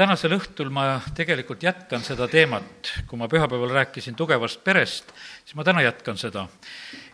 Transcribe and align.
tänasel 0.00 0.32
õhtul 0.32 0.70
ma 0.72 0.94
tegelikult 1.16 1.60
jätkan 1.64 2.00
seda 2.04 2.24
teemat, 2.30 2.92
kui 3.08 3.18
ma 3.20 3.28
pühapäeval 3.28 3.74
rääkisin 3.74 4.16
tugevast 4.16 4.62
perest, 4.64 5.12
siis 5.44 5.56
ma 5.58 5.64
täna 5.66 5.82
jätkan 5.84 6.16
seda. 6.16 6.46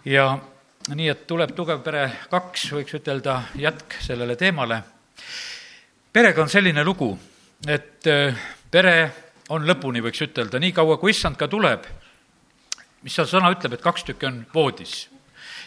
ja 0.05 0.27
nii, 0.95 1.09
et 1.11 1.25
tuleb 1.27 1.55
tugev 1.57 1.83
pere 1.83 2.05
kaks, 2.31 2.69
võiks 2.77 2.95
ütelda, 3.01 3.41
jätk 3.59 3.99
sellele 4.07 4.37
teemale. 4.37 4.83
perega 6.13 6.43
on 6.43 6.53
selline 6.53 6.85
lugu, 6.85 7.11
et 7.67 8.07
äh, 8.07 8.39
pere 8.71 8.97
on 9.49 9.67
lõpuni, 9.67 10.03
võiks 10.05 10.23
ütelda, 10.23 10.63
nii 10.63 10.73
kaua, 10.73 10.99
kui 11.03 11.11
issand 11.11 11.37
ka 11.37 11.49
tuleb, 11.49 11.91
mis 13.03 13.15
seal 13.15 13.27
sõna 13.27 13.51
ütleb, 13.51 13.75
et 13.75 13.83
kaks 13.83 14.07
tükki 14.07 14.31
on 14.31 14.45
voodis 14.55 15.09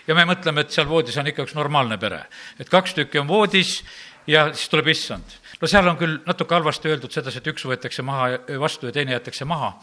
ja 0.08 0.16
me 0.16 0.24
mõtleme, 0.26 0.64
et 0.64 0.72
seal 0.72 0.88
voodis 0.88 1.18
on 1.20 1.28
ikka 1.28 1.44
üks 1.44 1.58
normaalne 1.58 2.00
pere. 2.00 2.24
et 2.60 2.70
kaks 2.70 2.96
tükki 2.96 3.20
on 3.20 3.28
voodis 3.28 3.84
ja 4.28 4.50
siis 4.54 4.70
tuleb 4.72 4.88
issand. 4.96 5.40
No 5.62 5.68
seal 5.68 5.88
on 5.92 5.98
küll 6.00 6.20
natuke 6.28 6.56
halvasti 6.56 6.92
öeldud 6.92 7.14
sedasi, 7.14 7.42
et 7.42 7.50
üks 7.52 7.66
võetakse 7.68 8.04
maha 8.06 8.30
vastu 8.62 8.90
ja 8.90 8.96
teine 8.96 9.16
jäetakse 9.16 9.46
maha. 9.50 9.74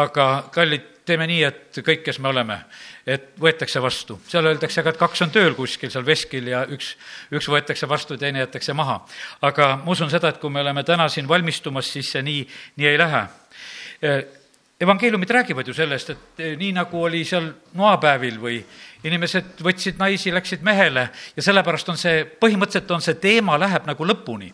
aga 0.00 0.26
kallid, 0.54 0.86
teeme 1.08 1.26
nii, 1.30 1.42
et 1.44 1.80
kõik, 1.84 2.02
kes 2.06 2.20
me 2.22 2.30
oleme, 2.30 2.60
et 3.06 3.32
võetakse 3.40 3.82
vastu. 3.82 4.20
seal 4.28 4.46
öeldakse 4.46 4.82
ka, 4.82 4.94
et 4.94 5.00
kaks 5.00 5.26
on 5.26 5.34
tööl 5.34 5.54
kuskil 5.58 5.92
seal 5.92 6.06
veskil 6.06 6.48
ja 6.52 6.64
üks, 6.68 6.94
üks 7.32 7.50
võetakse 7.52 7.88
vastu 7.88 8.16
ja 8.16 8.24
teine 8.26 8.44
jäetakse 8.44 8.76
maha. 8.76 9.00
aga 9.42 9.76
ma 9.84 9.96
usun 9.96 10.10
seda, 10.10 10.32
et 10.32 10.40
kui 10.42 10.50
me 10.50 10.64
oleme 10.64 10.84
täna 10.84 11.08
siin 11.08 11.28
valmistumas, 11.28 11.92
siis 11.92 12.12
see 12.16 12.22
nii, 12.26 12.44
nii 12.76 12.92
ei 12.92 13.00
lähe 13.00 13.24
evangeeliumid 14.80 15.30
räägivad 15.30 15.66
ju 15.68 15.74
sellest, 15.74 16.10
et 16.10 16.38
nii 16.56 16.72
nagu 16.72 17.02
oli 17.04 17.20
seal 17.28 17.50
noapäevil 17.76 18.38
või 18.40 18.60
inimesed 19.04 19.60
võtsid 19.64 20.00
naisi, 20.00 20.32
läksid 20.32 20.64
mehele 20.64 21.04
ja 21.36 21.44
sellepärast 21.44 21.92
on 21.92 22.00
see, 22.00 22.24
põhimõtteliselt 22.40 22.94
on 22.96 23.04
see 23.04 23.18
teema, 23.20 23.58
läheb 23.60 23.84
nagu 23.88 24.06
lõpuni. 24.08 24.48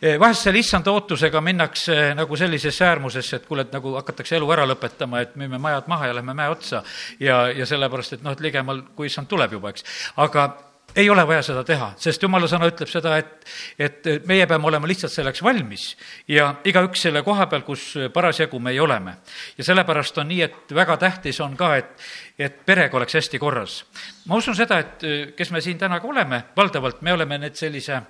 Eh, 0.00 0.18
vahest 0.20 0.44
selle 0.44 0.60
issanda 0.60 0.92
ootusega 0.92 1.40
minnakse 1.40 2.12
nagu 2.14 2.36
sellisesse 2.36 2.84
äärmusesse, 2.84 3.40
et 3.40 3.46
kuule, 3.48 3.64
et 3.64 3.72
nagu 3.72 3.94
hakatakse 3.96 4.36
elu 4.36 4.50
ära 4.52 4.66
lõpetama, 4.68 5.22
et 5.24 5.36
müüme 5.40 5.60
majad 5.62 5.88
maha 5.88 6.10
ja 6.10 6.16
lähme 6.18 6.34
mäe 6.36 6.52
otsa 6.52 6.82
ja, 7.20 7.46
ja 7.48 7.66
sellepärast, 7.66 8.18
et 8.18 8.24
noh, 8.26 8.36
et 8.36 8.44
ligemal, 8.44 8.82
kui 8.96 9.08
issand 9.08 9.30
tuleb 9.30 9.56
juba, 9.56 9.72
eks. 9.72 9.86
aga 10.20 10.50
ei 10.96 11.10
ole 11.10 11.26
vaja 11.28 11.42
seda 11.44 11.62
teha, 11.64 11.90
sest 12.00 12.22
jumala 12.24 12.48
sõna 12.48 12.68
ütleb 12.70 12.88
seda, 12.88 13.16
et, 13.20 13.48
et 13.80 14.08
meie 14.28 14.46
peame 14.48 14.68
olema 14.68 14.88
lihtsalt 14.88 15.12
selleks 15.12 15.42
valmis 15.44 15.90
ja 16.28 16.50
igaüks 16.64 17.02
selle 17.08 17.20
koha 17.26 17.48
peal, 17.50 17.64
kus 17.66 17.88
parasjagu 18.14 18.60
meie 18.62 18.80
oleme. 18.80 19.16
ja 19.58 19.64
sellepärast 19.64 20.18
on 20.22 20.28
nii, 20.32 20.40
et 20.42 20.74
väga 20.74 20.96
tähtis 21.00 21.40
on 21.44 21.56
ka, 21.56 21.74
et, 21.76 22.08
et 22.38 22.64
perega 22.66 22.96
oleks 22.96 23.18
hästi 23.18 23.40
korras. 23.40 23.84
ma 24.26 24.40
usun 24.40 24.56
seda, 24.56 24.78
et 24.78 25.36
kes 25.36 25.52
me 25.52 25.60
siin 25.60 25.78
täna 25.78 26.00
ka 26.00 26.08
oleme, 26.08 26.42
valdavalt 26.56 27.02
me 27.02 27.12
oleme 27.12 27.38
need 27.44 27.56
sellise 27.56 28.00
eh, 28.00 28.04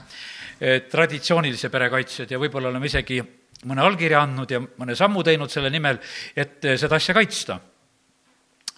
traditsioonilise 0.90 1.68
pere 1.68 1.90
kaitsjad 1.92 2.30
ja 2.32 2.38
võib-olla 2.40 2.70
oleme 2.70 2.88
isegi 2.88 3.20
mõne 3.64 3.84
allkirja 3.84 4.22
andnud 4.26 4.52
ja 4.52 4.60
mõne 4.60 4.96
sammu 4.96 5.24
teinud 5.24 5.52
selle 5.52 5.70
nimel, 5.72 5.98
et 6.36 6.64
eh, 6.64 6.76
seda 6.80 6.98
asja 7.00 7.14
kaitsta 7.16 7.58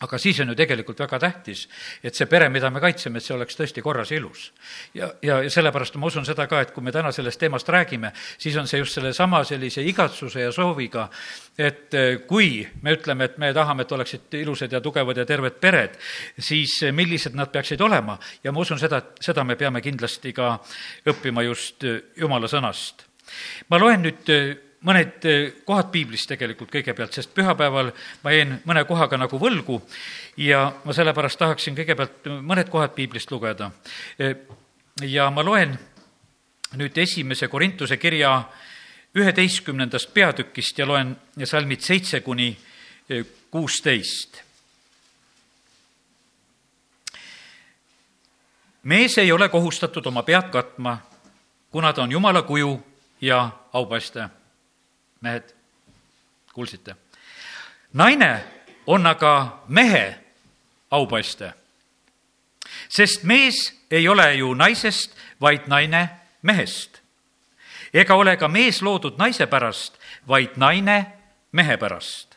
aga 0.01 0.19
siis 0.19 0.39
on 0.41 0.53
ju 0.53 0.55
tegelikult 0.59 1.01
väga 1.03 1.19
tähtis, 1.19 1.65
et 2.03 2.15
see 2.15 2.27
pere, 2.31 2.49
mida 2.53 2.71
me 2.71 2.81
kaitseme, 2.83 3.19
et 3.19 3.25
see 3.25 3.35
oleks 3.35 3.59
tõesti 3.59 3.83
korras 3.83 4.13
ja 4.13 4.19
ilus. 4.21 4.53
ja, 4.95 5.11
ja, 5.23 5.41
ja 5.43 5.51
sellepärast 5.51 5.97
ma 5.99 6.07
usun 6.07 6.27
seda 6.27 6.47
ka, 6.47 6.61
et 6.63 6.71
kui 6.75 6.85
me 6.87 6.93
täna 6.95 7.11
sellest 7.13 7.41
teemast 7.41 7.69
räägime, 7.69 8.13
siis 8.39 8.57
on 8.57 8.69
see 8.71 8.79
just 8.79 8.95
sellesama 8.95 9.43
sellise 9.45 9.83
igatsuse 9.83 10.45
ja 10.47 10.53
sooviga, 10.55 11.09
et 11.59 11.95
eh, 11.95 12.21
kui 12.27 12.63
me 12.83 12.95
ütleme, 12.95 13.27
et 13.27 13.39
me 13.39 13.51
tahame, 13.55 13.83
et 13.83 13.97
oleksid 13.99 14.39
ilusad 14.39 14.73
ja 14.73 14.81
tugevad 14.81 15.19
ja 15.19 15.27
terved 15.27 15.59
pered, 15.61 15.99
siis 16.39 16.79
eh, 16.87 16.95
millised 16.95 17.35
nad 17.35 17.51
peaksid 17.51 17.81
olema 17.81 18.19
ja 18.45 18.53
ma 18.53 18.63
usun 18.63 18.79
seda, 18.79 19.03
et 19.03 19.29
seda 19.31 19.45
me 19.45 19.59
peame 19.59 19.83
kindlasti 19.83 20.33
ka 20.37 20.55
õppima 21.11 21.43
just 21.49 21.85
eh, 21.85 22.01
jumala 22.17 22.49
sõnast. 22.49 23.07
ma 23.69 23.79
loen 23.79 24.07
nüüd 24.07 24.31
mõned 24.87 25.27
eh, 25.27 25.51
kohad 25.67 25.91
piiblist 25.91 26.29
tegelikult 26.31 26.71
kõigepealt, 26.71 27.17
sest 27.17 27.33
pühapäeval 27.35 27.91
ma 28.23 28.35
jäin 28.35 28.59
mõne 28.69 28.85
kohaga 28.87 29.19
nagu 29.19 29.41
võlgu 29.41 29.81
ja 30.39 30.69
ma 30.85 30.95
sellepärast 30.95 31.39
tahaksin 31.41 31.77
kõigepealt 31.79 32.31
mõned 32.47 32.71
kohad 32.71 32.95
piiblist 32.95 33.31
lugeda. 33.35 33.73
Eh, 34.19 34.37
ja 35.03 35.31
ma 35.31 35.43
loen 35.43 35.75
nüüd 36.79 36.99
esimese 36.99 37.49
Korintuse 37.49 37.97
kirja 37.97 38.43
üheteistkümnendast 39.19 40.13
peatükist 40.15 40.79
ja 40.79 40.87
loen 40.87 41.17
salmid 41.45 41.83
seitse 41.83 42.21
kuni 42.21 42.53
eh, 43.09 43.25
kuusteist. 43.51 44.45
mees 48.89 49.19
ei 49.19 49.33
ole 49.33 49.49
kohustatud 49.53 50.07
oma 50.07 50.23
pead 50.23 50.49
katma, 50.49 50.95
kuna 51.71 51.93
ta 51.93 52.03
on 52.03 52.13
Jumala 52.13 52.43
kuju 52.43 52.79
ja 53.21 53.51
aupaiste 53.73 54.38
mehed, 55.21 55.55
kuulsite? 56.53 56.97
naine 57.93 58.45
on 58.87 59.07
aga 59.07 59.63
mehe 59.69 60.19
aupaiste. 60.91 61.53
sest 62.89 63.23
mees 63.23 63.85
ei 63.91 64.09
ole 64.09 64.35
ju 64.35 64.55
naisest, 64.55 65.17
vaid 65.41 65.67
naine 65.67 66.09
mehest. 66.43 67.01
ega 67.95 68.15
ole 68.15 68.37
ka 68.37 68.49
mees 68.49 68.83
loodud 68.83 69.19
naise 69.19 69.47
pärast, 69.47 69.99
vaid 70.29 70.57
naine 70.57 71.07
mehe 71.53 71.77
pärast. 71.77 72.37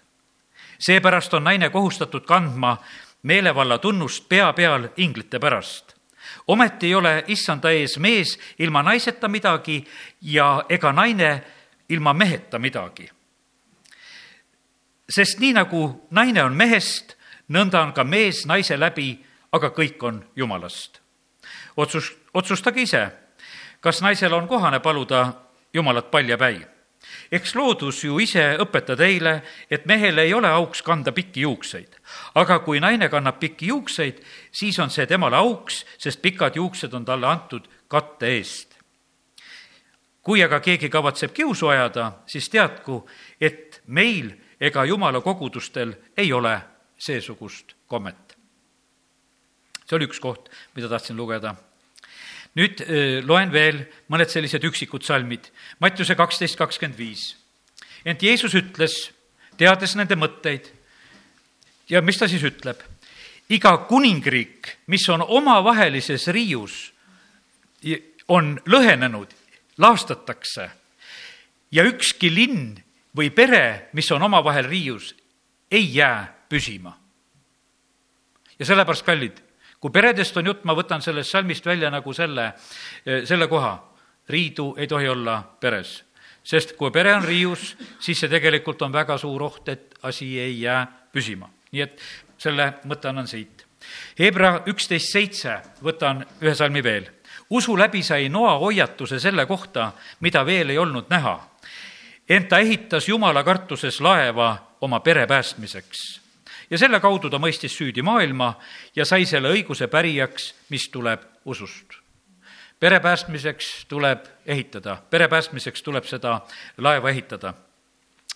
seepärast 0.80 1.34
on 1.34 1.44
naine 1.44 1.69
kohustatud 1.69 2.25
kandma 2.25 2.78
meelevalla 3.24 3.78
tunnust 3.78 4.30
pea 4.30 4.53
peal 4.53 4.90
inglite 4.98 5.40
pärast 5.40 6.02
ometi 6.48 6.88
ei 6.88 6.96
ole 6.96 7.24
issanda 7.28 7.72
ees 7.72 7.98
mees 7.98 8.40
ilma 8.59 8.84
naiseta 8.84 9.28
midagi 9.28 9.84
ja 10.22 10.63
ega 10.69 10.92
naine 10.92 11.44
ilma 11.91 12.13
meheta 12.13 12.59
midagi. 12.59 13.09
sest 15.09 15.40
nii 15.40 15.53
nagu 15.53 16.07
naine 16.12 16.44
on 16.44 16.56
mehest, 16.56 17.18
nõnda 17.52 17.81
on 17.84 17.91
ka 17.94 18.03
mees 18.07 18.46
naise 18.47 18.78
läbi, 18.79 19.19
aga 19.52 19.69
kõik 19.75 20.03
on 20.03 20.24
Jumalast. 20.35 21.01
otsus, 21.78 22.13
otsustage 22.34 22.81
ise, 22.81 23.12
kas 23.80 24.01
naisel 24.01 24.34
on 24.34 24.47
kohane 24.47 24.80
paluda 24.80 25.34
Jumalat 25.74 26.12
paljapäi 26.12 26.62
eks 27.31 27.56
loodus 27.56 28.03
ju 28.03 28.19
ise 28.19 28.57
õpeta 28.62 28.96
teile, 28.96 29.41
et 29.69 29.85
mehel 29.85 30.18
ei 30.18 30.34
ole 30.34 30.47
auks 30.47 30.81
kanda 30.81 31.12
pikki 31.12 31.41
juukseid. 31.41 31.96
aga 32.35 32.59
kui 32.59 32.80
naine 32.80 33.09
kannab 33.09 33.40
pikki 33.40 33.68
juukseid, 33.68 34.24
siis 34.51 34.80
on 34.80 34.90
see 34.90 35.06
temale 35.06 35.35
auks, 35.35 35.85
sest 35.97 36.22
pikad 36.22 36.56
juuksed 36.56 36.94
on 36.94 37.06
talle 37.06 37.28
antud 37.28 37.68
katte 37.88 38.28
eest 38.28 38.71
kui 40.24 40.44
aga 40.44 40.59
keegi 40.62 40.90
kavatseb 40.90 41.34
kiusu 41.34 41.72
ajada, 41.74 42.12
siis 42.30 42.50
teadku, 42.50 43.02
et 43.42 43.82
meil 43.88 44.32
ega 44.62 44.86
jumala 44.86 45.22
kogudustel 45.22 45.96
ei 46.18 46.34
ole 46.34 46.59
seesugust 46.98 47.74
kommet. 47.88 48.38
see 49.86 49.98
oli 49.98 50.08
üks 50.08 50.22
koht, 50.24 50.48
mida 50.76 50.88
tahtsin 50.88 51.18
lugeda. 51.18 51.56
nüüd 52.56 52.84
loen 53.26 53.52
veel 53.52 53.86
mõned 54.12 54.30
sellised 54.30 54.64
üksikud 54.64 55.04
salmid. 55.04 55.52
Mattiuse 55.80 56.16
kaksteist 56.16 56.58
kakskümmend 56.58 56.98
viis. 56.98 57.36
ent 58.06 58.24
Jeesus 58.24 58.54
ütles, 58.54 59.12
teades 59.58 59.96
nende 59.96 60.16
mõtteid, 60.16 60.70
ja 61.90 62.02
mis 62.02 62.18
ta 62.18 62.28
siis 62.28 62.44
ütleb? 62.44 62.78
iga 63.50 63.78
kuningriik, 63.90 64.78
mis 64.88 65.10
on 65.10 65.22
omavahelises 65.28 66.28
riius, 66.31 66.94
on 68.28 68.62
lõhenenud 68.66 69.41
laastatakse 69.78 70.70
ja 71.72 71.84
ükski 71.88 72.32
linn 72.34 72.76
või 73.18 73.32
pere, 73.36 73.90
mis 73.94 74.09
on 74.12 74.24
omavahel 74.24 74.68
riius, 74.68 75.16
ei 75.72 75.96
jää 75.96 76.28
püsima. 76.50 76.98
ja 78.60 78.66
sellepärast, 78.66 79.06
kallid, 79.06 79.42
kui 79.80 79.92
peredest 79.92 80.38
on 80.38 80.46
jutt, 80.46 80.64
ma 80.64 80.76
võtan 80.78 81.02
sellest 81.02 81.31
salmist 81.31 81.66
välja 81.66 81.90
nagu 81.90 82.14
selle, 82.14 82.54
selle 83.26 83.48
koha. 83.48 83.88
riidu 84.30 84.76
ei 84.78 84.88
tohi 84.88 85.08
olla 85.08 85.42
peres, 85.60 86.04
sest 86.44 86.76
kui 86.78 86.92
pere 86.92 87.16
on 87.16 87.24
riius, 87.24 87.76
siis 88.00 88.20
see 88.20 88.30
tegelikult 88.30 88.81
on 88.81 88.94
väga 88.94 89.18
suur 89.18 89.44
oht, 89.44 89.68
et 89.69 89.95
asi 90.04 90.40
ei 90.40 90.62
jää 90.62 90.86
püsima. 91.12 91.50
nii 91.72 91.81
et 91.81 92.01
selle 92.38 92.74
mõtte 92.86 93.07
annan 93.10 93.28
siit. 93.28 93.66
Hebra 94.19 94.63
üksteist 94.68 95.12
seitse, 95.12 95.62
võtan 95.81 96.25
ühe 96.42 96.56
salmi 96.56 96.84
veel 96.84 97.10
usu 97.51 97.77
läbi 97.77 98.03
sai 98.03 98.30
Noa 98.30 98.57
hoiatuse 98.59 99.19
selle 99.19 99.45
kohta, 99.45 99.92
mida 100.19 100.45
veel 100.45 100.69
ei 100.69 100.77
olnud 100.77 101.06
näha. 101.09 101.51
ent 102.30 102.48
ta 102.50 102.57
ehitas 102.57 103.07
Jumala 103.09 103.44
kartuses 103.44 104.01
laeva 104.01 104.57
oma 104.81 105.00
pere 105.00 105.27
päästmiseks. 105.27 106.21
ja 106.69 106.77
selle 106.77 107.00
kaudu 107.00 107.30
ta 107.30 107.38
mõistis 107.38 107.75
süüdi 107.77 108.01
maailma 108.01 108.53
ja 108.95 109.06
sai 109.06 109.25
selle 109.25 109.51
õiguse 109.51 109.88
pärijaks, 109.88 110.53
mis 110.69 110.89
tuleb 110.89 111.21
usust. 111.45 111.94
pere 112.80 113.00
päästmiseks 113.00 113.86
tuleb 113.86 114.25
ehitada, 114.45 114.97
pere 115.09 115.27
päästmiseks 115.27 115.83
tuleb 115.83 116.04
seda 116.04 116.42
laeva 116.77 117.09
ehitada 117.09 117.54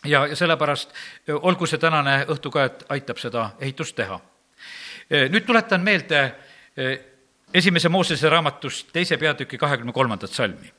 ja, 0.05 0.27
ja 0.27 0.35
sellepärast 0.35 0.93
olgu 1.41 1.65
see 1.65 1.79
tänane 1.79 2.25
õhtu 2.29 2.51
ka, 2.51 2.65
et 2.65 2.85
aitab 2.89 3.17
seda 3.17 3.49
ehitust 3.59 3.95
teha. 3.95 4.19
nüüd 5.09 5.45
tuletan 5.45 5.81
meelde 5.81 6.35
esimese 7.55 7.89
Moosese 7.89 8.29
raamatust 8.29 8.91
teise 8.93 9.17
peatüki 9.17 9.57
kahekümne 9.57 9.93
kolmandat 9.93 10.31
salmi. 10.31 10.73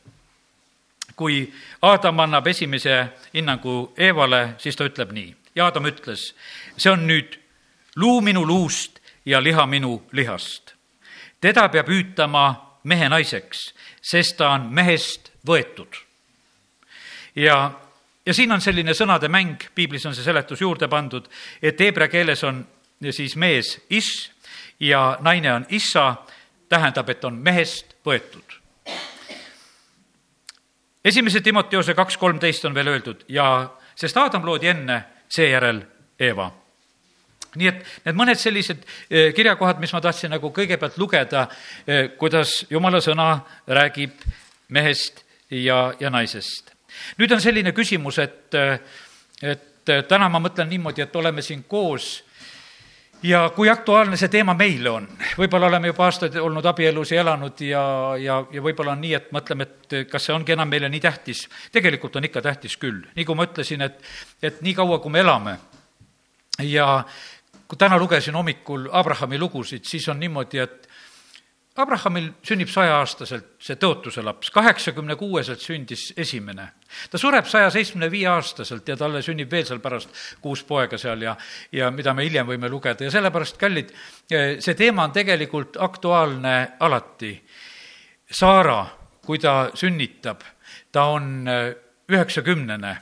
kui 1.16 1.52
Aadam 1.82 2.18
annab 2.20 2.46
esimese 2.46 3.08
hinnangu 3.34 3.92
Eevale, 3.96 4.54
siis 4.58 4.76
ta 4.76 4.84
ütleb 4.84 5.12
nii 5.16 5.34
ja 5.56 5.64
Aadam 5.64 5.88
ütles, 5.88 6.34
see 6.76 6.92
on 6.92 7.06
nüüd 7.08 7.38
luu 7.96 8.20
minu 8.20 8.44
luust 8.46 9.00
ja 9.24 9.40
liha 9.42 9.66
minu 9.66 10.02
lihast. 10.12 10.74
teda 11.40 11.68
peab 11.68 11.88
hüütama 11.88 12.76
mehe 12.84 13.08
naiseks, 13.08 13.72
sest 14.02 14.36
ta 14.36 14.50
on 14.50 14.68
mehest 14.70 15.32
võetud. 15.46 15.96
ja, 17.36 17.72
ja 18.26 18.34
siin 18.34 18.52
on 18.52 18.60
selline 18.60 18.92
sõnade 18.92 19.28
mäng, 19.28 19.70
piiblis 19.74 20.06
on 20.06 20.14
see 20.14 20.24
seletus 20.24 20.60
juurde 20.60 20.88
pandud, 20.88 21.28
et 21.62 21.80
heebrea 21.80 22.08
keeles 22.08 22.44
on 22.44 22.66
siis 23.10 23.36
mees 23.36 23.78
is 23.90 24.30
ja 24.80 25.16
naine 25.20 25.52
on 25.52 25.66
issa, 25.68 26.16
tähendab, 26.68 27.08
et 27.10 27.24
on 27.24 27.34
mehest 27.34 27.96
võetud. 28.06 28.60
esimese 31.04 31.40
Timoteose 31.40 31.94
kaks 31.94 32.16
kolmteist 32.16 32.64
on 32.64 32.74
veel 32.74 32.88
öeldud 32.88 33.24
ja 33.28 33.70
sest 33.94 34.16
Aadam 34.16 34.44
loodi 34.44 34.66
enne, 34.68 35.04
seejärel 35.28 35.82
Eeva 36.18 36.50
nii 37.56 37.70
et 37.70 37.82
need 38.06 38.18
mõned 38.18 38.40
sellised 38.40 38.82
eh, 38.84 39.32
kirjakohad, 39.36 39.80
mis 39.82 39.92
ma 39.94 40.02
tahtsin 40.04 40.32
nagu 40.34 40.50
kõigepealt 40.54 40.98
lugeda, 41.00 41.46
eh, 41.86 42.10
kuidas 42.18 42.58
jumala 42.70 43.00
sõna 43.04 43.30
räägib 43.66 44.26
mehest 44.76 45.24
ja, 45.50 45.94
ja 46.00 46.10
naisest. 46.12 46.72
nüüd 47.18 47.32
on 47.32 47.40
selline 47.40 47.72
küsimus, 47.76 48.18
et, 48.18 48.54
eh, 48.54 48.78
et 49.42 49.94
täna 50.08 50.28
ma 50.28 50.40
mõtlen 50.42 50.68
niimoodi, 50.68 51.04
et 51.04 51.16
oleme 51.16 51.42
siin 51.42 51.64
koos 51.68 52.25
ja 53.26 53.50
kui 53.54 53.70
aktuaalne 53.70 54.16
see 54.16 54.30
teema 54.30 54.54
meile 54.54 54.90
on, 54.90 55.06
võib-olla 55.38 55.70
oleme 55.70 55.90
juba 55.90 56.06
aastaid 56.06 56.36
olnud 56.40 56.66
abielus 56.70 57.12
ja 57.12 57.22
elanud 57.24 57.60
ja, 57.64 57.82
ja, 58.20 58.40
ja 58.52 58.62
võib-olla 58.62 58.94
on 58.94 59.02
nii, 59.02 59.14
et 59.18 59.30
mõtleme, 59.34 59.66
et 59.66 59.96
kas 60.10 60.28
see 60.28 60.34
ongi 60.34 60.54
enam 60.54 60.70
meile 60.70 60.90
nii 60.92 61.02
tähtis. 61.02 61.46
tegelikult 61.72 62.16
on 62.16 62.28
ikka 62.28 62.42
tähtis 62.42 62.76
küll, 62.80 63.02
nii 63.16 63.26
kui 63.26 63.38
ma 63.38 63.48
ütlesin, 63.48 63.82
et, 63.86 63.98
et 64.42 64.60
nii 64.62 64.74
kaua, 64.78 65.00
kui 65.02 65.14
me 65.14 65.24
elame 65.24 65.56
ja 66.62 67.04
kui 67.66 67.78
täna 67.78 67.98
lugesin 67.98 68.34
hommikul 68.38 68.88
Abrahami 68.92 69.38
lugusid, 69.38 69.84
siis 69.84 70.08
on 70.08 70.20
niimoodi, 70.20 70.62
et 70.62 70.85
Abrahamil 71.76 72.30
sünnib 72.46 72.70
saja-aastaselt 72.72 73.58
see 73.60 73.76
tõotuse 73.76 74.22
laps, 74.24 74.48
kaheksakümne 74.54 75.16
kuueselt 75.20 75.60
sündis 75.60 76.08
esimene. 76.16 76.68
ta 77.10 77.18
sureb 77.18 77.46
saja 77.46 77.70
seitsmekümne 77.70 78.10
viie 78.10 78.28
aastaselt 78.32 78.88
ja 78.88 78.96
talle 78.96 79.22
sünnib 79.22 79.50
veel 79.50 79.66
seal 79.68 79.82
pärast 79.84 80.08
kuus 80.40 80.62
poega 80.64 80.98
seal 80.98 81.22
ja, 81.22 81.36
ja 81.72 81.90
mida 81.90 82.14
me 82.14 82.24
hiljem 82.24 82.46
võime 82.48 82.70
lugeda 82.72 83.04
ja 83.04 83.10
sellepärast, 83.10 83.58
kallid, 83.60 83.92
see 84.28 84.74
teema 84.74 85.04
on 85.04 85.12
tegelikult 85.12 85.76
aktuaalne 85.76 86.54
alati. 86.80 87.34
Saara, 88.30 88.86
kui 89.26 89.38
ta 89.38 89.70
sünnitab, 89.74 90.40
ta 90.92 91.04
on 91.12 91.44
üheksakümnene. 92.08 92.96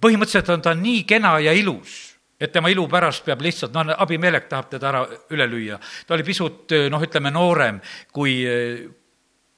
põhimõtteliselt 0.00 0.50
on 0.50 0.62
ta 0.62 0.74
nii 0.74 1.04
kena 1.04 1.38
ja 1.38 1.52
ilus 1.52 2.13
et 2.44 2.52
tema 2.52 2.70
ilu 2.72 2.86
pärast 2.90 3.24
peab 3.26 3.42
lihtsalt, 3.44 3.74
noh, 3.74 3.94
abimelek 4.04 4.48
tahab 4.50 4.68
teda 4.74 4.90
ära 4.90 5.06
üle 5.34 5.48
lüüa. 5.50 5.78
ta 6.06 6.14
oli 6.14 6.26
pisut, 6.26 6.76
noh, 6.90 7.02
ütleme 7.08 7.32
noorem 7.34 7.80
kui 8.12 8.42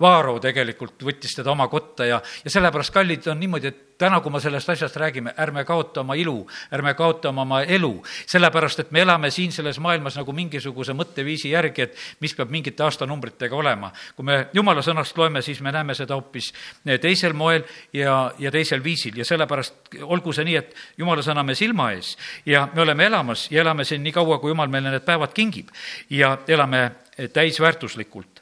Vaaro 0.00 0.34
tegelikult 0.44 1.00
võttis 1.08 1.32
teda 1.32 1.54
oma 1.54 1.70
kotta 1.72 2.04
ja, 2.04 2.18
ja 2.44 2.50
sellepärast, 2.52 2.92
kallid, 2.92 3.24
on 3.32 3.38
niimoodi, 3.40 3.70
et 3.70 3.78
täna, 3.96 4.18
kui 4.20 4.28
me 4.34 4.42
sellest 4.44 4.68
asjast 4.74 4.98
räägime, 5.00 5.32
ärme 5.40 5.64
kaota 5.64 6.02
oma 6.02 6.12
ilu, 6.20 6.42
ärme 6.76 6.92
kaota 6.98 7.32
oma 7.32 7.62
elu, 7.62 7.94
sellepärast 8.28 8.84
et 8.84 8.92
me 8.92 9.00
elame 9.00 9.30
siin 9.32 9.56
selles 9.56 9.80
maailmas 9.80 10.18
nagu 10.20 10.36
mingisuguse 10.36 10.92
mõtteviisi 10.92 11.54
järgi, 11.54 11.88
et 11.88 12.04
mis 12.20 12.36
peab 12.36 12.52
mingite 12.52 12.84
aastanumbritega 12.84 13.56
olema. 13.56 13.90
kui 14.16 14.28
me 14.28 14.38
jumala 14.52 14.84
sõnast 14.84 15.16
loeme, 15.16 15.40
siis 15.40 15.64
me 15.64 15.72
näeme 15.72 15.96
seda 15.96 16.20
hoopis 16.20 16.52
teisel 17.00 17.32
moel 17.32 17.64
ja, 17.92 18.34
ja 18.38 18.52
teisel 18.52 18.84
viisil. 18.84 19.16
Ja 19.16 19.24
sellepärast 19.24 19.96
olgu 20.02 20.36
see 20.36 20.44
nii, 20.44 20.60
et 20.60 20.76
jumala 21.00 21.24
sõna 21.24 21.40
me 21.40 21.56
silma 21.56 21.94
ees 21.96 22.18
ja 22.44 22.68
me 22.74 22.84
oleme 22.84 23.08
elamas 23.08 23.48
ja 23.50 23.64
elame 23.64 23.88
siin 23.88 24.04
nii 24.04 24.12
kaua, 24.12 24.42
kui 24.44 24.52
jumal 24.52 24.68
meile 24.68 24.92
need 24.92 25.08
päevad 25.08 25.32
kingib. 25.32 25.72
Ja 26.10 26.36
elame 26.48 26.90
täisväärtuslikult 27.32 28.35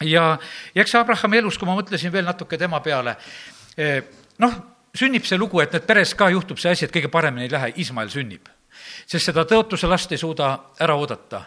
ja, 0.00 0.38
ja 0.74 0.82
eks 0.82 0.94
Abrahami 0.94 1.38
elus, 1.38 1.58
kui 1.58 1.68
ma 1.68 1.76
mõtlesin 1.78 2.12
veel 2.12 2.26
natuke 2.26 2.58
tema 2.58 2.80
peale, 2.84 3.16
eh, 3.76 4.02
noh, 4.38 4.56
sünnib 4.96 5.24
see 5.28 5.38
lugu, 5.38 5.60
et 5.60 5.72
need 5.72 5.86
peres 5.86 6.14
ka 6.14 6.28
juhtub 6.32 6.60
see 6.60 6.72
asi, 6.72 6.86
et 6.86 6.94
kõige 6.94 7.10
paremini 7.12 7.46
ei 7.46 7.52
lähe, 7.52 7.72
Ismael 7.82 8.12
sünnib. 8.12 8.48
sest 9.06 9.30
seda 9.30 9.44
tõotuse 9.48 9.88
last 9.88 10.12
ei 10.12 10.18
suuda 10.18 10.58
ära 10.80 10.94
oodata. 10.94 11.42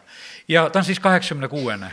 ja 0.47 0.69
ta 0.69 0.79
on 0.79 0.85
siis 0.85 0.99
kaheksakümne 0.99 1.47
kuuene. 1.47 1.91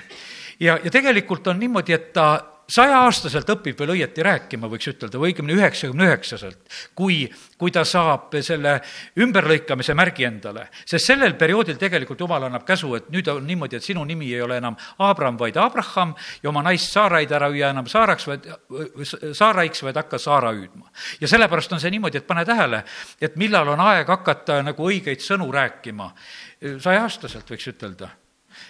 ja, 0.60 0.78
ja 0.84 0.90
tegelikult 0.90 1.46
on 1.46 1.58
niimoodi, 1.58 1.92
et 1.92 2.12
ta 2.12 2.55
saja-aastaselt 2.70 3.50
õpib 3.54 3.78
veel 3.78 3.92
õieti 3.94 4.24
rääkima, 4.26 4.68
võiks 4.70 4.88
ütelda, 4.90 5.18
või 5.20 5.30
õigemini 5.30 5.54
üheksakümne 5.56 6.08
üheksaselt, 6.08 6.58
kui, 6.98 7.18
kui 7.58 7.72
ta 7.74 7.84
saab 7.86 8.34
selle 8.44 8.76
ümberlõikamise 9.22 9.94
märgi 9.94 10.26
endale. 10.26 10.66
sest 10.84 11.12
sellel 11.12 11.36
perioodil 11.38 11.78
tegelikult 11.78 12.20
Jumal 12.20 12.48
annab 12.48 12.66
käsu, 12.66 12.94
et 12.98 13.08
nüüd 13.14 13.28
on 13.30 13.46
niimoodi, 13.46 13.76
et 13.76 13.86
sinu 13.86 14.04
nimi 14.04 14.32
ei 14.34 14.42
ole 14.42 14.58
enam 14.58 14.76
Abram, 14.98 15.38
vaid 15.38 15.56
Abraham 15.56 16.14
ja 16.42 16.50
oma 16.50 16.62
naist 16.66 16.92
Saaraid 16.92 17.32
ära 17.32 17.50
hüüa 17.52 17.70
enam 17.70 17.86
Saaraks, 17.86 18.26
vaid, 18.26 18.50
Saaraiks, 19.32 19.82
vaid 19.86 19.96
hakka 20.02 20.18
Saara 20.18 20.52
hüüdma. 20.52 20.90
ja 21.20 21.28
sellepärast 21.28 21.72
on 21.72 21.80
see 21.80 21.90
niimoodi, 21.90 22.18
et 22.18 22.26
pane 22.26 22.44
tähele, 22.44 22.84
et 23.20 23.36
millal 23.36 23.68
on 23.68 23.80
aeg 23.80 24.08
hakata 24.08 24.62
nagu 24.62 24.90
õigeid 24.90 25.22
sõnu 25.22 25.52
rääkima. 25.52 26.12
saja-aastaselt 26.60 27.50
võiks 27.50 27.68
ütelda 27.70 28.10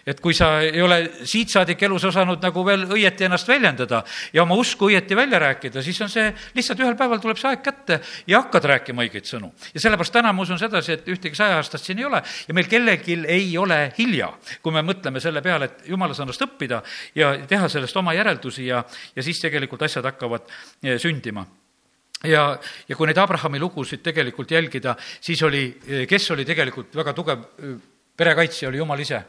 et 0.07 0.21
kui 0.23 0.35
sa 0.35 0.61
ei 0.63 0.83
ole 0.83 0.99
siit 1.27 1.51
saadik 1.51 1.83
elus 1.83 2.05
osanud 2.09 2.43
nagu 2.43 2.65
veel 2.67 2.85
õieti 2.95 3.27
ennast 3.27 3.49
väljendada 3.49 4.03
ja 4.33 4.45
oma 4.45 4.55
usku 4.59 4.91
õieti 4.91 5.17
välja 5.19 5.41
rääkida, 5.43 5.83
siis 5.83 6.01
on 6.05 6.13
see, 6.13 6.29
lihtsalt 6.55 6.81
ühel 6.85 6.97
päeval 6.99 7.21
tuleb 7.23 7.41
see 7.41 7.51
aeg 7.51 7.65
kätte 7.65 8.01
ja 8.31 8.43
hakkad 8.45 8.69
rääkima 8.73 9.07
õigeid 9.07 9.29
sõnu. 9.29 9.53
ja 9.75 9.83
sellepärast 9.83 10.15
täna 10.15 10.33
ma 10.33 10.47
usun 10.47 10.61
sedasi, 10.61 10.97
et 10.97 11.11
ühtegi 11.11 11.39
saja-aastast 11.39 11.91
siin 11.91 12.01
ei 12.03 12.09
ole 12.09 12.23
ja 12.23 12.55
meil 12.55 12.71
kellelgi 12.71 13.19
ei 13.27 13.51
ole 13.59 13.81
hilja, 13.99 14.31
kui 14.63 14.73
me 14.73 14.85
mõtleme 14.87 15.21
selle 15.21 15.43
peale, 15.43 15.71
et 15.71 15.87
jumala 15.91 16.15
sõnast 16.15 16.43
õppida 16.47 16.83
ja 17.15 17.35
teha 17.49 17.69
sellest 17.69 17.97
oma 17.97 18.15
järeldusi 18.17 18.67
ja, 18.71 18.83
ja 19.17 19.23
siis 19.23 19.41
tegelikult 19.43 19.83
asjad 19.87 20.07
hakkavad 20.07 20.47
eh, 20.83 20.99
sündima 21.03 21.47
ja, 22.25 22.49
ja 22.89 22.97
kui 22.97 23.09
neid 23.09 23.19
Abrahami 23.21 23.61
lugusid 23.61 24.03
tegelikult 24.05 24.51
jälgida, 24.51 24.97
siis 25.21 25.43
oli, 25.43 25.69
eh, 25.87 26.07
kes 26.09 26.31
oli 26.35 26.45
tegelikult 26.49 26.95
väga 26.97 27.17
tugev 27.17 27.49
eh, 27.59 27.81
perekaitsja, 28.17 28.69
oli 28.71 28.81
Jumal 28.81 29.03
ise 29.05 29.25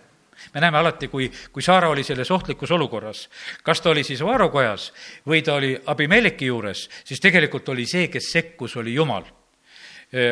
me 0.54 0.62
näeme 0.62 0.78
alati, 0.78 1.08
kui, 1.08 1.32
kui 1.52 1.62
Saara 1.62 1.90
oli 1.90 2.04
selles 2.04 2.32
ohtlikus 2.32 2.72
olukorras, 2.72 3.28
kas 3.64 3.82
ta 3.82 3.90
oli 3.90 4.04
siis 4.04 4.24
Vaaro 4.24 4.50
kojas 4.50 4.92
või 5.28 5.44
ta 5.44 5.58
oli 5.60 5.76
Abimeleki 5.86 6.50
juures, 6.52 6.88
siis 7.04 7.22
tegelikult 7.24 7.70
oli 7.70 7.86
see, 7.86 8.08
kes 8.08 8.32
sekkus, 8.32 8.78
oli 8.78 8.94
Jumal. 8.94 9.26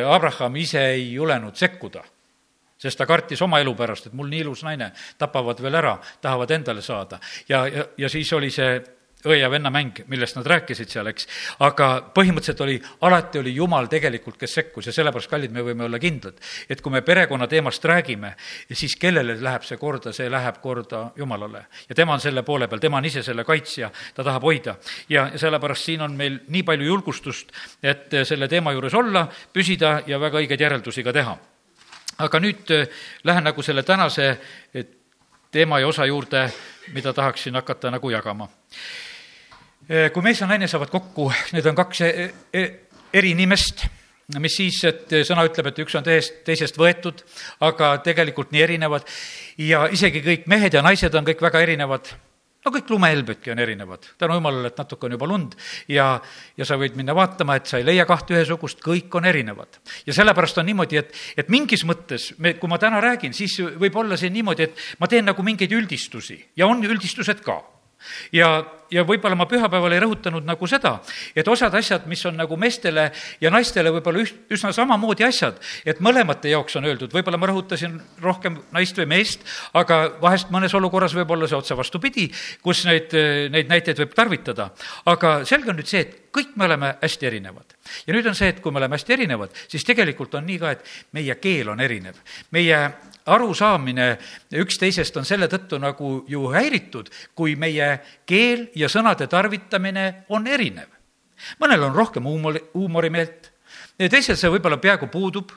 Abraham 0.08 0.56
ise 0.56 0.80
ei 0.94 1.12
julenud 1.12 1.56
sekkuda, 1.56 2.02
sest 2.80 2.98
ta 2.98 3.06
kartis 3.06 3.42
oma 3.44 3.60
elu 3.60 3.74
pärast, 3.76 4.06
et 4.06 4.14
mul 4.16 4.28
nii 4.32 4.40
ilus 4.46 4.62
naine, 4.64 4.92
tapavad 5.18 5.60
veel 5.62 5.74
ära, 5.76 5.98
tahavad 6.20 6.50
endale 6.50 6.82
saada. 6.82 7.20
ja, 7.48 7.66
ja, 7.68 7.84
ja 7.98 8.08
siis 8.08 8.32
oli 8.32 8.50
see 8.50 8.95
õe 9.26 9.40
ja 9.40 9.50
venna 9.50 9.70
mäng, 9.74 9.98
millest 10.10 10.36
nad 10.38 10.46
rääkisid 10.46 10.90
seal, 10.90 11.10
eks. 11.10 11.26
aga 11.64 11.88
põhimõtteliselt 12.14 12.62
oli, 12.64 12.76
alati 13.06 13.40
oli 13.40 13.54
Jumal 13.56 13.88
tegelikult, 13.90 14.38
kes 14.40 14.54
sekkus 14.60 14.86
ja 14.90 14.94
sellepärast, 14.94 15.30
kallid, 15.30 15.54
me 15.54 15.64
võime 15.66 15.86
olla 15.86 15.98
kindlad, 16.02 16.38
et 16.70 16.82
kui 16.82 16.94
me 16.94 17.02
perekonna 17.06 17.48
teemast 17.50 17.84
räägime, 17.84 18.34
siis 18.72 18.96
kellele 19.00 19.38
läheb 19.42 19.66
see 19.66 19.78
korda, 19.80 20.12
see 20.16 20.30
läheb 20.30 20.60
korda 20.62 21.10
Jumalale. 21.16 21.66
ja 21.88 21.94
tema 21.94 22.14
on 22.14 22.22
selle 22.22 22.42
poole 22.42 22.68
peal, 22.68 22.82
tema 22.82 23.00
on 23.00 23.08
ise 23.08 23.22
selle 23.26 23.44
kaitsja, 23.44 23.90
ta 24.14 24.24
tahab 24.24 24.46
hoida. 24.46 24.76
ja 25.08 25.30
sellepärast 25.36 25.90
siin 25.90 26.02
on 26.06 26.14
meil 26.16 26.38
nii 26.48 26.62
palju 26.62 26.86
julgustust, 26.86 27.52
et 27.82 28.14
selle 28.24 28.48
teema 28.48 28.72
juures 28.72 28.94
olla, 28.94 29.26
püsida 29.52 30.02
ja 30.06 30.20
väga 30.20 30.42
õigeid 30.42 30.60
järeldusi 30.60 31.02
ka 31.02 31.12
teha. 31.12 31.36
aga 32.18 32.40
nüüd 32.40 32.70
äh, 32.72 32.86
lähen 33.24 33.44
nagu 33.44 33.62
selle 33.62 33.82
tänase 33.82 34.36
teema 35.50 35.80
ja 35.80 35.88
osa 35.88 36.06
juurde, 36.06 36.50
mida 36.92 37.12
tahaksin 37.12 37.54
hakata 37.54 37.90
nagu 37.90 38.10
jagama 38.10 38.48
kui 39.86 40.24
mees 40.24 40.40
ja 40.40 40.48
naine 40.50 40.68
saavad 40.70 40.90
kokku, 40.90 41.30
need 41.54 41.66
on 41.70 41.76
kaks 41.78 42.00
e-, 42.06 42.28
e-, 42.52 42.70
eri 43.14 43.32
inimest, 43.36 43.86
mis 44.42 44.56
siis, 44.58 44.80
et 44.88 45.12
sõna 45.28 45.44
ütleb, 45.46 45.70
et 45.70 45.82
üks 45.84 45.94
on 45.94 46.06
teisest, 46.06 46.40
teisest 46.46 46.78
võetud, 46.80 47.22
aga 47.62 47.92
tegelikult 48.02 48.50
nii 48.54 48.64
erinevad 48.64 49.06
ja 49.62 49.84
isegi 49.94 50.24
kõik 50.24 50.48
mehed 50.50 50.74
ja 50.74 50.82
naised 50.82 51.14
on 51.14 51.28
kõik 51.28 51.44
väga 51.46 51.62
erinevad 51.62 52.10
no 52.66 52.72
kõik 52.74 52.90
lumehelbedki 52.90 53.52
on 53.52 53.60
erinevad, 53.62 54.08
tänu 54.18 54.40
jumalale, 54.40 54.72
et 54.72 54.80
natuke 54.80 55.06
on 55.06 55.14
juba 55.14 55.28
lund 55.30 55.54
ja, 55.92 56.08
ja 56.58 56.66
sa 56.66 56.78
võid 56.80 56.96
minna 56.98 57.14
vaatama, 57.14 57.58
et 57.58 57.70
sa 57.70 57.78
ei 57.78 57.86
leia 57.86 58.06
kahte 58.08 58.34
ühesugust, 58.34 58.82
kõik 58.82 59.14
on 59.14 59.28
erinevad. 59.30 59.78
ja 60.06 60.16
sellepärast 60.16 60.58
on 60.58 60.66
niimoodi, 60.66 60.98
et, 60.98 61.14
et 61.38 61.52
mingis 61.52 61.86
mõttes 61.86 62.32
me, 62.42 62.56
kui 62.58 62.70
ma 62.70 62.80
täna 62.82 63.00
räägin, 63.04 63.36
siis 63.36 63.60
võib 63.78 64.02
olla 64.02 64.18
see 64.18 64.32
niimoodi, 64.34 64.66
et 64.66 64.84
ma 64.98 65.06
teen 65.10 65.30
nagu 65.30 65.46
mingeid 65.46 65.72
üldistusi 65.78 66.40
ja 66.58 66.66
on 66.66 66.82
üldistused 66.84 67.44
ka. 67.46 67.60
Ja 68.32 68.64
ja 68.90 69.04
võib-olla 69.06 69.36
ma 69.38 69.46
pühapäeval 69.50 69.94
ei 69.96 70.02
rõhutanud 70.02 70.46
nagu 70.46 70.68
seda, 70.70 70.96
et 71.36 71.48
osad 71.50 71.74
asjad, 71.74 72.06
mis 72.10 72.22
on 72.28 72.36
nagu 72.38 72.56
meestele 72.60 73.08
ja 73.42 73.50
naistele 73.50 73.92
võib-olla 73.96 74.22
üht, 74.22 74.36
üsna 74.52 74.72
samamoodi 74.76 75.26
asjad, 75.26 75.58
et 75.86 76.02
mõlemate 76.04 76.50
jaoks 76.52 76.78
on 76.78 76.86
öeldud, 76.88 77.14
võib-olla 77.14 77.40
ma 77.40 77.50
rõhutasin 77.50 77.98
rohkem 78.22 78.60
naist 78.74 78.98
või 79.00 79.08
meest, 79.16 79.46
aga 79.76 80.02
vahest 80.22 80.52
mõnes 80.54 80.74
olukorras 80.78 81.16
võib 81.16 81.34
olla 81.34 81.48
see 81.50 81.58
otse 81.58 81.78
vastupidi, 81.78 82.28
kus 82.62 82.84
neid, 82.88 83.14
neid 83.52 83.72
näiteid 83.72 84.04
võib 84.04 84.14
tarvitada. 84.14 84.70
aga 85.06 85.40
selge 85.44 85.72
on 85.72 85.80
nüüd 85.80 85.90
see, 85.90 86.04
et 86.06 86.18
kõik 86.34 86.54
me 86.56 86.68
oleme 86.70 86.94
hästi 87.02 87.26
erinevad. 87.26 87.75
Ja 88.06 88.14
nüüd 88.14 88.26
on 88.26 88.34
see, 88.34 88.48
et 88.52 88.60
kui 88.62 88.72
me 88.72 88.80
oleme 88.80 88.96
hästi 88.96 89.16
erinevad, 89.16 89.54
siis 89.68 89.84
tegelikult 89.86 90.34
on 90.38 90.46
nii 90.46 90.58
ka, 90.62 90.72
et 90.76 90.84
meie 91.16 91.34
keel 91.42 91.72
on 91.72 91.80
erinev. 91.80 92.18
meie 92.50 92.80
arusaamine 93.26 94.08
üksteisest 94.62 95.16
on 95.16 95.24
selle 95.26 95.48
tõttu 95.50 95.80
nagu 95.82 96.24
ju 96.28 96.46
häiritud, 96.52 97.10
kui 97.34 97.56
meie 97.56 97.98
keel 98.26 98.68
ja 98.74 98.88
sõnade 98.88 99.26
tarvitamine 99.26 100.26
on 100.28 100.46
erinev. 100.46 100.88
mõnel 101.60 101.88
on 101.90 101.94
rohkem 101.94 102.24
huumori, 102.24 102.62
huumorimeelt, 102.74 103.50
teisel 103.98 104.36
see 104.36 104.50
võib-olla 104.50 104.78
peaaegu 104.80 105.10
puudub 105.12 105.52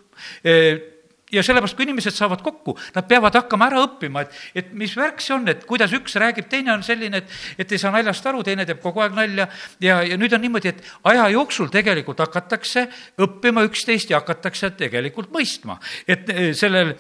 ja 1.32 1.44
sellepärast, 1.46 1.78
kui 1.78 1.86
inimesed 1.88 2.16
saavad 2.16 2.42
kokku, 2.46 2.76
nad 2.96 3.08
peavad 3.10 3.36
hakkama 3.40 3.70
ära 3.70 3.84
õppima, 3.86 4.24
et, 4.26 4.36
et 4.62 4.74
mis 4.78 4.96
värk 4.98 5.22
see 5.24 5.36
on, 5.36 5.48
et 5.52 5.64
kuidas 5.70 5.94
üks 5.96 6.18
räägib, 6.22 6.50
teine 6.52 6.74
on 6.74 6.84
selline, 6.86 7.22
et, 7.24 7.40
et 7.62 7.72
ei 7.72 7.82
saa 7.82 7.94
naljast 7.94 8.26
aru, 8.30 8.44
teine 8.46 8.66
teeb 8.68 8.82
kogu 8.84 9.04
aeg 9.04 9.16
nalja 9.18 9.48
ja, 9.84 10.02
ja 10.06 10.18
nüüd 10.20 10.34
on 10.36 10.44
niimoodi, 10.46 10.74
et 10.74 10.84
aja 11.12 11.30
jooksul 11.34 11.72
tegelikult 11.74 12.22
hakatakse 12.26 12.88
õppima 13.22 13.66
üksteist 13.68 14.14
ja 14.14 14.22
hakatakse 14.22 14.72
tegelikult 14.80 15.34
mõistma. 15.34 15.80
et 16.08 16.30
eh, 16.30 16.52
sellel 16.58 16.96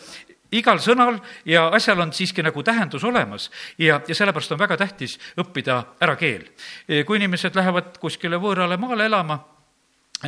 igal 0.55 0.79
sõnal 0.81 1.19
ja 1.45 1.67
asjal 1.75 2.01
on 2.01 2.12
siiski 2.13 2.43
nagu 2.45 2.63
tähendus 2.65 3.03
olemas 3.05 3.50
ja, 3.77 4.00
ja 4.07 4.15
sellepärast 4.15 4.55
on 4.55 4.59
väga 4.62 4.77
tähtis 4.77 5.17
õppida 5.38 5.81
ära 6.01 6.15
keel. 6.17 6.48
Eh, 6.88 7.05
kui 7.05 7.19
inimesed 7.21 7.55
lähevad 7.55 7.98
kuskile 8.01 8.41
võõrale 8.41 8.77
maale 8.81 9.09
elama, 9.09 9.39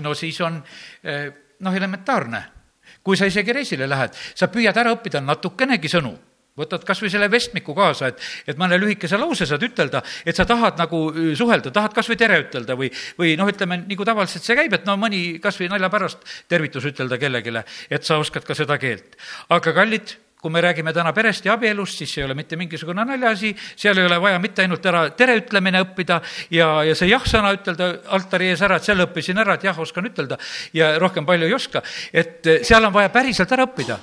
no 0.01 0.15
siis 0.17 0.41
on 0.45 0.61
eh, 1.03 1.29
noh, 1.59 1.77
elementaarne 1.77 2.60
kui 3.03 3.17
sa 3.17 3.29
isegi 3.29 3.53
reisile 3.53 3.87
lähed, 3.89 4.17
sa 4.35 4.51
püüad 4.51 4.77
ära 4.77 4.93
õppida 4.95 5.23
natukenegi 5.23 5.89
sõnu 5.91 6.13
võtad 6.57 6.83
kas 6.85 6.99
või 7.01 7.11
selle 7.13 7.29
vestmiku 7.31 7.73
kaasa, 7.75 8.11
et, 8.11 8.23
et 8.49 8.59
mõne 8.59 8.75
lühikese 8.79 9.19
lause 9.19 9.47
saad 9.47 9.63
ütelda, 9.63 10.01
et 10.27 10.35
sa 10.37 10.45
tahad 10.47 10.79
nagu 10.81 11.03
suhelda, 11.37 11.71
tahad 11.73 11.95
kas 11.95 12.09
või 12.11 12.19
tere 12.19 12.41
ütelda 12.43 12.75
või, 12.79 12.89
või 13.19 13.37
noh, 13.39 13.49
ütleme, 13.51 13.79
nagu 13.87 14.07
tavaliselt 14.07 14.45
see 14.45 14.57
käib, 14.59 14.75
et 14.75 14.87
no 14.87 14.97
mõni 14.99 15.39
kas 15.43 15.59
või 15.61 15.71
nalja 15.71 15.89
pärast 15.93 16.27
tervitus 16.51 16.89
ütelda 16.91 17.19
kellelegi, 17.21 17.55
et 17.89 18.07
sa 18.07 18.19
oskad 18.21 18.45
ka 18.47 18.57
seda 18.57 18.77
keelt. 18.81 19.15
aga 19.49 19.73
kallid 19.79 20.17
kui 20.41 20.51
me 20.51 20.61
räägime 20.61 20.93
täna 20.93 21.13
perest 21.13 21.45
ja 21.45 21.53
abielust, 21.53 21.99
siis 22.01 22.15
ei 22.17 22.23
ole 22.25 22.33
mitte 22.37 22.57
mingisugune 22.57 23.03
naljaasi, 23.05 23.51
seal 23.77 23.99
ei 24.01 24.07
ole 24.09 24.17
vaja 24.21 24.39
mitte 24.41 24.63
ainult 24.63 24.85
ära 24.89 25.03
tere 25.17 25.35
ütlemine 25.37 25.83
õppida 25.85 26.17
ja, 26.49 26.69
ja 26.87 26.95
see 26.97 27.11
jah-sõna 27.11 27.53
ütelda 27.53 27.91
altari 28.17 28.49
ees 28.49 28.63
ära, 28.65 28.79
et 28.81 28.89
selle 28.89 29.05
õppisin 29.05 29.37
ära, 29.41 29.59
et 29.59 29.67
jah, 29.69 29.77
oskan 29.85 30.09
ütelda 30.09 30.39
ja 30.73 30.95
rohkem 31.01 31.27
palju 31.29 31.45
ei 31.45 31.53
oska. 31.53 31.83
et 32.13 32.49
eh, 32.49 32.65
seal 32.65 32.89
on 32.89 32.93
vaja 32.93 33.13
päriselt 33.13 33.53
ära 33.53 33.69
õppida. 33.69 33.99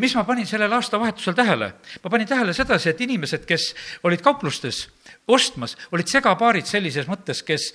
mis 0.00 0.16
ma 0.16 0.24
panin 0.24 0.48
sellel 0.48 0.72
aastavahetusel 0.72 1.36
tähele? 1.36 1.72
ma 2.02 2.10
panin 2.10 2.28
tähele 2.32 2.56
sedasi, 2.56 2.88
et 2.94 3.00
inimesed, 3.04 3.44
kes 3.44 3.74
olid 4.08 4.24
kauplustes, 4.24 4.86
ostmas, 5.26 5.72
olid 5.94 6.08
segapaarid 6.10 6.66
sellises 6.68 7.06
mõttes, 7.08 7.40
kes, 7.46 7.70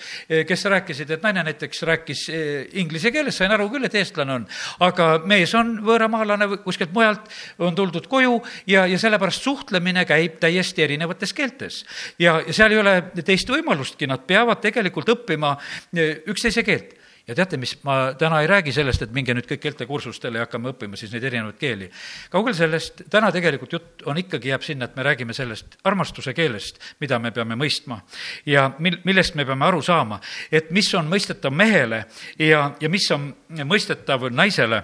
kes 0.48 0.65
rääkisid, 0.70 1.10
et 1.15 1.24
naine 1.25 1.44
näiteks 1.48 1.82
rääkis 1.89 2.24
eh, 2.29 2.68
inglise 2.82 3.12
keeles, 3.13 3.39
sain 3.39 3.53
aru 3.56 3.70
küll, 3.74 3.88
et 3.88 3.98
eestlane 3.98 4.36
on, 4.38 4.46
aga 4.86 5.10
mees 5.29 5.53
on 5.58 5.77
võõramaalane 5.86 6.50
kuskilt 6.65 6.94
mujalt, 6.94 7.25
on 7.65 7.77
tuldud 7.77 8.06
koju 8.12 8.38
ja, 8.70 8.86
ja 8.89 9.01
sellepärast 9.01 9.48
suhtlemine 9.48 10.06
käib 10.10 10.38
täiesti 10.44 10.86
erinevates 10.86 11.34
keeltes. 11.34 11.82
ja, 12.22 12.38
ja 12.46 12.53
seal 12.53 12.77
ei 12.77 12.84
ole 12.84 12.96
teist 13.25 13.50
võimalustki, 13.50 14.08
nad 14.10 14.27
peavad 14.29 14.62
tegelikult 14.62 15.10
õppima 15.18 15.56
eh, 15.98 16.22
üksteise 16.29 16.65
keelt 16.68 16.99
ja 17.30 17.36
teate, 17.38 17.60
mis, 17.62 17.76
ma 17.86 18.14
täna 18.18 18.42
ei 18.42 18.48
räägi 18.50 18.74
sellest, 18.74 19.04
et 19.06 19.14
minge 19.14 19.36
nüüd 19.38 19.48
kõik 19.50 19.62
keeltekursustele 19.62 20.40
ja 20.40 20.48
hakkame 20.48 20.72
õppima 20.74 20.98
siis 20.98 21.14
neid 21.14 21.28
erinevaid 21.30 21.60
keeli. 21.62 21.90
kaugel 22.34 22.56
sellest, 22.58 23.04
täna 23.14 23.32
tegelikult 23.36 23.74
jutt 23.78 24.06
on 24.10 24.18
ikkagi, 24.18 24.50
jääb 24.50 24.66
sinna, 24.66 24.90
et 24.90 24.98
me 24.98 25.06
räägime 25.06 25.36
sellest 25.38 25.78
armastuse 25.88 26.34
keelest, 26.34 26.82
mida 27.00 27.20
me 27.20 27.32
peame 27.36 27.58
mõistma 27.60 28.02
ja 28.50 28.70
mil-, 28.80 29.02
millest 29.06 29.38
me 29.38 29.46
peame 29.46 29.68
aru 29.70 29.82
saama, 29.86 30.20
et 30.52 30.72
mis 30.76 30.90
on 30.98 31.10
mõistetav 31.12 31.54
mehele 31.54 32.06
ja, 32.40 32.72
ja 32.82 32.90
mis 32.90 33.06
on 33.14 33.30
mõistetav 33.62 34.30
naisele 34.34 34.82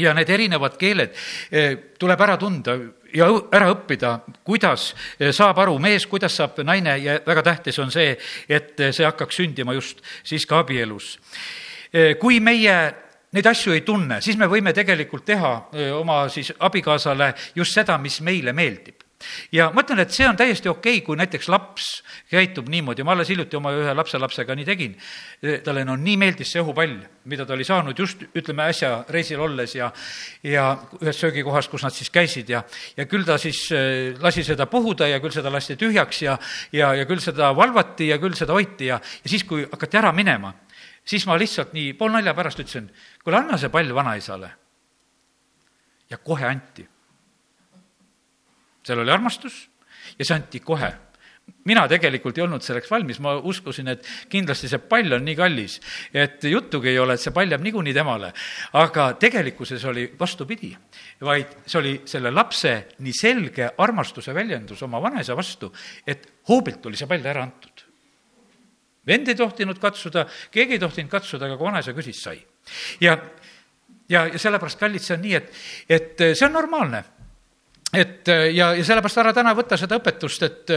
ja 0.00 0.14
need 0.16 0.30
erinevad 0.32 0.76
keeled 0.80 1.16
eh, 1.50 1.76
tuleb 2.00 2.20
ära 2.24 2.36
tunda 2.40 2.76
ja 3.14 3.28
ära 3.52 3.70
õppida, 3.72 4.16
kuidas 4.44 4.92
eh, 5.18 5.32
saab 5.34 5.58
aru 5.64 5.78
mees, 5.82 6.06
kuidas 6.10 6.36
saab 6.36 6.62
naine 6.64 6.96
ja 7.02 7.18
väga 7.26 7.44
tähtis 7.50 7.78
on 7.82 7.92
see, 7.94 8.16
et 8.48 8.74
see 8.90 9.06
hakkaks 9.06 9.40
sündima 9.42 9.74
just 9.76 10.02
siis 10.24 10.46
ka 10.48 10.62
abielus. 10.62 11.16
Eh, 11.92 12.14
kui 12.20 12.40
meie 12.40 12.76
neid 13.32 13.46
asju 13.48 13.72
ei 13.72 13.84
tunne, 13.84 14.20
siis 14.20 14.36
me 14.40 14.48
võime 14.50 14.74
tegelikult 14.76 15.24
teha 15.28 15.52
eh, 15.72 15.92
oma 15.96 16.24
siis 16.32 16.52
abikaasale 16.58 17.32
just 17.56 17.78
seda, 17.78 17.98
mis 17.98 18.20
meile 18.24 18.52
meeldib 18.56 19.01
ja 19.52 19.70
ma 19.74 19.84
ütlen, 19.84 20.02
et 20.04 20.14
see 20.14 20.28
on 20.28 20.38
täiesti 20.38 20.70
okei 20.70 20.98
okay,, 20.98 21.06
kui 21.06 21.18
näiteks 21.20 21.48
laps 21.52 21.88
käitub 22.30 22.68
niimoodi, 22.72 23.04
ma 23.06 23.16
alles 23.16 23.32
hiljuti 23.32 23.58
oma 23.58 23.72
ühe 23.76 23.94
lapselapsega 23.94 24.56
nii 24.58 24.68
tegin, 24.68 24.96
talle 25.64 25.84
no 25.88 25.96
nii 25.96 26.16
meeldis 26.20 26.52
see 26.52 26.62
õhupall, 26.62 26.98
mida 27.30 27.46
ta 27.46 27.56
oli 27.56 27.66
saanud 27.66 27.98
just, 27.98 28.24
ütleme, 28.34 28.68
äsja 28.72 28.92
reisil 29.12 29.40
olles 29.42 29.76
ja 29.76 29.90
ja 30.46 30.66
ühes 31.00 31.20
söögikohas, 31.20 31.68
kus 31.68 31.84
nad 31.86 31.94
siis 31.94 32.10
käisid 32.12 32.50
ja, 32.50 32.62
ja 32.96 33.06
küll 33.10 33.26
ta 33.26 33.38
siis 33.38 33.64
lasi 34.22 34.44
seda 34.46 34.66
puhuda 34.70 35.08
ja 35.08 35.20
küll 35.22 35.34
seda 35.34 35.52
lasti 35.52 35.76
tühjaks 35.80 36.22
ja 36.22 36.38
ja, 36.72 36.92
ja 36.94 37.06
küll 37.08 37.22
seda 37.22 37.52
valvati 37.56 38.08
ja 38.10 38.18
küll 38.22 38.36
seda 38.38 38.56
hoiti 38.56 38.90
ja, 38.90 38.98
ja 38.98 39.30
siis, 39.30 39.44
kui 39.48 39.64
hakati 39.68 40.00
ära 40.00 40.12
minema, 40.16 40.52
siis 41.04 41.26
ma 41.28 41.38
lihtsalt 41.40 41.74
nii 41.76 41.92
poolnalja 41.98 42.34
pärast 42.36 42.62
ütlesin, 42.62 42.88
kuule, 43.22 43.40
anna 43.42 43.58
see 43.60 43.72
pall 43.72 43.94
vanaisale. 43.94 44.50
ja 46.10 46.18
kohe 46.18 46.44
anti. 46.44 46.88
Seal 48.82 49.02
oli 49.02 49.14
armastus 49.14 49.64
ja 50.18 50.24
see 50.24 50.36
anti 50.36 50.60
kohe 50.60 50.92
mina 51.66 51.84
tegelikult 51.90 52.38
ei 52.38 52.44
olnud 52.44 52.62
selleks 52.64 52.90
valmis, 52.90 53.18
ma 53.22 53.34
uskusin, 53.50 53.90
et 53.92 54.06
kindlasti 54.30 54.70
see 54.70 54.80
pall 54.86 55.16
on 55.16 55.24
nii 55.26 55.36
kallis, 55.38 55.78
et 56.14 56.44
juttugi 56.46 56.92
ei 56.92 56.98
ole, 57.02 57.16
et 57.16 57.22
see 57.22 57.34
pall 57.34 57.50
jääb 57.50 57.62
niikuinii 57.66 57.94
temale. 57.94 58.32
aga 58.78 59.12
tegelikkuses 59.20 59.84
oli 59.90 60.06
vastupidi, 60.18 60.72
vaid 61.20 61.56
see 61.66 61.78
oli 61.80 61.94
selle 62.08 62.30
lapse 62.30 62.74
nii 62.98 63.14
selge 63.16 63.70
armastuse 63.78 64.34
väljendus 64.34 64.82
oma 64.86 65.02
vanaisa 65.02 65.36
vastu, 65.36 65.72
et 66.06 66.28
hoobilt 66.48 66.86
oli 66.86 66.98
see 66.98 67.10
pall 67.10 67.26
ära 67.26 67.42
antud 67.42 67.88
vend 69.06 69.26
ei 69.28 69.34
tohtinud 69.34 69.80
katsuda, 69.82 70.26
keegi 70.54 70.76
ei 70.76 70.82
tohtinud 70.82 71.10
katsuda, 71.10 71.48
aga 71.48 71.56
kui 71.58 71.66
vanaisa 71.66 71.94
küsis, 71.96 72.20
sai. 72.22 72.38
ja, 73.02 73.16
ja, 74.08 74.28
ja 74.30 74.38
sellepärast, 74.38 74.78
kallid, 74.78 75.02
see 75.02 75.16
on 75.16 75.24
nii, 75.26 75.34
et, 75.40 75.50
et 75.90 76.24
see 76.36 76.46
on 76.46 76.54
normaalne 76.54 77.02
et 77.92 78.28
ja, 78.28 78.70
ja 78.72 78.84
sellepärast 78.84 79.20
ära 79.20 79.34
täna 79.36 79.52
võta 79.56 79.76
seda 79.80 79.98
õpetust, 80.00 80.46
et 80.46 80.72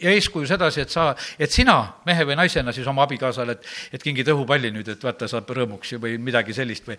ja 0.00 0.14
eeskuju 0.14 0.48
sedasi, 0.48 0.84
et 0.86 0.92
sa, 0.92 1.10
et 1.38 1.52
sina 1.52 1.76
mehe 2.08 2.24
või 2.28 2.38
naisena 2.40 2.72
siis 2.72 2.88
oma 2.88 3.04
abikaasale, 3.04 3.58
et, 3.58 3.70
et 3.98 4.02
kingid 4.02 4.32
õhupalli 4.32 4.72
nüüd, 4.72 4.88
et 4.88 5.04
vaata, 5.04 5.28
saab 5.28 5.52
rõõmuks 5.56 5.94
või 6.00 6.16
midagi 6.18 6.56
sellist 6.56 6.88
või. 6.88 6.96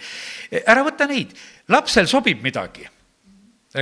ära 0.61 0.85
võta 0.85 1.09
neid, 1.09 1.33
lapsel 1.73 2.09
sobib 2.11 2.43
midagi, 2.45 2.85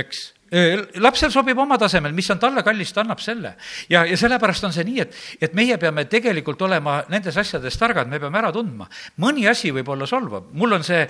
eks 0.00 0.26
lapsel 0.50 1.30
sobib 1.30 1.58
oma 1.62 1.78
tasemel, 1.78 2.12
mis 2.16 2.28
on 2.32 2.40
talle 2.42 2.62
kallis, 2.66 2.90
ta 2.92 3.04
annab 3.04 3.20
selle. 3.22 3.54
ja, 3.88 4.04
ja 4.06 4.16
sellepärast 4.18 4.64
on 4.66 4.74
see 4.74 4.84
nii, 4.88 5.00
et, 5.04 5.14
et 5.46 5.54
meie 5.54 5.78
peame 5.78 6.04
tegelikult 6.10 6.62
olema 6.66 7.00
nendes 7.12 7.36
asjades 7.38 7.78
targad, 7.78 8.10
me 8.10 8.18
peame 8.20 8.40
ära 8.40 8.50
tundma. 8.52 8.88
mõni 9.22 9.46
asi 9.50 9.70
võib 9.74 9.88
olla 9.94 10.08
solvav, 10.10 10.50
mul 10.52 10.74
on 10.78 10.86
see 10.86 11.06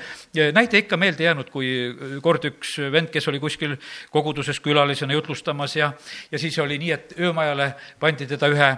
näide 0.53 0.85
ikka 0.85 0.99
meelde 1.01 1.25
jäänud, 1.25 1.51
kui 1.51 1.73
kord 2.23 2.45
üks 2.51 2.77
vend, 2.93 3.11
kes 3.13 3.29
oli 3.33 3.41
kuskil 3.41 3.77
koguduses 4.13 4.61
külalisena 4.61 5.17
jutlustamas 5.17 5.77
ja, 5.77 5.93
ja 6.31 6.39
siis 6.39 6.59
oli 6.59 6.79
nii, 6.79 6.93
et 6.93 7.19
öömajale 7.19 7.73
pandi 8.01 8.29
teda 8.29 8.51
ühe 8.53 8.71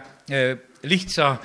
lihtsa 0.86 1.36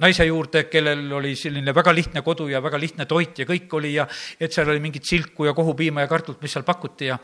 naise 0.00 0.24
juurde, 0.24 0.64
kellel 0.72 1.04
oli 1.12 1.34
selline 1.36 1.74
väga 1.74 1.92
lihtne 1.94 2.22
kodu 2.24 2.46
ja 2.48 2.62
väga 2.64 2.78
lihtne 2.80 3.06
toit 3.08 3.42
ja 3.42 3.46
kõik 3.48 3.74
oli 3.76 3.92
ja 3.94 4.06
et 4.40 4.52
seal 4.52 4.70
oli 4.72 4.80
mingit 4.80 5.04
silku 5.04 5.44
ja 5.44 5.52
kohupiima 5.56 6.04
ja 6.04 6.10
kartulit, 6.10 6.40
mis 6.42 6.54
seal 6.54 6.64
pakuti 6.64 7.10
ja 7.10 7.18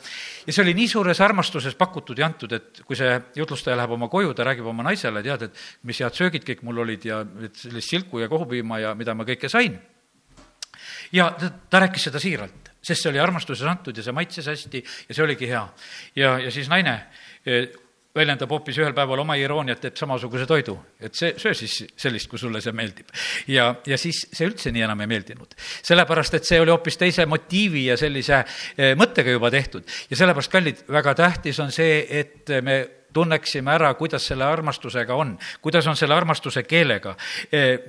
ja 0.47 0.53
see 0.53 0.63
oli 0.65 0.75
nii 0.77 0.89
suures 0.93 1.21
armastuses 1.25 1.75
pakutud 1.79 2.19
ja 2.19 2.29
antud, 2.29 2.53
et 2.53 2.83
kui 2.85 2.97
see 2.99 3.17
jutlustaja 3.37 3.77
läheb 3.79 3.97
oma 3.97 4.11
koju, 4.13 4.35
ta 4.37 4.47
räägib 4.49 4.69
oma 4.69 4.85
naisele, 4.87 5.23
tead, 5.25 5.49
et 5.49 5.65
mis 5.89 6.01
head 6.05 6.17
söögid 6.17 6.45
kõik 6.45 6.65
mul 6.67 6.85
olid 6.85 7.09
ja 7.09 7.23
et 7.49 7.57
sellist 7.57 7.95
silku 7.95 8.21
ja 8.21 8.29
kohupiima 8.29 8.83
ja 8.85 8.95
mida 8.99 9.17
ma 9.17 9.27
kõike 9.29 9.49
sain. 9.49 9.79
ja 11.13 11.31
ta, 11.41 11.51
ta 11.71 11.85
rääkis 11.87 12.11
seda 12.11 12.21
siiralt, 12.21 12.73
sest 12.83 13.03
see 13.03 13.11
oli 13.11 13.21
armastuses 13.23 13.67
antud 13.67 13.97
ja 13.97 14.05
see 14.05 14.13
maitses 14.13 14.47
hästi 14.47 14.85
ja 15.09 15.15
see 15.15 15.25
oligi 15.25 15.49
hea. 15.49 15.69
ja, 16.17 16.39
ja 16.39 16.51
siis 16.53 16.69
naine 16.69 17.01
väljendab 18.17 18.51
hoopis 18.51 18.79
ühel 18.81 18.95
päeval 18.97 19.23
oma 19.23 19.37
irooniat, 19.39 19.81
teeb 19.83 19.97
samasuguse 19.99 20.47
toidu, 20.49 20.75
et 21.01 21.15
see, 21.15 21.35
söö 21.39 21.55
siis 21.57 21.77
sellist, 21.97 22.29
kui 22.31 22.41
sulle 22.41 22.61
see 22.65 22.73
meeldib. 22.77 23.11
ja, 23.49 23.69
ja 23.87 23.99
siis 24.01 24.25
see 24.33 24.49
üldse 24.49 24.73
nii 24.75 24.85
enam 24.87 25.05
ei 25.05 25.11
meeldinud. 25.11 25.55
sellepärast, 25.59 26.39
et 26.39 26.49
see 26.49 26.61
oli 26.61 26.73
hoopis 26.73 26.97
teise 26.97 27.27
motiivi 27.27 27.87
ja 27.91 27.97
sellise 28.01 28.41
eh, 28.41 28.95
mõttega 28.99 29.35
juba 29.37 29.51
tehtud. 29.55 29.85
ja 30.11 30.17
sellepärast, 30.17 30.53
kallid, 30.53 30.85
väga 30.89 31.15
tähtis 31.15 31.61
on 31.61 31.73
see, 31.75 32.07
et 32.21 32.49
me 32.63 32.81
tunneksime 33.13 33.73
ära, 33.73 33.93
kuidas 33.97 34.27
selle 34.29 34.45
armastusega 34.45 35.15
on, 35.17 35.37
kuidas 35.65 35.87
on 35.89 35.97
selle 35.97 36.15
armastuse 36.15 36.63
keelega, 36.69 37.15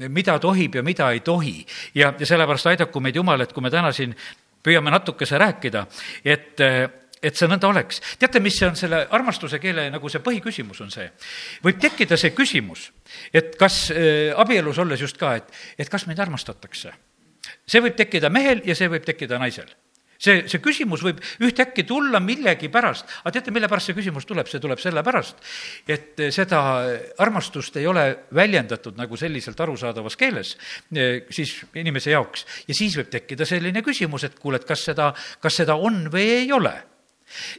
mida 0.08 0.38
tohib 0.40 0.80
ja 0.80 0.84
mida 0.84 1.10
ei 1.12 1.20
tohi. 1.20 1.66
ja, 1.96 2.14
ja 2.20 2.26
sellepärast 2.26 2.72
aidaku 2.72 3.04
meid 3.04 3.16
Jumal, 3.20 3.42
et 3.42 3.54
kui 3.54 3.64
me 3.64 3.72
täna 3.72 3.92
siin 3.96 4.16
püüame 4.64 4.92
natukese 4.92 5.38
rääkida, 5.40 5.86
et 6.26 6.60
et 7.24 7.36
see 7.36 7.50
nõnda 7.50 7.70
oleks. 7.70 8.02
teate, 8.20 8.40
mis 8.44 8.58
see 8.60 8.70
on 8.70 8.78
selle 8.80 9.04
armastuse 9.16 9.60
keele 9.60 9.90
nagu 9.94 10.10
see 10.10 10.24
põhiküsimus 10.24 10.82
on 10.86 10.94
see? 10.94 11.10
võib 11.66 11.82
tekkida 11.82 12.18
see 12.18 12.34
küsimus, 12.36 12.90
et 13.34 13.56
kas 13.60 13.90
äh, 13.92 14.32
abielus 14.38 14.80
olles 14.80 15.02
just 15.02 15.20
ka, 15.20 15.36
et, 15.40 15.54
et 15.78 15.90
kas 15.90 16.08
meid 16.08 16.20
armastatakse. 16.20 16.94
see 17.68 17.84
võib 17.84 17.96
tekkida 18.00 18.30
mehel 18.30 18.64
ja 18.66 18.76
see 18.76 18.90
võib 18.92 19.06
tekkida 19.08 19.40
naisel 19.42 19.70
see, 20.20 20.44
see 20.52 20.62
küsimus 20.64 21.04
võib 21.04 21.22
ühtäkki 21.46 21.86
tulla 21.88 22.22
millegipärast, 22.24 23.08
aga 23.24 23.34
teate, 23.36 23.54
mille 23.56 23.70
pärast 23.72 23.90
see 23.90 23.98
küsimus 23.98 24.28
tuleb, 24.30 24.50
see 24.52 24.62
tuleb 24.64 24.82
sellepärast, 24.82 25.42
et 25.90 26.24
seda 26.36 26.62
armastust 27.24 27.80
ei 27.80 27.88
ole 27.90 28.06
väljendatud 28.36 29.00
nagu 29.00 29.20
selliselt 29.20 29.60
arusaadavas 29.64 30.20
keeles 30.20 30.56
eh, 30.94 31.26
siis 31.34 31.56
inimese 31.80 32.14
jaoks. 32.16 32.46
ja 32.68 32.78
siis 32.78 32.98
võib 33.00 33.12
tekkida 33.14 33.48
selline 33.48 33.84
küsimus, 33.86 34.28
et 34.28 34.40
kuule, 34.40 34.60
et 34.60 34.68
kas 34.68 34.86
seda, 34.92 35.12
kas 35.42 35.62
seda 35.64 35.80
on 35.80 36.08
või 36.12 36.28
ei 36.44 36.52
ole. 36.56 36.76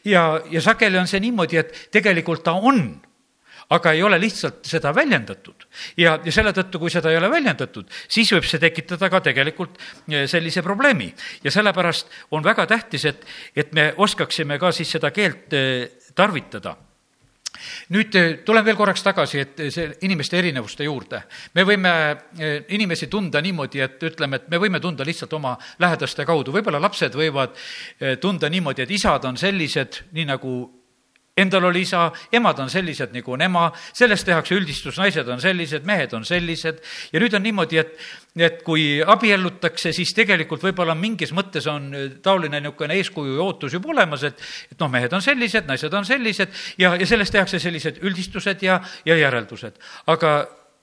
Ja, 0.05 0.41
ja 0.51 0.63
sageli 0.63 0.99
on 0.99 1.09
see 1.11 1.21
niimoodi, 1.21 1.61
et 1.61 1.89
tegelikult 1.93 2.45
ta 2.45 2.57
on 2.59 3.01
aga 3.71 3.93
ei 3.95 4.03
ole 4.03 4.19
lihtsalt 4.19 4.67
seda 4.67 4.93
väljendatud. 4.95 5.67
ja, 5.97 6.19
ja 6.25 6.33
selle 6.33 6.53
tõttu, 6.53 6.81
kui 6.83 6.91
seda 6.91 7.11
ei 7.11 7.19
ole 7.21 7.31
väljendatud, 7.31 7.87
siis 8.09 8.33
võib 8.35 8.47
see 8.49 8.59
tekitada 8.63 9.11
ka 9.11 9.21
tegelikult 9.31 9.79
eh, 10.11 10.27
sellise 10.31 10.63
probleemi. 10.67 11.13
ja 11.45 11.51
sellepärast 11.55 12.11
on 12.31 12.45
väga 12.45 12.67
tähtis, 12.67 13.05
et, 13.05 13.27
et 13.57 13.73
me 13.73 13.93
oskaksime 13.97 14.59
ka 14.59 14.73
siis 14.73 14.91
seda 14.99 15.11
keelt 15.15 15.55
eh, 15.55 15.87
tarvitada 16.15 16.77
nüüd 17.95 18.15
eh, 18.17 18.31
tulen 18.47 18.65
veel 18.65 18.79
korraks 18.79 19.03
tagasi, 19.07 19.45
et 19.45 19.63
see 19.75 19.87
inimeste 20.07 20.39
erinevuste 20.39 20.85
juurde. 20.85 21.23
me 21.55 21.65
võime 21.65 21.93
inimesi 22.69 23.07
tunda 23.07 23.41
niimoodi, 23.41 23.81
et 23.81 24.03
ütleme, 24.11 24.37
et 24.37 24.49
me 24.49 24.59
võime 24.59 24.81
tunda 24.81 25.05
lihtsalt 25.05 25.33
oma 25.33 25.57
lähedaste 25.79 26.25
kaudu, 26.25 26.53
võib-olla 26.53 26.81
lapsed 26.81 27.15
võivad 27.15 27.57
tunda 28.21 28.49
niimoodi, 28.49 28.83
et 28.83 28.91
isad 28.91 29.25
on 29.25 29.37
sellised, 29.37 30.05
nii 30.13 30.29
nagu 30.31 30.80
Endal 31.41 31.69
oli 31.71 31.85
isa, 31.87 32.07
emad 32.33 32.59
on 32.63 32.71
sellised, 32.73 33.15
nagu 33.15 33.35
on 33.35 33.45
ema, 33.47 33.69
sellest 33.97 34.29
tehakse 34.29 34.57
üldistus, 34.59 34.99
naised 35.01 35.29
on 35.31 35.41
sellised, 35.43 35.87
mehed 35.89 36.13
on 36.17 36.27
sellised 36.29 36.83
ja 37.13 37.23
nüüd 37.23 37.37
on 37.37 37.45
niimoodi, 37.47 37.81
et, 37.81 37.95
et 38.37 38.61
kui 38.67 39.01
abiellutakse, 39.01 39.95
siis 39.97 40.13
tegelikult 40.17 40.63
võib-olla 40.69 40.97
mingis 40.99 41.35
mõttes 41.37 41.67
on 41.71 41.91
taoline 42.23 42.61
niisugune 42.61 42.99
eeskuju 43.01 43.39
ja 43.39 43.47
ootus 43.47 43.79
juba 43.79 43.95
olemas, 43.95 44.27
et, 44.29 44.45
et 44.73 44.79
noh, 44.81 44.93
mehed 44.93 45.17
on 45.17 45.25
sellised, 45.25 45.67
naised 45.71 45.97
on 45.97 46.07
sellised 46.09 46.55
ja, 46.83 46.95
ja 46.95 47.09
sellest 47.09 47.35
tehakse 47.37 47.63
sellised 47.63 48.03
üldistused 48.05 48.63
ja, 48.67 48.81
ja 49.09 49.19
järeldused. 49.19 49.81
aga 50.11 50.37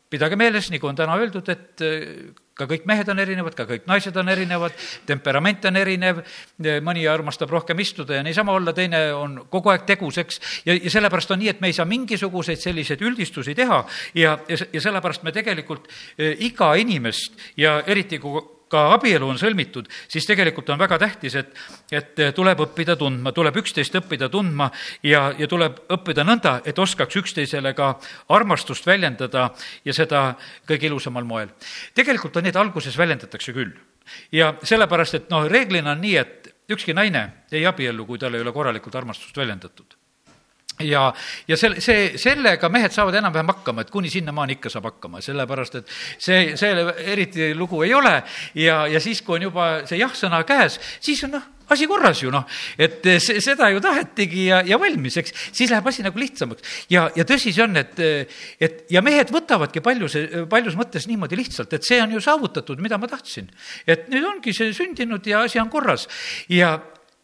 pidage 0.09 0.39
meeles, 0.39 0.71
nagu 0.71 0.87
on 0.87 0.97
täna 0.97 1.17
öeldud, 1.19 1.49
et 1.51 1.87
ka 2.57 2.67
kõik 2.69 2.87
mehed 2.89 3.09
on 3.13 3.21
erinevad, 3.21 3.55
ka 3.57 3.67
kõik 3.69 3.85
naised 3.89 4.17
on 4.17 4.29
erinevad, 4.33 4.75
temperament 5.09 5.65
on 5.69 5.79
erinev, 5.79 6.23
mõni 6.85 7.05
armastab 7.09 7.51
rohkem 7.53 7.79
istuda 7.83 8.17
ja 8.17 8.25
niisama 8.25 8.55
olla, 8.57 8.73
teine 8.73 9.03
on 9.13 9.39
kogu 9.53 9.71
aeg 9.73 9.85
tegus, 9.89 10.17
eks, 10.23 10.41
ja, 10.65 10.75
ja 10.75 10.93
sellepärast 10.97 11.35
on 11.35 11.41
nii, 11.43 11.53
et 11.53 11.61
me 11.63 11.71
ei 11.71 11.77
saa 11.77 11.87
mingisuguseid 11.89 12.61
selliseid 12.61 13.01
üldistusi 13.05 13.55
teha 13.57 13.83
ja, 14.17 14.37
ja, 14.49 14.59
ja 14.73 14.83
sellepärast 14.83 15.25
me 15.27 15.33
tegelikult 15.35 15.89
eh, 16.17 16.35
iga 16.49 16.73
inimest 16.81 17.37
ja 17.57 17.79
eriti, 17.85 18.21
kui 18.21 18.56
ka 18.71 18.83
abielu 18.95 19.27
on 19.27 19.39
sõlmitud, 19.39 19.87
siis 20.07 20.25
tegelikult 20.27 20.69
on 20.69 20.79
väga 20.79 20.99
tähtis, 21.01 21.35
et, 21.39 21.53
et 21.91 22.21
tuleb 22.35 22.61
õppida 22.67 22.97
tundma, 22.99 23.33
tuleb 23.35 23.59
üksteist 23.61 23.95
õppida 23.99 24.29
tundma 24.33 24.69
ja, 25.03 25.27
ja 25.37 25.47
tuleb 25.47 25.81
õppida 25.97 26.25
nõnda, 26.27 26.57
et 26.65 26.79
oskaks 26.79 27.19
üksteisele 27.21 27.73
ka 27.77 27.93
armastust 28.35 28.87
väljendada 28.87 29.49
ja 29.85 29.95
seda 29.95 30.23
kõige 30.67 30.89
ilusamal 30.91 31.27
moel. 31.27 31.53
tegelikult 31.93 32.37
et 32.37 32.55
alguses 32.55 32.97
väljendatakse 32.97 33.53
küll. 33.53 33.71
ja 34.31 34.53
sellepärast, 34.63 35.13
et 35.13 35.29
noh, 35.29 35.47
reeglina 35.47 35.91
on 35.91 36.01
nii, 36.01 36.15
et 36.17 36.53
ükski 36.71 36.93
naine 36.93 37.47
ei 37.51 37.65
abiellu, 37.65 38.05
kui 38.05 38.19
tal 38.19 38.35
ei 38.35 38.41
ole 38.41 38.51
korralikult 38.51 38.95
armastust 38.95 39.37
väljendatud 39.37 39.96
ja, 40.85 41.13
ja 41.47 41.57
selle, 41.57 41.81
see, 41.81 42.13
sellega 42.21 42.69
mehed 42.73 42.93
saavad 42.93 43.17
enam-vähem 43.19 43.51
hakkama, 43.53 43.85
et 43.85 43.91
kuni 43.93 44.11
sinnamaani 44.13 44.57
ikka 44.57 44.71
saab 44.73 44.91
hakkama, 44.91 45.21
sellepärast 45.25 45.79
et 45.81 45.93
see, 45.93 46.55
see 46.59 46.87
eriti 47.13 47.53
lugu 47.57 47.83
ei 47.85 47.93
ole 47.97 48.19
ja, 48.57 48.83
ja 48.91 49.01
siis, 49.03 49.23
kui 49.25 49.39
on 49.39 49.47
juba 49.49 49.69
see 49.89 50.01
jah-sõna 50.01 50.43
käes, 50.47 50.79
siis 51.03 51.23
on 51.25 51.37
noh, 51.37 51.47
asi 51.73 51.87
korras 51.89 52.21
ju 52.23 52.31
noh, 52.31 52.45
et 52.79 53.03
see, 53.23 53.41
seda 53.43 53.71
ju 53.73 53.81
tahetigi 53.83 54.47
ja, 54.51 54.61
ja 54.65 54.79
valmis, 54.79 55.17
eks, 55.19 55.33
siis 55.51 55.71
läheb 55.73 55.89
asi 55.89 56.05
nagu 56.05 56.21
lihtsamaks. 56.21 56.85
ja, 56.93 57.07
ja 57.17 57.25
tõsi 57.27 57.51
see 57.55 57.65
on, 57.65 57.75
et, 57.81 57.99
et 58.61 58.85
ja 58.93 59.03
mehed 59.05 59.33
võtavadki 59.33 59.83
paljus, 59.83 60.15
paljus 60.49 60.77
mõttes 60.79 61.09
niimoodi 61.09 61.39
lihtsalt, 61.39 61.73
et 61.73 61.87
see 61.87 61.99
on 62.03 62.15
ju 62.15 62.23
saavutatud, 62.23 62.79
mida 62.83 63.01
ma 63.01 63.09
tahtsin. 63.11 63.49
et 63.87 64.07
nüüd 64.13 64.29
ongi 64.29 64.53
see 64.55 64.73
sündinud 64.77 65.25
ja 65.27 65.43
asi 65.47 65.59
on 65.59 65.73
korras 65.73 66.07
ja, 66.53 66.77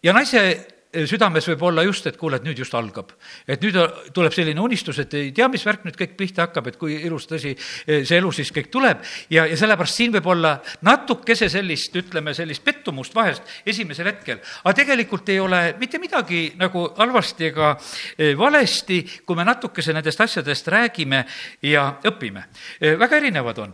ja 0.04 0.16
naise 0.16 0.73
südames 1.10 1.48
võib 1.50 1.64
olla 1.70 1.84
just, 1.86 2.08
et 2.08 2.18
kuule, 2.20 2.38
et 2.38 2.46
nüüd 2.46 2.60
just 2.60 2.74
algab. 2.78 3.12
et 3.48 3.62
nüüd 3.62 3.78
tuleb 4.14 4.34
selline 4.34 4.62
unistus, 4.62 5.00
et 5.00 5.14
ei 5.18 5.32
tea, 5.36 5.48
mis 5.52 5.66
värk 5.66 5.86
nüüd 5.88 5.98
kõik 5.98 6.16
pihta 6.18 6.46
hakkab, 6.48 6.68
et 6.70 6.78
kui 6.78 6.96
ilus 7.08 7.28
tõsi 7.30 7.56
see 7.58 8.18
elu 8.18 8.32
siis 8.32 8.52
kõik 8.54 8.70
tuleb 8.74 9.02
ja, 9.34 9.46
ja 9.50 9.58
sellepärast 9.58 10.00
siin 10.00 10.14
võib 10.14 10.28
olla 10.34 10.56
natukese 10.86 11.50
sellist, 11.50 11.96
ütleme, 11.98 12.34
sellist 12.38 12.64
pettumust 12.66 13.16
vahest 13.16 13.44
esimesel 13.66 14.12
hetkel. 14.12 14.42
aga 14.64 14.76
tegelikult 14.82 15.30
ei 15.30 15.40
ole 15.40 15.62
mitte 15.80 16.00
midagi 16.02 16.44
nagu 16.60 16.86
halvasti 16.98 17.50
ega 17.50 17.74
e, 18.18 18.34
valesti, 18.38 19.02
kui 19.26 19.40
me 19.40 19.48
natukese 19.48 19.94
nendest 19.94 20.22
asjadest 20.22 20.68
räägime 20.68 21.24
ja 21.64 21.88
õpime. 22.06 22.44
Väga 23.00 23.18
erinevad 23.18 23.60
on. 23.64 23.74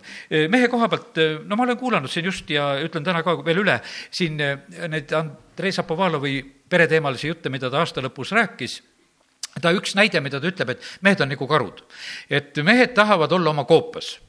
Mehe 0.51 0.67
koha 0.71 0.89
pealt, 0.91 1.19
no 1.45 1.57
ma 1.57 1.65
olen 1.65 1.77
kuulanud 1.79 2.11
siin 2.11 2.29
just 2.29 2.49
ja 2.49 2.71
ütlen 2.83 3.05
täna 3.05 3.23
ka 3.25 3.37
veel 3.45 3.63
üle, 3.63 3.79
siin 4.11 4.37
need 4.39 5.13
Andrei 5.15 5.73
Zapovalovi 5.75 6.58
pereteemalisi 6.69 7.27
jutte, 7.27 7.49
mida 7.49 7.69
ta 7.69 7.81
aasta 7.83 8.03
lõpus 8.05 8.33
rääkis, 8.35 8.79
ta 9.61 9.73
üks 9.75 9.95
näide, 9.97 10.21
mida 10.21 10.39
ta 10.39 10.49
ütleb, 10.49 10.75
et 10.75 10.89
mehed 11.05 11.21
on 11.21 11.31
nagu 11.33 11.47
karud. 11.47 11.83
et 12.29 12.57
mehed 12.63 12.93
tahavad 12.93 13.31
olla 13.31 13.49
oma 13.49 13.65
koopas 13.65 14.19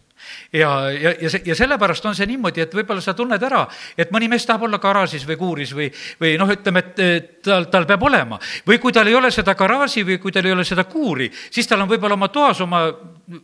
ja, 0.53 0.91
ja, 0.91 1.15
ja 1.21 1.31
see, 1.31 1.43
ja 1.45 1.55
sellepärast 1.57 2.07
on 2.07 2.17
see 2.17 2.29
niimoodi, 2.31 2.63
et 2.65 2.75
võib-olla 2.75 3.03
sa 3.05 3.15
tunned 3.17 3.43
ära, 3.43 3.63
et 3.99 4.11
mõni 4.15 4.29
mees 4.31 4.47
tahab 4.47 4.67
olla 4.69 4.81
garaažis 4.83 5.25
või 5.29 5.39
kuuris 5.41 5.75
või, 5.77 5.89
või 6.21 6.35
noh, 6.41 6.51
ütleme, 6.53 6.83
et 6.83 7.41
tal, 7.47 7.69
tal 7.73 7.87
peab 7.89 8.05
olema. 8.09 8.39
või 8.67 8.81
kui 8.83 8.93
tal 8.93 9.09
ei 9.09 9.17
ole 9.17 9.31
seda 9.35 9.55
garaaži 9.59 10.05
või 10.07 10.19
kui 10.23 10.33
tal 10.33 10.47
ei 10.47 10.57
ole 10.57 10.65
seda 10.69 10.85
kuuri, 10.85 11.31
siis 11.51 11.69
tal 11.69 11.85
on 11.85 11.91
võib-olla 11.91 12.19
oma 12.19 12.29
toas 12.29 12.61
oma, 12.61 12.85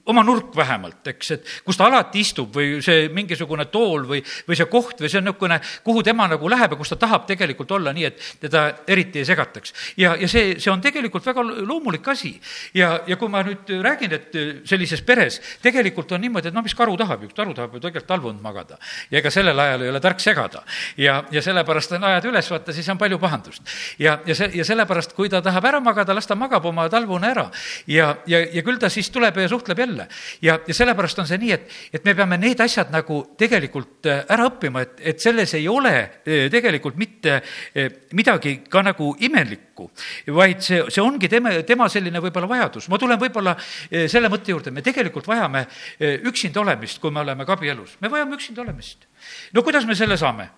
oma 0.06 0.22
nurk 0.26 0.54
vähemalt, 0.56 1.06
eks, 1.12 1.30
et 1.36 1.50
kus 1.64 1.78
ta 1.78 1.86
alati 1.86 2.22
istub 2.24 2.54
või 2.56 2.80
see 2.84 3.06
mingisugune 3.14 3.66
tool 3.72 4.06
või, 4.08 4.22
või 4.48 4.58
see 4.58 4.68
koht 4.70 5.00
või 5.02 5.10
see 5.10 5.20
on 5.20 5.28
niisugune, 5.28 5.58
kuhu 5.84 6.02
tema 6.06 6.26
nagu 6.30 6.50
läheb 6.50 6.74
ja 6.74 6.78
kus 6.78 6.92
ta 6.92 6.98
tahab 7.00 7.26
tegelikult 7.28 7.70
olla 7.76 7.92
nii, 7.94 8.06
et 8.08 8.22
teda 8.42 8.64
eriti 8.88 9.22
ei 9.22 9.28
segataks. 9.28 9.74
ja, 9.96 10.16
ja 10.18 10.28
see, 10.28 10.56
see 10.62 10.72
on 10.72 10.82
tegelikult 10.82 11.26
väga 11.26 11.44
loomulik 11.44 12.08
asi. 12.08 12.34
ja, 12.74 13.00
ja 13.06 13.16
kui 13.16 13.28
ma 13.32 13.42
nüüd 13.46 13.70
räägin, 13.82 14.12
et 14.16 14.38
sellises 14.68 15.02
peres 15.06 15.40
tegelikult 15.62 16.12
on 16.12 16.20
niimoodi, 16.20 16.50
et 16.50 16.56
noh, 16.56 16.64
mis 16.66 16.74
karu 16.74 16.96
tahab 16.96 17.22
ju, 17.22 17.30
karu 17.36 17.54
tahab 17.54 17.74
ju 17.74 17.80
tegelikult 17.80 18.10
talvund 18.10 18.42
magada. 18.42 18.78
ja 19.10 19.20
ega 19.20 19.30
sellel 19.30 19.58
ajal 19.58 19.86
ei 19.86 19.92
ole 19.92 20.00
tark 20.00 20.20
segada. 20.20 20.62
ja, 20.96 21.22
ja 21.30 21.42
sellepärast 21.42 21.96
on 21.98 22.04
ajad 22.10 22.30
üles, 22.30 22.50
vaata, 22.50 22.72
siis 22.72 22.88
on 22.92 22.98
palju 22.98 23.18
pahandust. 23.22 23.62
ja, 23.98 24.18
ja 24.26 24.34
see, 24.34 24.50
ja 24.54 24.64
sellepärast, 24.64 25.14
kui 25.16 25.28
ta 25.32 25.42
tahab 25.42 25.64
ära 25.64 25.80
magada, 25.80 26.14
las 26.14 26.26
ta 26.26 26.34
magab 26.34 26.64
oma 26.66 26.88
talvune 26.92 27.30
ära. 27.30 27.50
ja, 27.86 28.16
ja, 28.26 28.42
ja 28.52 28.66
küll 28.66 28.80
ta 28.82 28.90
siis 28.92 29.10
tuleb 29.10 29.36
ja 29.40 29.48
suhtleb 29.48 29.75
jälle. 29.78 30.08
ja, 30.42 30.58
ja 30.66 30.74
sellepärast 30.74 31.18
on 31.18 31.28
see 31.28 31.38
nii, 31.42 31.52
et, 31.52 31.70
et 31.92 32.04
me 32.04 32.14
peame 32.14 32.38
need 32.40 32.60
asjad 32.60 32.90
nagu 32.94 33.20
tegelikult 33.38 34.08
äh, 34.10 34.24
ära 34.34 34.48
õppima, 34.50 34.82
et, 34.82 35.00
et 35.12 35.22
selles 35.22 35.54
ei 35.58 35.68
ole 35.68 35.94
äh, 35.96 36.46
tegelikult 36.52 36.98
mitte 37.00 37.38
äh, 37.38 37.88
midagi 38.16 38.58
ka 38.70 38.82
nagu 38.86 39.12
imelikku, 39.28 39.90
vaid 40.34 40.62
see, 40.64 40.82
see 40.92 41.04
ongi 41.04 41.30
tema, 41.32 41.54
tema 41.68 41.88
selline 41.92 42.22
võib-olla 42.24 42.50
vajadus. 42.50 42.90
ma 42.92 43.00
tulen 43.00 43.20
võib-olla 43.20 43.56
selle 44.10 44.30
mõtte 44.32 44.52
juurde, 44.52 44.72
me 44.74 44.84
tegelikult 44.84 45.26
vajame 45.28 45.66
üksinda 46.00 46.60
olemist, 46.62 47.00
kui 47.00 47.12
me 47.14 47.22
oleme 47.22 47.46
ka 47.46 47.56
abielus. 47.56 47.96
me 48.00 48.10
vajame 48.12 48.38
üksinda 48.38 48.62
olemist. 48.64 49.08
no 49.52 49.62
kuidas 49.66 49.86
me 49.86 49.94
selle 49.98 50.16
saame? 50.20 50.48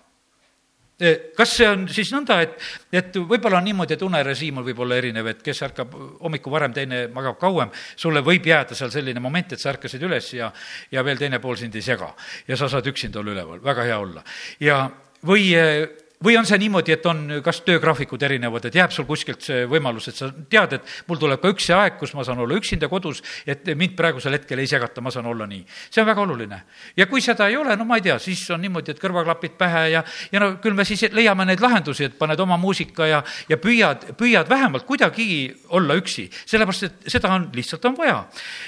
Eh, 0.98 1.30
kas 1.36 1.52
see 1.54 1.66
on 1.70 1.84
siis 1.94 2.08
nõnda, 2.10 2.40
et, 2.42 2.56
et 2.90 3.14
võib-olla 3.14 3.60
on 3.60 3.68
niimoodi, 3.68 3.94
et 3.94 4.02
unerežiim 4.02 4.56
võib 4.66 4.80
olla 4.82 4.96
erinev, 4.98 5.28
et 5.30 5.44
kes 5.46 5.60
ärkab 5.68 5.92
hommikul 5.94 6.50
varem, 6.50 6.72
teine 6.74 7.04
magab 7.14 7.36
kauem, 7.38 7.70
sulle 7.94 8.18
võib 8.26 8.48
jääda 8.50 8.74
seal 8.74 8.90
selline 8.90 9.22
moment, 9.22 9.54
et 9.54 9.62
sa 9.62 9.70
ärkasid 9.70 10.02
üles 10.02 10.32
ja, 10.34 10.50
ja 10.90 11.04
veel 11.06 11.20
teine 11.20 11.38
pool 11.38 11.54
sind 11.60 11.78
ei 11.78 11.86
sega. 11.86 12.10
Ja 12.48 12.58
sa 12.58 12.66
saad 12.72 12.90
üksinda 12.90 13.22
olla 13.22 13.36
üleval, 13.36 13.62
väga 13.62 13.86
hea 13.86 14.00
olla. 14.02 14.24
ja, 14.58 14.80
või 15.22 15.52
eh, 15.54 15.86
või 16.24 16.34
on 16.38 16.46
see 16.46 16.58
niimoodi, 16.58 16.92
et 16.96 17.06
on 17.06 17.20
kas 17.44 17.60
töögraafikud 17.66 18.22
erinevad, 18.26 18.64
et 18.66 18.74
jääb 18.74 18.90
sul 18.94 19.06
kuskilt 19.06 19.44
see 19.44 19.66
võimalus, 19.70 20.08
et 20.10 20.18
sa 20.18 20.30
tead, 20.50 20.74
et 20.74 20.94
mul 21.06 21.20
tuleb 21.20 21.40
ka 21.42 21.52
üks 21.52 21.68
see 21.68 21.76
aeg, 21.76 21.94
kus 22.00 22.14
ma 22.18 22.24
saan 22.26 22.40
olla 22.42 22.56
üksinda 22.58 22.88
kodus, 22.90 23.22
et 23.46 23.68
mind 23.78 23.94
praegusel 23.98 24.34
hetkel 24.34 24.58
ei 24.58 24.70
segata, 24.70 25.02
ma 25.04 25.12
saan 25.14 25.28
olla 25.30 25.46
nii. 25.46 25.62
see 25.90 26.02
on 26.02 26.08
väga 26.08 26.22
oluline. 26.22 26.60
ja 26.96 27.06
kui 27.06 27.22
seda 27.22 27.46
ei 27.48 27.56
ole, 27.56 27.76
no 27.76 27.86
ma 27.86 28.00
ei 28.00 28.02
tea, 28.02 28.18
siis 28.18 28.42
on 28.50 28.60
niimoodi, 28.62 28.90
et 28.96 29.02
kõrvaklapid 29.02 29.54
pähe 29.58 29.84
ja, 29.92 30.02
ja 30.32 30.42
no 30.42 30.50
küll 30.62 30.74
me 30.74 30.84
siis 30.88 31.06
leiame 31.14 31.46
neid 31.46 31.62
lahendusi, 31.62 32.08
et 32.10 32.18
paned 32.18 32.40
oma 32.40 32.56
muusika 32.58 33.06
ja, 33.06 33.22
ja 33.48 33.56
püüad, 33.56 34.10
püüad 34.18 34.50
vähemalt 34.50 34.86
kuidagigi 34.88 35.54
olla 35.78 35.94
üksi, 35.98 36.26
sellepärast 36.46 36.88
et 36.88 37.08
seda 37.14 37.30
on, 37.34 37.46
lihtsalt 37.54 37.84
on 37.84 37.96
vaja. 37.96 38.24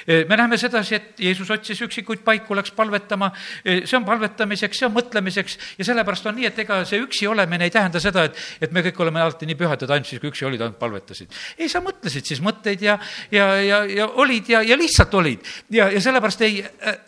me 0.06 0.36
näeme 0.36 0.58
sedasi, 0.58 0.94
et 0.94 1.20
Jeesus 1.20 1.50
otsis 1.50 1.82
üksikuid 1.82 2.22
paiku, 2.22 2.54
läks 2.54 2.70
palvetama, 2.76 3.32
see 3.64 3.98
on 3.98 4.06
palvetamiseks, 4.06 4.78
see 4.78 4.86
on 4.86 4.94
mõtlemiseks 4.94 5.58
ja 5.78 5.90
sellepärast 5.90 6.30
on 6.30 6.38
nii, 6.38 6.46
et 6.46 6.58
ega 6.62 6.82
see 6.86 7.02
üksi 7.02 7.26
ole 7.26 7.39
olemine 7.40 7.68
ei 7.68 7.74
tähenda 7.74 8.00
seda, 8.02 8.26
et, 8.28 8.38
et 8.60 8.72
me 8.72 8.84
kõik 8.84 9.00
oleme 9.02 9.22
alati 9.24 9.48
nii 9.48 9.58
pühad, 9.58 9.82
et 9.82 9.90
ainult 9.90 10.08
siis, 10.08 10.20
kui 10.22 10.30
üksi 10.30 10.46
olid, 10.48 10.62
ainult 10.64 10.78
palvetasid. 10.80 11.32
ei, 11.58 11.68
sa 11.72 11.82
mõtlesid 11.84 12.28
siis 12.28 12.42
mõtteid 12.44 12.84
ja, 12.84 12.98
ja, 13.32 13.48
ja, 13.64 13.82
ja 13.88 14.08
olid 14.20 14.50
ja, 14.52 14.62
ja 14.66 14.78
lihtsalt 14.78 15.14
olid. 15.14 15.46
ja, 15.70 15.88
ja 15.90 16.00
sellepärast 16.04 16.44
ei, 16.46 16.60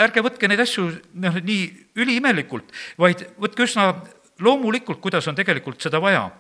ärge 0.03 0.25
võtke 0.25 0.49
neid 0.51 0.65
asju 0.65 0.89
noh, 1.23 1.41
nii 1.43 1.67
üliimelikult, 2.01 2.73
vaid 2.99 3.27
võtke 3.41 3.69
üsna 3.69 3.93
loomulikult, 4.43 5.01
kuidas 5.03 5.29
on 5.29 5.37
tegelikult 5.39 5.83
seda 5.85 6.01
vaja 6.03 6.31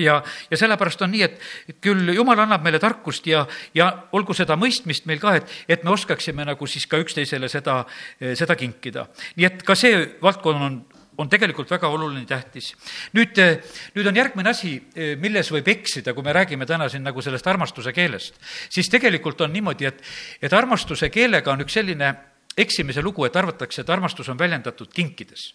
ja, 0.00 0.22
ja 0.50 0.58
sellepärast 0.58 1.02
on 1.02 1.12
nii, 1.14 1.26
et 1.26 1.78
küll 1.84 2.12
jumal 2.14 2.40
annab 2.44 2.64
meile 2.64 2.80
tarkust 2.82 3.26
ja, 3.30 3.44
ja 3.74 3.88
olgu 4.16 4.34
seda 4.36 4.56
mõistmist 4.60 5.06
meil 5.08 5.20
ka, 5.22 5.36
et, 5.40 5.56
et 5.68 5.84
me 5.84 5.92
oskaksime 5.94 6.46
nagu 6.46 6.68
siis 6.70 6.86
ka 6.90 7.00
üksteisele 7.02 7.50
seda, 7.52 7.82
seda 8.20 8.56
kinkida. 8.58 9.06
nii 9.36 9.48
et 9.48 9.64
ka 9.66 9.76
see 9.78 10.04
valdkond 10.22 10.68
on 10.68 10.78
on 11.18 11.28
tegelikult 11.28 11.70
väga 11.70 11.88
oluline, 11.88 12.26
tähtis. 12.28 12.74
nüüd, 13.16 13.38
eh, 13.38 13.58
nüüd 13.94 14.06
on 14.06 14.16
järgmine 14.16 14.50
asi, 14.50 14.76
eh, 14.94 15.16
milles 15.16 15.50
võib 15.52 15.68
eksida, 15.68 16.14
kui 16.14 16.22
me 16.22 16.32
räägime 16.32 16.66
täna 16.66 16.88
siin 16.88 17.02
nagu 17.02 17.22
sellest 17.22 17.46
armastuse 17.46 17.92
keelest, 17.92 18.40
siis 18.68 18.88
tegelikult 18.88 19.40
on 19.40 19.52
niimoodi, 19.52 19.86
et, 19.86 20.02
et 20.42 20.52
armastuse 20.52 21.10
keelega 21.10 21.52
on 21.52 21.60
üks 21.60 21.72
selline 21.72 22.14
eksimise 22.56 23.02
lugu, 23.02 23.24
et 23.26 23.36
arvatakse, 23.36 23.82
et 23.82 23.90
armastus 23.90 24.28
on 24.28 24.38
väljendatud 24.38 24.92
kinkides. 24.92 25.54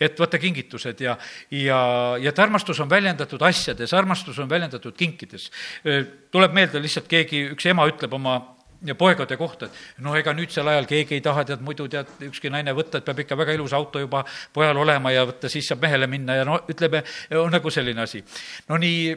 et 0.00 0.18
vaata, 0.18 0.38
kingitused 0.38 1.00
ja, 1.00 1.16
ja, 1.50 1.78
ja 2.22 2.30
et 2.30 2.38
armastus 2.38 2.78
on 2.80 2.90
väljendatud 2.90 3.42
asjades, 3.42 3.92
armastus 3.92 4.38
on 4.38 4.48
väljendatud 4.48 4.94
kinkides. 4.94 5.50
Eh, 5.84 6.04
tuleb 6.30 6.52
meelde 6.54 6.78
lihtsalt 6.82 7.08
keegi, 7.08 7.48
üks 7.50 7.66
ema 7.66 7.86
ütleb 7.90 8.14
oma 8.14 8.55
ja 8.84 8.94
poegade 8.94 9.36
kohta, 9.36 9.66
et 9.66 10.02
no 10.04 10.16
ega 10.16 10.34
nüüdsel 10.36 10.68
ajal 10.68 10.88
keegi 10.90 11.16
ei 11.16 11.24
taha, 11.24 11.44
tead, 11.48 11.62
muidu 11.64 11.88
tead, 11.88 12.10
ükski 12.28 12.50
naine 12.52 12.74
võtta, 12.76 13.00
et 13.00 13.06
peab 13.06 13.22
ikka 13.24 13.38
väga 13.38 13.54
ilus 13.56 13.72
auto 13.76 14.02
juba 14.02 14.24
pojal 14.52 14.76
olema 14.82 15.12
ja 15.14 15.24
võtta, 15.28 15.48
siis 15.52 15.68
saab 15.68 15.84
mehele 15.86 16.06
minna 16.10 16.40
ja 16.40 16.44
no 16.48 16.60
ütleme, 16.68 17.02
on 17.40 17.52
nagu 17.52 17.70
selline 17.70 18.04
asi. 18.04 18.24
no 18.68 18.80
nii 18.80 19.14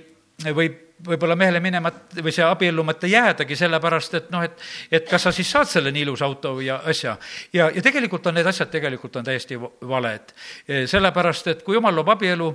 võib 0.55 0.85
võib-olla 1.07 1.35
mehele 1.35 1.59
minemata 1.63 2.23
või 2.23 2.33
see 2.35 2.43
abiellumata 2.43 3.07
jäädagi 3.07 3.55
sellepärast, 3.55 4.15
et 4.19 4.31
noh, 4.33 4.43
et, 4.43 4.63
et 4.91 5.05
kas 5.09 5.23
sa 5.27 5.31
siis 5.35 5.51
saad 5.51 5.69
selle 5.69 5.93
nii 5.95 6.03
ilusa 6.07 6.27
auto 6.27 6.57
ja 6.63 6.81
asja. 6.91 7.17
ja, 7.53 7.69
ja 7.75 7.81
tegelikult 7.81 8.27
on 8.27 8.35
need 8.35 8.47
asjad 8.47 8.71
tegelikult 8.71 9.15
on 9.15 9.27
täiesti 9.29 9.59
valed. 9.59 10.33
sellepärast, 10.91 11.47
et 11.47 11.63
kui 11.63 11.77
jumal 11.77 11.95
loob 11.95 12.11
abielu, 12.15 12.49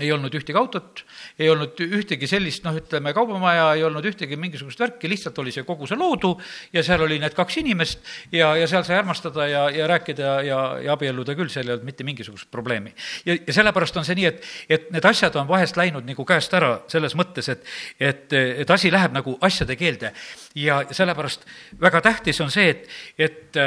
ei 0.00 0.12
olnud 0.12 0.34
ühtegi 0.34 0.58
autot, 0.58 1.02
ei 1.38 1.48
olnud 1.50 1.80
ühtegi 1.82 2.28
sellist, 2.30 2.64
noh, 2.66 2.76
ütleme, 2.78 3.12
kaubamaja, 3.16 3.72
ei 3.78 3.84
olnud 3.86 4.04
ühtegi 4.06 4.38
mingisugust 4.40 4.80
värki, 4.80 5.10
lihtsalt 5.10 5.38
oli 5.42 5.52
see 5.54 5.66
kogu 5.66 5.88
see 5.88 5.98
loodu 5.98 6.34
ja 6.74 6.84
seal 6.86 7.02
oli 7.06 7.18
need 7.22 7.34
kaks 7.36 7.58
inimest 7.62 8.04
ja, 8.32 8.52
ja 8.58 8.68
seal 8.70 8.86
sai 8.86 8.98
armastada 9.00 9.48
ja, 9.50 9.64
ja 9.74 9.88
rääkida 9.90 10.34
ja, 10.46 10.60
ja 10.84 10.94
abielluda 10.94 11.34
küll, 11.38 11.50
seal 11.52 11.66
ei 11.66 11.76
olnud 11.76 11.88
mitte 11.88 12.06
mingisugust 12.06 12.50
probleemi. 12.54 12.94
ja, 13.26 13.36
ja 13.38 13.56
sellepärast 13.60 13.98
on 13.98 14.06
see 14.06 14.18
nii, 14.20 14.28
et, 14.30 14.46
et 14.68 14.90
need 14.94 15.08
asjad 15.10 15.36
on 15.40 15.48
vahest 15.50 15.78
läinud 15.80 16.06
nagu 16.06 16.26
käest 16.28 16.54
ära 16.54 16.74
selles 16.90 17.16
mõttes, 17.18 17.50
et, 17.52 17.66
et, 18.00 18.38
et 18.64 18.70
asi 18.70 18.92
läheb 18.94 19.16
nagu 19.16 19.36
asjade 19.44 19.76
keelde. 19.78 20.12
ja 20.54 20.80
sellepärast 20.90 21.46
väga 21.80 22.02
tähtis 22.04 22.40
on 22.44 22.50
see, 22.54 22.70
et, 22.70 22.86
et 23.18 23.58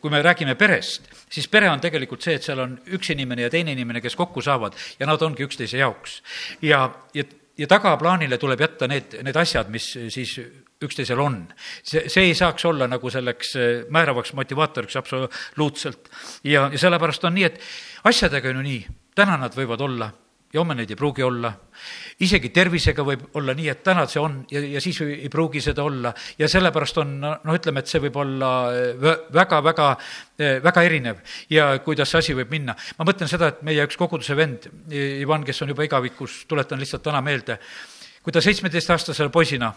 kui 0.00 0.12
me 0.12 0.22
räägime 0.22 0.54
perest, 0.58 1.08
siis 1.32 1.48
pere 1.48 1.70
on 1.70 1.80
tegelikult 1.82 2.22
see, 2.24 2.36
et 2.38 2.44
seal 2.46 2.60
on 2.62 2.76
üks 2.96 3.10
inimene 3.14 3.46
ja 3.46 3.50
teine 3.52 3.74
inimene, 3.76 4.02
kes 4.04 4.16
kokku 4.18 4.44
saavad 4.44 4.76
ja 5.00 5.08
nad 5.08 5.22
ongi 5.22 5.45
üksteise 5.46 5.80
jaoks. 5.82 6.20
ja, 6.62 6.88
ja, 7.14 7.24
ja 7.58 7.70
tagaplaanile 7.70 8.38
tuleb 8.38 8.60
jätta 8.66 8.88
need, 8.90 9.18
need 9.26 9.36
asjad, 9.36 9.70
mis 9.72 9.88
siis 10.12 10.36
üksteisel 10.82 11.20
on. 11.22 11.40
see, 11.82 12.08
see 12.12 12.28
ei 12.28 12.34
saaks 12.36 12.64
olla 12.68 12.88
nagu 12.90 13.10
selleks 13.10 13.54
määravaks 13.90 14.34
motivaatoriks 14.36 14.96
absoluutselt. 15.00 16.10
ja, 16.44 16.68
ja 16.72 16.78
sellepärast 16.78 17.24
on 17.24 17.36
nii, 17.38 17.50
et 17.50 17.60
asjadega 18.04 18.52
on 18.52 18.62
ju 18.62 18.68
nii, 18.70 18.86
täna 19.16 19.40
nad 19.40 19.56
võivad 19.56 19.82
olla 19.86 20.10
ja 20.52 20.60
homme 20.60 20.76
neid 20.78 20.90
ei 20.90 20.98
pruugi 20.98 21.24
olla. 21.26 21.52
isegi 22.20 22.48
tervisega 22.54 23.04
võib 23.04 23.24
olla 23.36 23.52
nii, 23.56 23.68
et 23.68 23.82
täna 23.84 24.06
see 24.08 24.20
on 24.22 24.38
ja, 24.50 24.60
ja 24.76 24.80
siis 24.80 25.00
ei 25.04 25.28
pruugi 25.32 25.60
seda 25.60 25.84
olla 25.84 26.12
ja 26.38 26.48
sellepärast 26.48 27.00
on 27.02 27.16
noh, 27.20 27.54
ütleme, 27.54 27.82
et 27.82 27.90
see 27.90 28.00
võib 28.06 28.16
olla 28.22 28.50
väga, 29.34 29.60
väga, 29.64 29.88
väga 30.64 30.84
erinev 30.86 31.20
ja 31.52 31.68
kuidas 31.84 32.10
see 32.12 32.22
asi 32.22 32.36
võib 32.38 32.54
minna. 32.54 32.76
ma 32.98 33.08
mõtlen 33.08 33.30
seda, 33.30 33.50
et 33.52 33.62
meie 33.66 33.84
üks 33.84 33.98
koguduse 34.00 34.36
vend, 34.36 34.70
Ivan, 34.90 35.44
kes 35.44 35.62
on 35.62 35.74
juba 35.74 35.84
igavikus, 35.84 36.44
tuletan 36.48 36.80
lihtsalt 36.80 37.04
täna 37.04 37.20
meelde, 37.24 37.58
kui 38.22 38.32
ta 38.32 38.40
seitsmeteistaastasele 38.44 39.34
poisina 39.34 39.72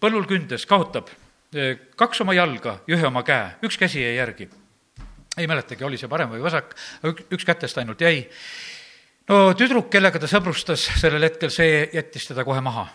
põllul 0.00 0.26
kündes 0.30 0.64
kaotab 0.70 1.10
kaks 1.98 2.24
oma 2.24 2.36
jalga 2.36 2.78
ja 2.86 2.96
ühe 2.96 3.06
oma 3.08 3.24
käe, 3.26 3.52
üks 3.66 3.76
käsi 3.80 4.02
jäi 4.04 4.16
järgi 4.16 4.48
ei 5.38 5.46
mäletagi, 5.46 5.84
oli 5.86 5.98
see 6.00 6.10
parem 6.10 6.32
või 6.32 6.42
vasak, 6.42 6.74
üks 7.04 7.46
kätest 7.46 7.78
ainult 7.78 8.00
jäi 8.02 8.24
no 9.28 9.52
tüdruk, 9.58 9.90
kellega 9.92 10.20
ta 10.20 10.30
sõbrustas 10.30 10.88
sellel 11.00 11.28
hetkel, 11.28 11.52
see 11.52 11.84
jättis 11.94 12.30
teda 12.30 12.46
kohe 12.48 12.62
maha 12.64 12.86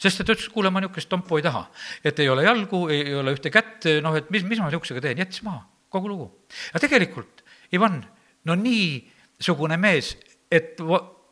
sest 0.00 0.22
ta 0.24 0.32
ütles, 0.32 0.48
kuule, 0.52 0.70
ma 0.72 0.80
niisugust 0.80 1.10
tompu 1.10 1.38
ei 1.38 1.44
taha. 1.44 1.66
et 2.04 2.18
ei 2.18 2.28
ole 2.32 2.44
jalgu, 2.46 2.86
ei 2.88 3.14
ole 3.14 3.34
ühte 3.36 3.52
kätt, 3.52 3.88
noh, 4.02 4.16
et 4.16 4.30
mis, 4.32 4.44
mis 4.48 4.60
ma 4.60 4.70
niisugusega 4.70 5.02
teen, 5.04 5.20
jättis 5.20 5.42
maha, 5.44 5.64
kogu 5.92 6.08
lugu. 6.08 6.30
aga 6.72 6.80
tegelikult, 6.86 7.44
Ivan, 7.76 8.00
no 8.48 8.56
niisugune 8.56 9.76
mees, 9.76 10.14
et 10.50 10.80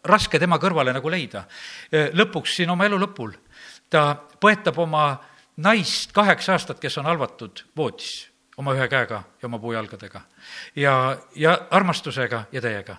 raske 0.04 0.38
tema 0.38 0.58
kõrvale 0.60 0.92
nagu 0.94 1.10
leida. 1.10 1.46
lõpuks 1.90 2.58
siin 2.60 2.70
oma 2.70 2.86
elu 2.86 3.00
lõpul 3.00 3.34
ta 3.90 4.12
põetab 4.40 4.78
oma 4.78 5.10
naist 5.64 6.12
kaheksa 6.12 6.54
aastat, 6.54 6.78
kes 6.80 6.98
on 7.00 7.08
halvatud 7.08 7.64
voodis 7.76 8.28
oma 8.58 8.74
ühe 8.76 8.88
käega 8.90 9.22
ja 9.40 9.48
oma 9.48 9.58
puujalgadega 9.58 10.22
ja, 10.76 11.16
ja 11.34 11.58
armastusega 11.70 12.46
ja 12.52 12.60
täiega 12.60 12.98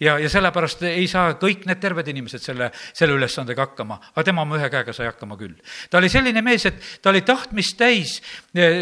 ja, 0.00 0.18
ja 0.18 0.30
sellepärast 0.32 0.84
ei 0.88 1.06
saa 1.10 1.34
kõik 1.40 1.66
need 1.68 1.80
terved 1.82 2.08
inimesed 2.12 2.42
selle, 2.42 2.70
selle 2.92 3.16
ülesandega 3.18 3.68
hakkama, 3.68 4.00
aga 4.14 4.26
tema 4.26 4.44
oma 4.46 4.58
ühe 4.58 4.70
käega 4.72 4.94
sai 4.96 5.10
hakkama 5.10 5.38
küll. 5.40 5.56
ta 5.90 5.98
oli 5.98 6.08
selline 6.12 6.42
mees, 6.42 6.66
et 6.66 6.80
ta 7.02 7.12
oli 7.12 7.22
tahtmist 7.26 7.76
täis, 7.78 8.20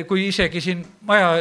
kui 0.09 0.29
isegi 0.29 0.63
siin 0.65 0.85
maja 1.09 1.39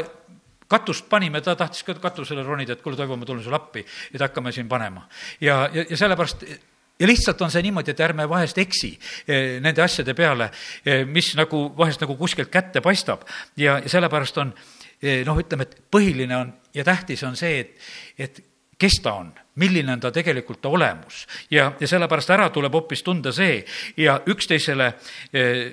katust 0.68 1.08
panime, 1.10 1.42
ta 1.42 1.56
tahtis 1.56 1.86
ka 1.88 1.96
katusele 2.02 2.44
ronida, 2.44 2.76
et 2.76 2.82
kuule, 2.84 2.98
Toivo, 3.00 3.16
ma 3.16 3.26
tulen 3.26 3.44
sulle 3.44 3.56
appi, 3.56 3.86
et 4.14 4.22
hakkame 4.22 4.52
siin 4.52 4.68
panema. 4.68 5.08
ja, 5.42 5.70
ja, 5.74 5.86
ja 5.90 5.98
sellepärast 5.98 6.44
ja 7.00 7.08
lihtsalt 7.08 7.42
on 7.42 7.52
see 7.54 7.64
niimoodi, 7.66 7.94
et 7.94 8.04
ärme 8.04 8.28
vahest 8.30 8.58
eksi 8.62 8.92
eh, 9.28 9.58
nende 9.64 9.84
asjade 9.84 10.16
peale, 10.18 10.50
eh, 10.86 11.06
mis 11.06 11.34
nagu 11.38 11.68
vahest 11.78 12.02
nagu 12.02 12.18
kuskilt 12.18 12.52
kätte 12.54 12.82
paistab 12.82 13.28
ja, 13.58 13.78
ja 13.80 13.90
sellepärast 13.90 14.42
on 14.42 14.54
eh, 15.02 15.24
noh, 15.26 15.38
ütleme, 15.38 15.68
et 15.68 15.78
põhiline 15.94 16.38
on 16.38 16.54
ja 16.74 16.86
tähtis 16.88 17.24
on 17.28 17.38
see, 17.38 17.60
et, 17.62 17.92
et 18.18 18.42
kes 18.80 19.02
ta 19.04 19.14
on, 19.22 19.32
milline 19.58 19.94
on 19.94 20.02
ta 20.02 20.12
tegelikult 20.14 20.62
ta 20.62 20.70
olemus. 20.70 21.26
Ja, 21.52 21.72
ja 21.80 21.90
sellepärast 21.90 22.32
ära 22.34 22.50
tuleb 22.54 22.74
hoopis 22.74 23.04
tunda 23.04 23.34
see 23.36 23.60
ja 23.98 24.20
üksteisele 24.30 24.92
eh, 25.34 25.64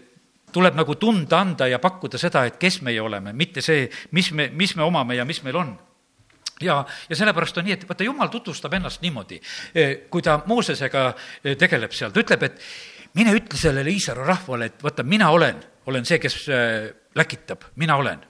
tuleb 0.54 0.76
nagu 0.78 0.96
tunda 1.00 1.40
anda 1.42 1.68
ja 1.68 1.80
pakkuda 1.82 2.18
seda, 2.20 2.44
et 2.46 2.60
kes 2.60 2.80
meie 2.86 3.02
oleme, 3.02 3.32
mitte 3.36 3.62
see, 3.64 3.88
mis 4.14 4.30
me, 4.32 4.48
mis 4.54 4.76
me 4.78 4.86
omame 4.86 5.18
ja 5.18 5.26
mis 5.26 5.42
meil 5.42 5.58
on. 5.58 5.74
Ja, 6.62 6.84
ja 7.10 7.16
sellepärast 7.18 7.58
on 7.58 7.66
nii, 7.66 7.74
et 7.74 7.88
vaata, 7.88 8.06
jumal 8.06 8.30
tutvustab 8.30 8.76
ennast 8.78 9.02
niimoodi, 9.02 9.40
eh, 9.74 9.94
kui 10.10 10.22
ta 10.22 10.38
Moosesega 10.46 11.08
eh, 11.10 11.56
tegeleb 11.58 11.92
seal, 11.92 12.14
ta 12.14 12.22
ütleb, 12.22 12.46
et 12.46 12.60
mine 13.18 13.34
ütle 13.34 13.58
sellele 13.58 13.90
Iisraeli 13.90 14.28
rahvale, 14.28 14.70
et 14.70 14.84
vaata, 14.84 15.02
mina 15.02 15.32
olen, 15.34 15.58
olen 15.90 16.06
see, 16.06 16.20
kes 16.22 16.46
läkitab, 17.14 17.66
mina 17.82 17.96
olen. 18.00 18.22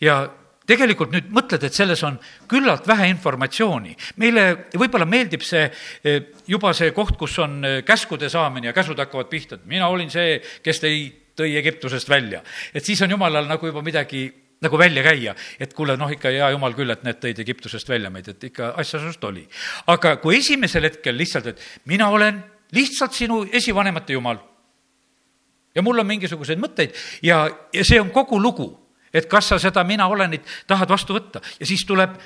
ja 0.00 0.18
tegelikult 0.66 1.12
nüüd 1.14 1.28
mõtled, 1.34 1.62
et 1.66 1.74
selles 1.74 2.02
on 2.06 2.16
küllalt 2.50 2.86
vähe 2.88 3.08
informatsiooni. 3.12 3.96
meile 4.16 4.46
võib-olla 4.74 5.06
meeldib 5.06 5.42
see, 5.42 5.70
eh, 6.04 6.32
juba 6.46 6.72
see 6.74 6.90
koht, 6.92 7.16
kus 7.16 7.38
on 7.38 7.64
eh, 7.64 7.82
käskude 7.82 8.28
saamine 8.28 8.66
ja 8.66 8.72
käsud 8.72 8.98
hakkavad 8.98 9.28
pihta, 9.28 9.54
et 9.54 9.66
mina 9.66 9.88
olin 9.88 10.10
see, 10.10 10.40
kes 10.62 10.82
tõi, 10.82 11.12
tõi 11.36 11.56
Egiptusest 11.56 12.08
välja. 12.08 12.42
et 12.74 12.84
siis 12.84 13.02
on 13.02 13.10
jumalal 13.10 13.46
nagu 13.46 13.66
juba 13.66 13.82
midagi 13.82 14.32
nagu 14.60 14.78
välja 14.78 15.02
käia, 15.02 15.34
et 15.60 15.74
kuule, 15.74 15.96
noh, 15.96 16.10
ikka 16.10 16.30
hea 16.32 16.50
jumal 16.50 16.74
küll, 16.74 16.90
et 16.90 17.02
need 17.04 17.20
tõid 17.20 17.40
Egiptusest 17.40 17.88
välja 17.88 18.10
meid, 18.10 18.28
et 18.28 18.44
ikka 18.44 18.72
asja 18.76 18.98
sinust 18.98 19.24
oli. 19.24 19.46
aga 19.86 20.16
kui 20.16 20.38
esimesel 20.38 20.88
hetkel 20.88 21.16
lihtsalt, 21.16 21.46
et 21.46 21.60
mina 21.84 22.08
olen 22.08 22.42
lihtsalt 22.72 23.12
sinu 23.12 23.44
esivanemate 23.52 24.12
jumal 24.12 24.40
ja 25.74 25.82
mul 25.82 26.00
on 26.00 26.08
mingisuguseid 26.08 26.58
mõtteid 26.58 26.96
ja, 27.22 27.44
ja 27.72 27.84
see 27.84 28.00
on 28.00 28.10
kogu 28.10 28.40
lugu 28.40 28.85
et 29.16 29.30
kas 29.30 29.52
sa 29.52 29.58
seda 29.62 29.84
mina 29.84 30.08
olenit 30.12 30.44
tahad 30.68 30.90
vastu 30.92 31.16
võtta? 31.16 31.42
Ja 31.60 31.66
siis 31.68 31.84
tuleb 31.88 32.18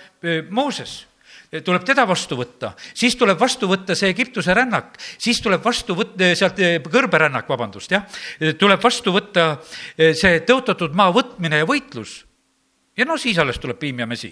Mooses. 0.51 1.07
Tuleb 1.51 1.83
teda 1.83 2.05
vastu 2.07 2.37
võtta, 2.39 2.69
siis 2.95 3.17
tuleb 3.19 3.39
vastu 3.41 3.67
võtta 3.67 3.97
see 3.99 4.13
Egiptuse 4.13 4.55
rännak, 4.55 4.93
siis 5.19 5.41
tuleb 5.43 5.65
vastu 5.65 5.97
võtta, 5.99 6.29
sealt 6.39 6.61
kõrberännak, 6.87 7.49
vabandust, 7.51 7.91
jah, 7.91 8.05
tuleb 8.59 8.79
vastu 8.79 9.11
võtta 9.11 9.49
see 9.99 10.45
tõotatud 10.47 10.95
maa 10.95 11.11
võtmine 11.11 11.59
ja 11.65 11.67
võitlus. 11.67 12.21
ja 12.95 13.05
no 13.05 13.19
siis 13.19 13.39
alles 13.43 13.59
tuleb 13.59 13.83
piim 13.83 13.99
ja 13.99 14.07
mesi 14.07 14.31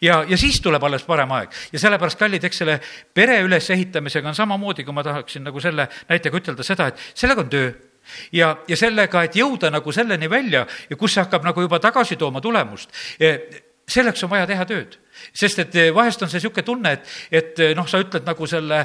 ja, 0.00 0.24
ja 0.28 0.36
siis 0.36 0.60
tuleb 0.60 0.84
alles 0.84 1.02
parem 1.02 1.32
aeg. 1.32 1.54
Ja 1.72 1.80
sellepärast, 1.82 2.18
kallid, 2.18 2.44
eks 2.44 2.60
selle 2.62 2.78
pere 3.14 3.40
ülesehitamisega 3.46 4.28
on 4.28 4.36
samamoodi, 4.36 4.84
kui 4.84 4.94
ma 4.94 5.04
tahaksin 5.06 5.44
nagu 5.48 5.60
selle 5.60 5.88
näitega 6.08 6.40
ütelda 6.40 6.66
seda, 6.66 6.90
et 6.92 7.00
sellega 7.14 7.44
on 7.44 7.50
töö 7.52 7.72
ja, 8.32 8.54
ja 8.68 8.76
sellega, 8.76 9.24
et 9.24 9.36
jõuda 9.38 9.70
nagu 9.74 9.92
selleni 9.92 10.30
välja 10.30 10.66
ja 10.90 10.96
kus 10.96 11.14
see 11.14 11.22
hakkab 11.24 11.46
nagu 11.46 11.64
juba 11.64 11.80
tagasi 11.82 12.16
tooma 12.20 12.42
tulemust, 12.44 12.90
selleks 13.86 14.24
on 14.24 14.30
vaja 14.32 14.46
teha 14.48 14.64
tööd. 14.68 14.98
sest 15.32 15.58
et 15.58 15.76
vahest 15.94 16.22
on 16.22 16.28
see 16.28 16.40
niisugune 16.40 16.64
tunne, 16.64 16.92
et, 16.92 17.10
et 17.30 17.60
noh, 17.76 17.86
sa 17.88 18.00
ütled 18.02 18.24
nagu 18.26 18.46
selle 18.50 18.80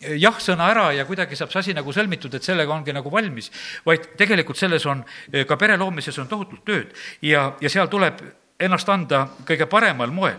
jah-sõna 0.00 0.68
ära 0.70 0.90
ja 0.96 1.04
kuidagi 1.08 1.36
saab 1.36 1.50
see 1.52 1.64
asi 1.64 1.74
nagu 1.76 1.92
sõlmitud, 1.92 2.34
et 2.34 2.44
sellega 2.44 2.72
ongi 2.72 2.94
nagu 2.96 3.10
valmis, 3.12 3.50
vaid 3.84 4.12
tegelikult 4.20 4.60
selles 4.60 4.86
on, 4.86 5.02
ka 5.46 5.56
pere 5.60 5.76
loomises 5.80 6.18
on 6.22 6.28
tohutult 6.28 6.64
tööd 6.64 6.94
ja, 7.22 7.50
ja 7.60 7.72
seal 7.72 7.90
tuleb 7.92 8.22
ennast 8.60 8.88
anda 8.88 9.26
kõige 9.48 9.68
paremal 9.70 10.12
moel 10.12 10.38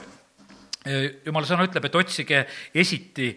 jumala 1.26 1.46
sõna 1.46 1.66
ütleb, 1.68 1.86
et 1.86 1.96
otsige 1.96 2.40
esiti 2.74 3.28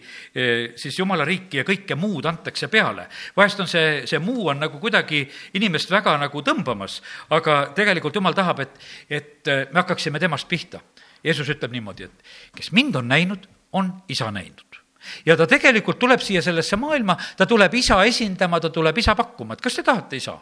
siis 0.75 0.97
jumala 0.97 1.25
riiki 1.27 1.59
ja 1.59 1.65
kõike 1.67 1.97
muud 1.99 2.25
antakse 2.25 2.67
peale. 2.73 3.07
vahest 3.37 3.59
on 3.59 3.67
see, 3.69 4.01
see 4.09 4.19
muu 4.19 4.47
on 4.49 4.63
nagu 4.63 4.79
kuidagi 4.81 5.23
inimest 5.53 5.91
väga 5.93 6.17
nagu 6.17 6.41
tõmbamas, 6.41 7.01
aga 7.29 7.59
tegelikult 7.77 8.15
jumal 8.15 8.33
tahab, 8.33 8.63
et, 8.65 8.79
et 9.09 9.53
me 9.71 9.81
hakkaksime 9.81 10.19
temast 10.19 10.47
pihta. 10.49 10.81
Jeesus 11.25 11.49
ütleb 11.49 11.73
niimoodi, 11.73 12.09
et 12.09 12.57
kes 12.57 12.71
mind 12.71 12.95
on 12.95 13.07
näinud, 13.09 13.47
on 13.73 13.93
isa 14.09 14.31
näinud 14.31 14.81
ja 15.25 15.37
ta 15.37 15.47
tegelikult 15.47 15.99
tuleb 16.01 16.21
siia 16.23 16.41
sellesse 16.41 16.77
maailma, 16.81 17.17
ta 17.37 17.45
tuleb 17.45 17.73
isa 17.77 17.99
esindama, 18.05 18.59
ta 18.59 18.71
tuleb 18.73 18.97
isa 18.97 19.15
pakkuma, 19.15 19.53
et 19.53 19.61
kas 19.61 19.77
te 19.77 19.83
tahate 19.85 20.17
isa? 20.17 20.37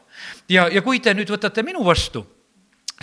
ja, 0.50 0.68
ja 0.72 0.82
kui 0.82 1.00
te 1.04 1.14
nüüd 1.14 1.30
võtate 1.30 1.64
minu 1.68 1.84
vastu 1.86 2.24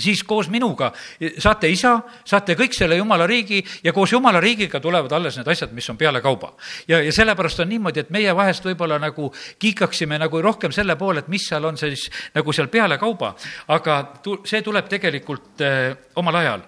siis 0.00 0.22
koos 0.24 0.48
minuga 0.50 0.90
saate 1.38 1.68
isa, 1.70 1.96
saate 2.24 2.56
kõik 2.58 2.74
selle 2.76 2.96
jumala 2.96 3.26
riigi 3.26 3.60
ja 3.84 3.92
koos 3.92 4.12
jumala 4.12 4.40
riigiga 4.40 4.80
tulevad 4.80 5.12
alles 5.12 5.38
need 5.38 5.48
asjad, 5.48 5.72
mis 5.76 5.88
on 5.90 5.98
pealekauba. 6.00 6.52
ja, 6.88 7.02
ja 7.02 7.12
sellepärast 7.12 7.60
on 7.60 7.68
niimoodi, 7.68 8.00
et 8.00 8.10
meie 8.10 8.34
vahest 8.36 8.64
võib-olla 8.64 8.98
nagu 8.98 9.32
kiikaksime 9.58 10.18
nagu 10.18 10.42
rohkem 10.42 10.72
selle 10.72 10.96
poole, 10.96 11.24
et 11.24 11.28
mis 11.28 11.46
seal 11.48 11.64
on 11.64 11.78
siis 11.78 12.08
nagu 12.34 12.52
seal 12.52 12.68
pealekauba, 12.68 13.34
aga 13.68 14.02
tu-, 14.22 14.40
see 14.44 14.62
tuleb 14.62 14.88
tegelikult 14.88 15.64
äh, 15.64 15.96
omal 16.20 16.40
ajal 16.42 16.66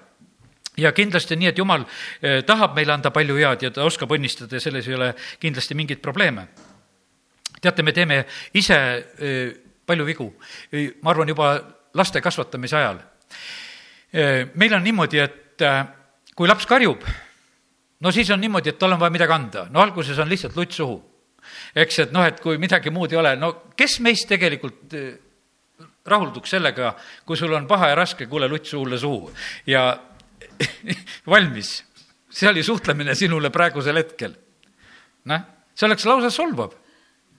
ja 0.76 0.92
kindlasti 0.96 1.36
nii, 1.36 1.52
et 1.52 1.58
jumal 1.58 1.84
äh, 1.84 2.40
tahab 2.46 2.76
meile 2.76 2.96
anda 2.96 3.12
palju 3.14 3.36
head 3.40 3.66
ja 3.66 3.70
ta 3.70 3.86
oskab 3.88 4.12
õnnistada 4.16 4.56
ja 4.56 4.64
selles 4.64 4.88
ei 4.88 4.96
ole 4.98 5.12
kindlasti 5.40 5.76
mingeid 5.78 6.00
probleeme. 6.02 6.48
teate, 7.60 7.82
me 7.82 7.92
teeme 7.92 8.24
ise 8.54 8.74
äh, 8.74 9.54
palju 9.86 10.04
vigu, 10.06 10.28
ma 11.02 11.10
arvan, 11.10 11.28
juba 11.28 11.54
laste 11.94 12.20
kasvatamise 12.20 12.76
ajal 12.76 13.00
meil 14.12 14.74
on 14.76 14.84
niimoodi, 14.84 15.20
et 15.22 15.64
äh, 15.64 15.84
kui 16.36 16.48
laps 16.48 16.66
karjub, 16.68 17.04
no 18.02 18.12
siis 18.12 18.30
on 18.34 18.40
niimoodi, 18.42 18.72
et 18.72 18.80
tal 18.80 18.92
on 18.92 19.00
vaja 19.00 19.14
midagi 19.14 19.36
anda, 19.36 19.66
no 19.72 19.82
alguses 19.82 20.18
on 20.20 20.30
lihtsalt 20.30 20.56
lutt 20.56 20.76
suhu. 20.76 21.00
eks, 21.74 21.98
et 21.98 22.12
noh, 22.14 22.24
et 22.24 22.38
kui 22.40 22.58
midagi 22.58 22.90
muud 22.90 23.12
ei 23.12 23.18
ole, 23.18 23.34
no 23.36 23.52
kes 23.76 23.98
meist 24.04 24.28
tegelikult 24.30 24.94
äh, 24.98 25.14
rahulduks 26.06 26.52
sellega, 26.54 26.92
kui 27.26 27.38
sul 27.38 27.54
on 27.56 27.66
paha 27.70 27.92
ja 27.92 27.96
raske, 27.98 28.26
kuule, 28.30 28.48
lutt 28.50 28.66
suule 28.66 28.98
suhu 28.98 29.30
ja 29.66 29.86
valmis. 31.32 31.82
see 32.32 32.48
oli 32.48 32.62
suhtlemine 32.62 33.14
sinule 33.14 33.50
praegusel 33.50 33.96
hetkel. 33.96 34.36
noh, 35.24 35.48
see 35.74 35.88
oleks 35.88 36.06
lausa 36.06 36.30
solvav, 36.30 36.76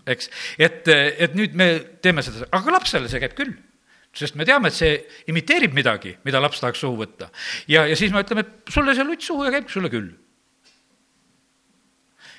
eks, 0.07 0.29
et, 0.57 0.87
et 0.89 1.37
nüüd 1.37 1.53
me 1.53 1.69
teeme 2.01 2.25
seda, 2.25 2.49
aga 2.51 2.79
lapsele 2.79 3.09
see 3.11 3.21
käib 3.23 3.37
küll 3.37 3.53
sest 4.13 4.35
me 4.37 4.45
teame, 4.45 4.69
et 4.69 4.77
see 4.77 4.97
imiteerib 5.31 5.73
midagi, 5.75 6.13
mida 6.25 6.41
laps 6.41 6.61
tahaks 6.61 6.83
suhu 6.83 6.99
võtta. 7.01 7.29
ja, 7.67 7.85
ja 7.89 7.95
siis 7.97 8.13
me 8.13 8.21
ütleme, 8.23 8.45
et 8.45 8.73
sulle 8.73 8.95
see 8.95 9.07
lutt 9.07 9.25
suhu 9.25 9.45
ja 9.47 9.53
käib 9.55 9.71
sulle 9.73 9.89
küll. 9.93 10.11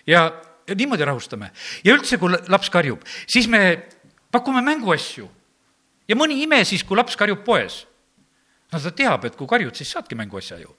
ja, 0.07 0.29
ja 0.69 0.77
niimoodi 0.79 1.09
rahustame. 1.09 1.51
ja 1.85 1.97
üldse, 1.97 2.19
kui 2.19 2.37
laps 2.49 2.71
karjub, 2.71 3.03
siis 3.27 3.49
me 3.51 3.65
pakume 4.33 4.63
mänguasju. 4.63 5.29
ja 6.09 6.17
mõni 6.19 6.43
ime 6.43 6.63
siis, 6.65 6.87
kui 6.87 6.97
laps 6.97 7.19
karjub 7.19 7.43
poes. 7.47 7.83
no 8.73 8.81
ta 8.81 8.95
teab, 8.95 9.27
et 9.27 9.37
kui 9.37 9.51
karjud, 9.51 9.75
siis 9.75 9.91
saadki 9.97 10.19
mänguasja 10.19 10.63
ju 10.63 10.77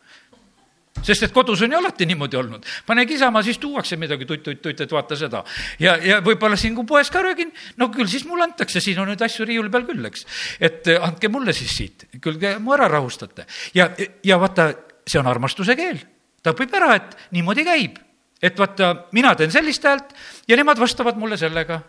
sest 1.04 1.28
et 1.28 1.34
kodus 1.36 1.62
on 1.66 1.72
ju 1.72 1.78
alati 1.78 2.06
niimoodi 2.06 2.38
olnud. 2.38 2.66
pane 2.86 3.06
kisama, 3.06 3.44
siis 3.44 3.58
tuuakse 3.58 3.98
midagi 3.98 4.26
tutt-tutt-tutt, 4.26 4.82
et 4.82 4.92
vaata 4.92 5.18
seda. 5.20 5.44
ja, 5.80 5.98
ja 5.98 6.22
võib-olla 6.26 6.58
siin, 6.60 6.76
kui 6.76 6.86
poes 6.86 7.10
ka 7.12 7.24
röögin, 7.26 7.52
no 7.78 7.90
küll 7.94 8.10
siis 8.12 8.26
mulle 8.26 8.48
antakse, 8.50 8.82
siin 8.82 9.00
on 9.00 9.12
nüüd 9.12 9.22
asju 9.22 9.46
riiuli 9.46 9.72
peal 9.74 9.88
küll, 9.88 10.06
eks. 10.06 10.26
et 10.60 10.88
eh, 10.88 11.02
andke 11.02 11.30
mulle 11.32 11.54
siis 11.54 11.76
siit, 11.76 12.08
küll 12.22 12.40
te 12.42 12.58
mu 12.60 12.76
ära 12.78 12.90
rahustate. 12.92 13.48
ja, 13.74 13.90
ja 14.24 14.40
vaata, 14.42 14.72
see 15.08 15.20
on 15.20 15.28
armastuse 15.32 15.76
keel. 15.76 16.00
ta 16.44 16.56
õpib 16.56 16.74
ära, 16.78 16.96
et 16.96 17.18
niimoodi 17.36 17.66
käib. 17.68 18.00
et 18.42 18.60
vaata, 18.60 19.08
mina 19.12 19.36
teen 19.36 19.52
sellist 19.52 19.84
häält 19.84 20.16
ja 20.48 20.58
nemad 20.58 20.80
vastavad 20.80 21.18
mulle 21.18 21.38
sellega 21.38 21.82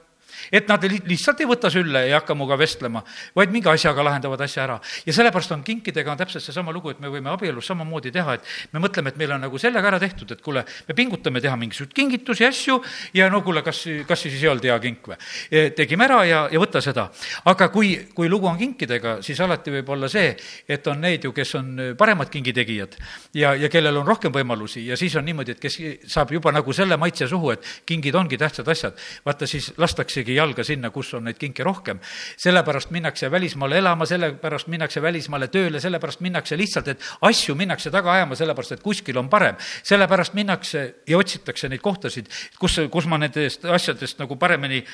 et 0.53 0.69
nad 0.69 0.83
lihtsalt 0.87 1.41
ei 1.41 1.49
võta 1.49 1.71
sülle 1.73 2.05
ja 2.07 2.11
ei 2.11 2.17
hakka 2.17 2.35
minuga 2.35 2.59
vestlema, 2.61 3.03
vaid 3.37 3.53
mingi 3.53 3.69
asjaga 3.71 4.05
lahendavad 4.05 4.41
asja 4.41 4.65
ära. 4.65 4.81
ja 5.07 5.13
sellepärast 5.13 5.53
on 5.53 5.63
kinkidega 5.63 6.13
on 6.13 6.19
täpselt 6.19 6.45
seesama 6.45 6.73
lugu, 6.73 6.91
et 6.91 7.01
me 7.01 7.09
võime 7.09 7.31
abielus 7.33 7.67
samamoodi 7.67 8.13
teha, 8.13 8.35
et 8.35 8.73
me 8.73 8.81
mõtleme, 8.81 9.13
et 9.13 9.17
meil 9.17 9.33
on 9.33 9.41
nagu 9.41 9.59
sellega 9.59 9.89
ära 9.89 10.01
tehtud, 10.01 10.31
et 10.33 10.43
kuule, 10.43 10.65
me 10.89 10.95
pingutame 10.95 11.41
teha 11.41 11.57
mingisuguseid 11.57 11.95
kingitusi, 11.97 12.47
asju 12.47 12.79
ja 13.15 13.29
no 13.31 13.43
kuule, 13.43 13.63
kas, 13.67 13.85
kas 14.07 14.23
siis 14.27 14.39
ei 14.43 14.51
olnud 14.51 14.65
hea 14.65 14.79
kink 14.83 15.11
või? 15.11 15.19
E, 15.51 15.71
tegime 15.77 16.07
ära 16.07 16.23
ja, 16.27 16.43
ja 16.53 16.63
võta 16.63 16.83
seda. 16.85 17.09
aga 17.45 17.69
kui, 17.75 17.95
kui 18.15 18.29
lugu 18.29 18.49
on 18.51 18.59
kinkidega, 18.59 19.19
siis 19.27 19.41
alati 19.41 19.75
võib 19.79 19.93
olla 19.97 20.11
see, 20.13 20.35
et 20.69 20.87
on 20.87 21.01
neid 21.03 21.25
ju, 21.25 21.33
kes 21.37 21.55
on 21.59 21.73
paremad 21.99 22.31
kingitegijad 22.33 22.97
ja, 23.35 23.55
ja 23.55 23.71
kellel 23.73 24.03
on 24.03 24.07
rohkem 24.07 24.33
võimalusi 24.33 24.87
ja 24.87 24.97
siis 24.97 25.17
on 25.17 25.27
niimoodi, 25.27 25.57
et 25.57 25.63
kes 25.63 25.79
saab 26.07 26.33
juba 26.35 26.53
nagu 26.55 26.73
selle 26.77 26.99
maitse 27.01 27.29
suhu, 27.29 27.53
et 27.57 27.67
kingid 27.87 28.15
ongi 28.15 28.39
tähtsad 28.41 28.69
asjad, 28.73 28.97
vaata 29.27 29.49
siis 29.51 29.73
lastaksegi 29.81 30.36
jalga 30.37 30.64
sinna, 30.64 30.90
kus 30.94 31.12
on 31.16 31.27
neid 31.27 31.38
kinke 31.40 31.64
rohkem. 31.64 32.01
sellepärast 32.37 32.90
minnakse 32.90 33.31
välismaale 33.31 33.79
elama, 33.79 34.07
sellepärast 34.07 34.70
minnakse 34.72 35.03
välismaale 35.03 35.49
tööle, 35.49 35.81
sellepärast 35.81 36.20
minnakse 36.20 36.57
lihtsalt, 36.57 36.88
et 36.88 37.11
asju 37.20 37.55
minnakse 37.55 37.90
taga 37.90 38.12
ajama, 38.12 38.37
sellepärast 38.37 38.72
et 38.72 38.83
kuskil 38.83 39.18
on 39.18 39.29
parem. 39.29 39.57
sellepärast 39.83 40.35
minnakse 40.35 40.87
ja 41.07 41.18
otsitakse 41.18 41.68
neid 41.68 41.81
kohtasid, 41.81 42.29
kus, 42.59 42.81
kus 42.90 43.07
ma 43.07 43.18
nendest 43.18 43.64
asjadest 43.64 44.18
nagu 44.18 44.37
paremini 44.37 44.85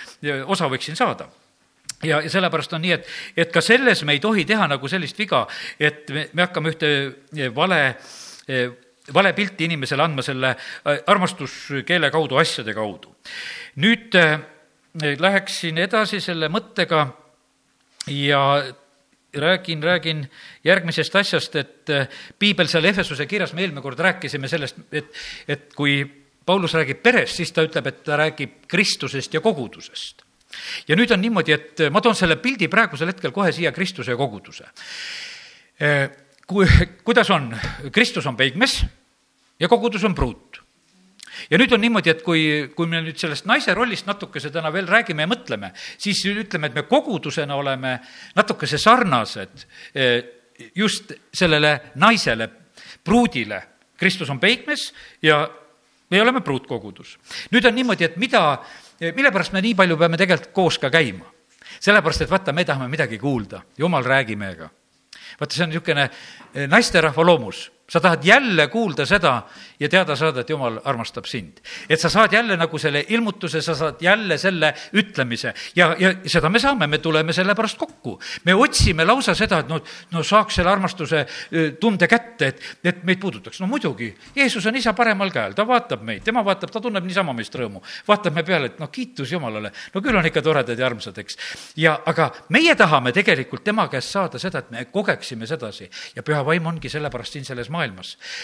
osa 0.46 0.68
võiksin 0.70 0.96
saada 0.96 1.28
ja, 2.02 2.20
ja 2.20 2.30
sellepärast 2.30 2.72
on 2.72 2.82
nii, 2.82 2.94
et, 2.96 3.10
et 3.36 3.52
ka 3.52 3.60
selles 3.60 4.02
me 4.04 4.16
ei 4.16 4.22
tohi 4.22 4.44
teha 4.48 4.66
nagu 4.70 4.88
sellist 4.88 5.18
viga, 5.18 5.46
et 5.78 6.08
me, 6.10 6.28
me 6.32 6.46
hakkame 6.46 6.72
ühte 6.74 6.94
vale 7.54 7.82
vale 9.14 9.32
pilti 9.34 9.66
inimesele 9.66 10.02
andma 10.02 10.22
selle 10.22 10.54
armastuskeele 11.06 12.10
kaudu, 12.10 12.38
asjade 12.38 12.74
kaudu. 12.74 13.14
nüüd 13.82 14.14
läheksin 15.00 15.78
edasi 15.78 16.20
selle 16.20 16.48
mõttega 16.52 17.06
ja 18.12 18.42
räägin, 19.34 19.82
räägin 19.82 20.30
järgmisest 20.64 21.16
asjast, 21.16 21.56
et 21.56 21.90
äh, 21.90 22.08
piibel 22.38 22.68
seal 22.68 22.84
Efesuse 22.84 23.26
kirjas, 23.26 23.54
me 23.56 23.64
eelmine 23.64 23.82
kord 23.82 23.98
rääkisime 23.98 24.48
sellest, 24.48 24.82
et, 24.92 25.08
et 25.48 25.70
kui 25.76 26.02
Paulus 26.46 26.74
räägib 26.74 27.02
perest, 27.02 27.38
siis 27.40 27.52
ta 27.54 27.64
ütleb, 27.64 27.86
et 27.88 28.02
ta 28.04 28.18
räägib 28.20 28.66
Kristusest 28.68 29.34
ja 29.34 29.40
kogudusest. 29.40 30.22
ja 30.88 30.96
nüüd 30.96 31.12
on 31.14 31.20
niimoodi, 31.20 31.52
et 31.52 31.84
ma 31.90 32.00
toon 32.00 32.16
selle 32.16 32.36
pildi 32.36 32.68
praegusel 32.68 33.08
hetkel 33.08 33.32
kohe 33.32 33.52
siia 33.52 33.72
Kristuse 33.72 34.12
ja 34.12 34.16
koguduse. 34.16 34.68
Äh, 35.80 36.10
kui, 36.46 36.66
kuidas 37.04 37.30
on, 37.30 37.54
Kristus 37.92 38.26
on 38.26 38.36
peigmees 38.36 38.82
ja 39.60 39.68
kogudus 39.68 40.04
on 40.04 40.14
pruut 40.14 40.61
ja 41.50 41.58
nüüd 41.60 41.72
on 41.74 41.82
niimoodi, 41.82 42.12
et 42.12 42.22
kui, 42.24 42.42
kui 42.76 42.88
me 42.90 43.00
nüüd 43.04 43.18
sellest 43.20 43.46
naise 43.48 43.74
rollist 43.76 44.06
natukese 44.08 44.50
täna 44.52 44.72
veel 44.74 44.88
räägime 44.88 45.26
ja 45.26 45.30
mõtleme, 45.30 45.72
siis 46.00 46.22
ütleme, 46.28 46.70
et 46.70 46.78
me 46.78 46.84
kogudusena 46.88 47.56
oleme 47.56 47.96
natukese 48.36 48.80
sarnased 48.80 49.66
eh, 49.94 50.14
just 50.74 51.12
sellele 51.34 51.78
naisele, 52.00 52.48
pruudile. 53.04 53.62
Kristus 53.98 54.30
on 54.30 54.40
peikmees 54.42 54.88
ja 55.22 55.44
me 56.10 56.22
oleme 56.22 56.40
pruutkogudus. 56.40 57.18
nüüd 57.50 57.66
on 57.66 57.74
niimoodi, 57.74 58.04
et 58.04 58.16
mida, 58.16 58.58
mille 59.00 59.30
pärast 59.32 59.52
me 59.52 59.62
nii 59.62 59.74
palju 59.78 59.96
peame 59.96 60.18
tegelikult 60.20 60.52
koos 60.52 60.78
ka 60.78 60.90
käima? 60.90 61.28
sellepärast, 61.82 62.22
et 62.22 62.30
vaata, 62.30 62.52
me 62.52 62.64
tahame 62.64 62.88
midagi 62.90 63.18
kuulda, 63.18 63.62
jumal 63.78 64.04
räägi 64.04 64.36
meiega. 64.36 64.68
vaata, 65.40 65.54
see 65.54 65.64
on 65.64 65.72
niisugune 65.72 66.08
eh, 66.08 66.66
naisterahva 66.68 67.24
loomus 67.26 67.70
sa 67.92 68.00
tahad 68.00 68.24
jälle 68.24 68.66
kuulda 68.72 69.06
seda 69.06 69.42
ja 69.80 69.88
teada 69.88 70.16
saada, 70.16 70.40
et 70.40 70.50
jumal 70.50 70.78
armastab 70.84 71.26
sind. 71.28 71.60
et 71.88 72.00
sa 72.00 72.08
saad 72.08 72.32
jälle 72.32 72.56
nagu 72.56 72.78
selle 72.78 73.04
ilmutuse, 73.08 73.60
sa 73.62 73.74
saad 73.74 74.00
jälle 74.00 74.38
selle 74.38 74.74
ütlemise 74.92 75.52
ja, 75.76 75.90
ja 75.98 76.14
seda 76.26 76.48
me 76.48 76.58
saame, 76.58 76.86
me 76.86 76.98
tuleme 76.98 77.32
selle 77.32 77.54
pärast 77.54 77.78
kokku. 77.78 78.18
me 78.44 78.54
otsime 78.54 79.04
lausa 79.04 79.34
seda, 79.34 79.58
et 79.58 79.68
no, 79.68 79.80
no 80.12 80.22
saaks 80.22 80.54
selle 80.60 80.70
armastuse 80.70 81.26
tunde 81.80 82.08
kätte, 82.08 82.46
et, 82.46 82.62
et 82.84 83.04
meid 83.04 83.20
puudutaks. 83.20 83.60
no 83.60 83.66
muidugi, 83.66 84.08
Jeesus 84.36 84.66
on 84.66 84.76
isa 84.76 84.92
paremal 84.96 85.30
käel, 85.34 85.52
ta 85.52 85.66
vaatab 85.68 86.02
meid, 86.02 86.24
tema 86.24 86.44
vaatab, 86.44 86.72
ta 86.72 86.80
tunneb 86.80 87.04
niisama 87.04 87.36
meist 87.36 87.54
rõõmu. 87.54 87.84
vaatab 88.08 88.40
me 88.40 88.46
peale, 88.46 88.72
et 88.72 88.80
noh, 88.80 88.88
kiitus 88.92 89.32
Jumalale, 89.32 89.72
no 89.94 90.00
küll 90.00 90.16
on 90.16 90.30
ikka 90.32 90.42
toredad 90.42 90.78
ja 90.78 90.88
armsad, 90.88 91.18
eks. 91.18 91.38
ja 91.76 91.98
aga 92.06 92.30
meie 92.48 92.74
tahame 92.78 93.12
tegelikult 93.12 93.64
tema 93.64 93.88
käest 93.92 94.16
saada 94.16 94.40
seda, 94.40 94.64
et 94.64 94.70
me 94.72 94.86
kogeksime 94.88 95.46
sedasi 95.46 95.90
ja 96.16 96.24
püha 96.24 96.40
vaim 96.46 96.72
ongi 96.72 96.88
sellepärast 96.88 97.36
siin 97.36 97.44
selles 97.44 97.68
maailmas. 97.68 97.81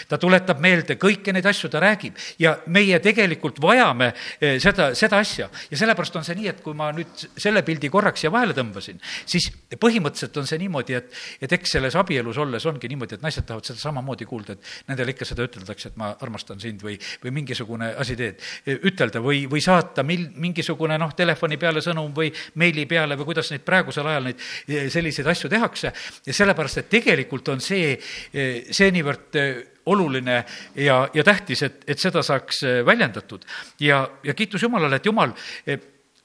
Ta 0.09 0.19
tuletab 0.21 0.59
meelde 0.63 0.97
kõiki 0.99 1.33
neid 1.35 1.45
asju, 1.49 1.69
ta 1.71 1.81
räägib. 1.83 2.17
Ja 2.39 2.55
meie 2.67 2.99
tegelikult 3.03 3.61
vajame 3.61 4.11
eh, 4.39 4.57
seda, 4.61 4.91
seda 4.97 5.21
asja. 5.23 5.49
Ja 5.71 5.79
sellepärast 5.79 6.19
on 6.19 6.27
see 6.27 6.37
nii, 6.39 6.49
et 6.53 6.61
kui 6.65 6.75
ma 6.77 6.91
nüüd 6.95 7.25
selle 7.37 7.63
pildi 7.67 7.91
korraks 7.93 8.23
siia 8.23 8.33
vahele 8.33 8.55
tõmbasin, 8.57 8.99
siis 9.29 9.49
põhimõtteliselt 9.79 10.37
on 10.41 10.49
see 10.49 10.61
niimoodi, 10.61 10.97
et, 10.99 11.11
et 11.41 11.57
eks 11.59 11.77
selles 11.77 11.95
abielus 11.99 12.37
olles 12.41 12.65
ongi 12.69 12.91
niimoodi, 12.91 13.19
et 13.19 13.25
naised 13.25 13.47
tahavad 13.47 13.67
seda 13.69 13.79
samamoodi 13.81 14.27
kuulda, 14.29 14.55
et 14.55 14.89
nendele 14.91 15.15
ikka 15.15 15.27
seda 15.27 15.45
üteldakse, 15.47 15.91
et 15.91 15.99
ma 15.99 16.11
armastan 16.21 16.59
sind 16.61 16.83
või, 16.83 16.97
või 17.23 17.33
mingisugune 17.39 17.93
asi 17.99 18.17
teed, 18.19 18.41
ütelda 18.89 19.21
või, 19.23 19.43
või 19.51 19.61
saata 19.63 20.03
mil-, 20.07 20.29
mingisugune 20.39 20.97
noh, 20.99 21.13
telefoni 21.17 21.59
peale 21.61 21.83
sõnum 21.85 22.13
või 22.15 22.31
meili 22.59 22.85
peale 22.89 23.17
või 23.19 23.29
kuidas 23.31 23.51
neid 23.53 23.63
praegusel 23.67 24.07
ajal 24.09 24.29
neid 24.29 24.41
eh, 24.67 24.89
selliseid 24.91 25.27
asju 25.29 25.51
tehakse. 25.51 25.93
Ja 26.25 26.35
sellepärast, 26.35 26.83
et 26.83 26.91
tegelikult 26.91 27.53
on 27.53 27.63
see, 27.63 27.93
eh, 28.33 28.69
see 28.75 28.91
niivõrd 28.95 29.28
eh, 29.35 29.61
oluline 29.89 30.43
ja, 30.75 31.01
ja 31.13 31.23
tähtis, 31.23 31.63
et, 31.65 31.83
et 31.87 31.99
seda 31.99 32.23
saaks 32.23 32.61
väljendatud. 32.85 33.45
ja, 33.79 34.03
ja 34.23 34.33
kiitus 34.33 34.63
Jumalale, 34.63 34.95
et 34.99 35.05
Jumal 35.05 35.33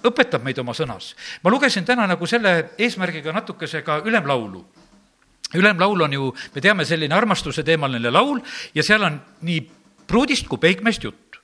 õpetab 0.04 0.44
meid 0.44 0.58
oma 0.60 0.74
sõnas. 0.76 1.14
ma 1.42 1.50
lugesin 1.50 1.84
täna 1.84 2.06
nagu 2.06 2.26
selle 2.26 2.74
eesmärgiga 2.78 3.32
natukese 3.32 3.82
ka 3.82 4.02
ülemlaulu 4.04 4.64
ülemlaul 5.54 6.00
on 6.06 6.12
ju, 6.12 6.32
me 6.54 6.60
teame, 6.60 6.84
selline 6.84 7.14
armastuse 7.14 7.62
teemaline 7.62 8.10
laul 8.10 8.40
ja 8.74 8.82
seal 8.82 9.04
on 9.06 9.20
nii 9.46 9.60
pruudist 10.08 10.48
kui 10.50 10.60
peigmeest 10.60 11.04
jutt 11.06 11.40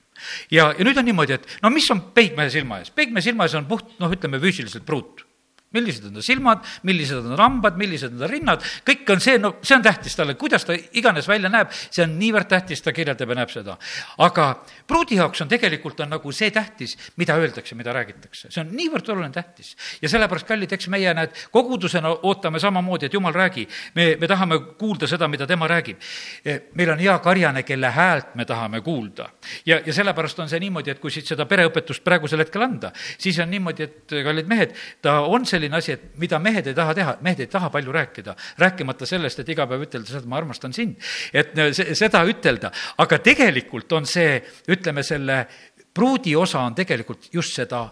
ja, 0.51 0.71
ja 0.77 0.85
nüüd 0.85 0.97
on 0.97 1.07
niimoodi, 1.07 1.37
et 1.39 1.59
no 1.63 1.71
mis 1.73 1.87
on 1.93 2.03
peigmehe 2.15 2.51
silma 2.53 2.81
ees? 2.81 2.91
peigmehe 2.93 3.23
silma 3.25 3.47
ees 3.47 3.57
on 3.57 3.69
puht, 3.69 3.95
noh, 4.01 4.11
ütleme 4.11 4.41
füüsiliselt 4.41 4.85
pruut 4.87 5.25
millised 5.75 6.05
on 6.07 6.17
ta 6.17 6.23
silmad, 6.25 6.65
millised 6.87 7.21
on 7.21 7.37
hambad, 7.39 7.77
millised 7.79 8.11
on 8.11 8.21
ta 8.21 8.29
rinnad, 8.29 8.63
kõik 8.87 9.09
on 9.13 9.21
see, 9.23 9.37
no 9.41 9.53
see 9.63 9.75
on 9.77 9.85
tähtis 9.85 10.17
talle, 10.17 10.35
kuidas 10.39 10.65
ta 10.67 10.75
iganes 10.75 11.27
välja 11.29 11.51
näeb, 11.51 11.71
see 11.71 12.03
on 12.05 12.17
niivõrd 12.19 12.49
tähtis, 12.51 12.83
ta 12.83 12.93
kirjeldab 12.95 13.31
ja 13.31 13.37
näeb 13.39 13.53
seda. 13.53 13.77
aga 14.21 14.47
pruudi 14.87 15.15
jaoks 15.19 15.41
on 15.45 15.51
tegelikult, 15.51 15.99
on 16.03 16.11
nagu 16.11 16.31
see 16.35 16.51
tähtis, 16.51 16.97
mida 17.17 17.37
öeldakse, 17.39 17.75
mida 17.79 17.93
räägitakse, 17.95 18.51
see 18.51 18.61
on 18.63 18.73
niivõrd 18.75 19.09
oluline 19.13 19.33
tähtis. 19.33 19.75
ja 20.01 20.09
sellepärast, 20.09 20.47
kallid, 20.47 20.71
eks 20.75 20.89
meie, 20.91 21.13
näed, 21.15 21.35
kogudusena 21.51 22.11
ootame 22.21 22.59
samamoodi, 22.59 23.07
et 23.07 23.13
jumal, 23.13 23.33
räägi. 23.33 23.67
me, 23.95 24.15
me 24.19 24.27
tahame 24.27 24.59
kuulda 24.77 25.07
seda, 25.07 25.27
mida 25.27 25.47
tema 25.47 25.67
räägib. 25.67 25.97
Eh, 26.45 26.61
meil 26.75 26.91
on 26.91 26.99
hea 26.99 27.17
karjane, 27.19 27.63
kelle 27.63 27.91
häält 27.91 28.35
me 28.35 28.45
tahame 28.45 28.81
kuulda. 28.81 29.29
ja, 29.65 29.79
ja 29.85 29.93
sellepärast 29.93 30.39
on 30.39 30.49
see 30.49 30.59
niimoodi, 30.59 30.91
et 30.91 30.99
kui 30.99 31.11
siit 31.11 31.27
seda 31.27 31.45
pereõpetust 31.45 32.03
praegusel 32.03 32.43
hetkel 32.43 32.61
anda, 32.61 32.91
siis 33.17 33.39
on 33.39 33.49
niimoodi, 33.49 33.83
et 33.83 34.19
kallid 34.23 34.47
mehed, 34.47 34.75
ta 35.01 35.21
on 35.21 35.45
selline 35.45 35.60
selline 35.61 35.77
asi, 35.77 35.95
et 35.95 36.17
mida 36.21 36.39
mehed 36.41 36.67
ei 36.71 36.77
taha 36.77 36.95
teha, 36.97 37.15
mehed 37.21 37.45
ei 37.45 37.49
taha 37.51 37.69
palju 37.73 37.93
rääkida, 37.93 38.35
rääkimata 38.61 39.05
sellest, 39.09 39.41
et 39.43 39.53
iga 39.53 39.67
päev 39.69 39.85
ütelda 39.85 40.09
seda, 40.09 40.23
et 40.23 40.29
ma 40.29 40.39
armastan 40.41 40.73
sind. 40.73 40.97
et 41.33 41.53
seda 41.97 42.23
ütelda, 42.27 42.71
aga 42.97 43.19
tegelikult 43.21 43.91
on 43.93 44.05
see, 44.09 44.41
ütleme, 44.71 45.03
selle 45.03 45.45
pruudi 45.93 46.35
osa 46.35 46.65
on 46.65 46.75
tegelikult 46.75 47.29
just 47.33 47.57
seda 47.57 47.87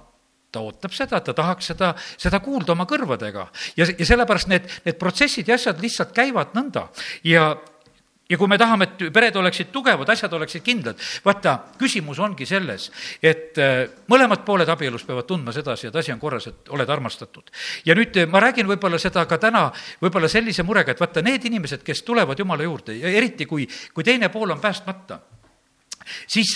ta 0.49 0.63
ootab 0.65 0.93
seda, 0.97 1.19
ta 1.21 1.33
tahaks 1.37 1.67
seda, 1.71 1.91
seda 2.17 2.39
kuulda 2.41 2.73
oma 2.73 2.87
kõrvadega. 2.89 3.47
ja, 3.77 3.85
ja 3.85 4.05
sellepärast 4.05 4.49
need, 4.49 4.69
need 4.85 4.97
protsessid 4.97 5.47
ja 5.47 5.59
asjad 5.59 5.81
lihtsalt 5.81 6.15
käivad 6.15 6.55
nõnda 6.57 6.87
ja, 7.23 7.51
ja 8.29 8.37
kui 8.37 8.47
me 8.47 8.57
tahame, 8.61 8.85
et 8.85 9.13
pered 9.13 9.35
oleksid 9.41 9.71
tugevad, 9.73 10.09
asjad 10.13 10.33
oleksid 10.37 10.63
kindlad, 10.65 10.99
vaata, 11.25 11.55
küsimus 11.79 12.19
ongi 12.21 12.45
selles, 12.49 12.89
et 13.23 13.57
äh, 13.61 13.87
mõlemad 14.11 14.45
pooled 14.45 14.69
abielus 14.69 15.05
peavad 15.07 15.27
tundma 15.29 15.53
sedasi, 15.55 15.89
et 15.89 15.95
asi 15.95 16.13
on 16.13 16.21
korras, 16.21 16.47
et 16.51 16.69
oled 16.75 16.89
armastatud. 16.89 17.49
ja 17.85 17.95
nüüd 17.97 18.21
äh, 18.21 18.29
ma 18.29 18.43
räägin 18.43 18.69
võib-olla 18.69 18.99
seda 19.01 19.25
ka 19.25 19.37
täna 19.41 19.69
võib-olla 20.01 20.29
sellise 20.29 20.63
murega, 20.63 20.93
et 20.93 21.01
vaata, 21.01 21.25
need 21.25 21.49
inimesed, 21.49 21.83
kes 21.83 22.03
tulevad 22.03 22.39
Jumala 22.39 22.63
juurde 22.63 22.95
ja 22.99 23.09
eriti, 23.09 23.45
kui, 23.45 23.67
kui 23.93 24.03
teine 24.03 24.29
pool 24.29 24.51
on 24.51 24.61
päästmata 24.61 25.19
siis 26.27 26.53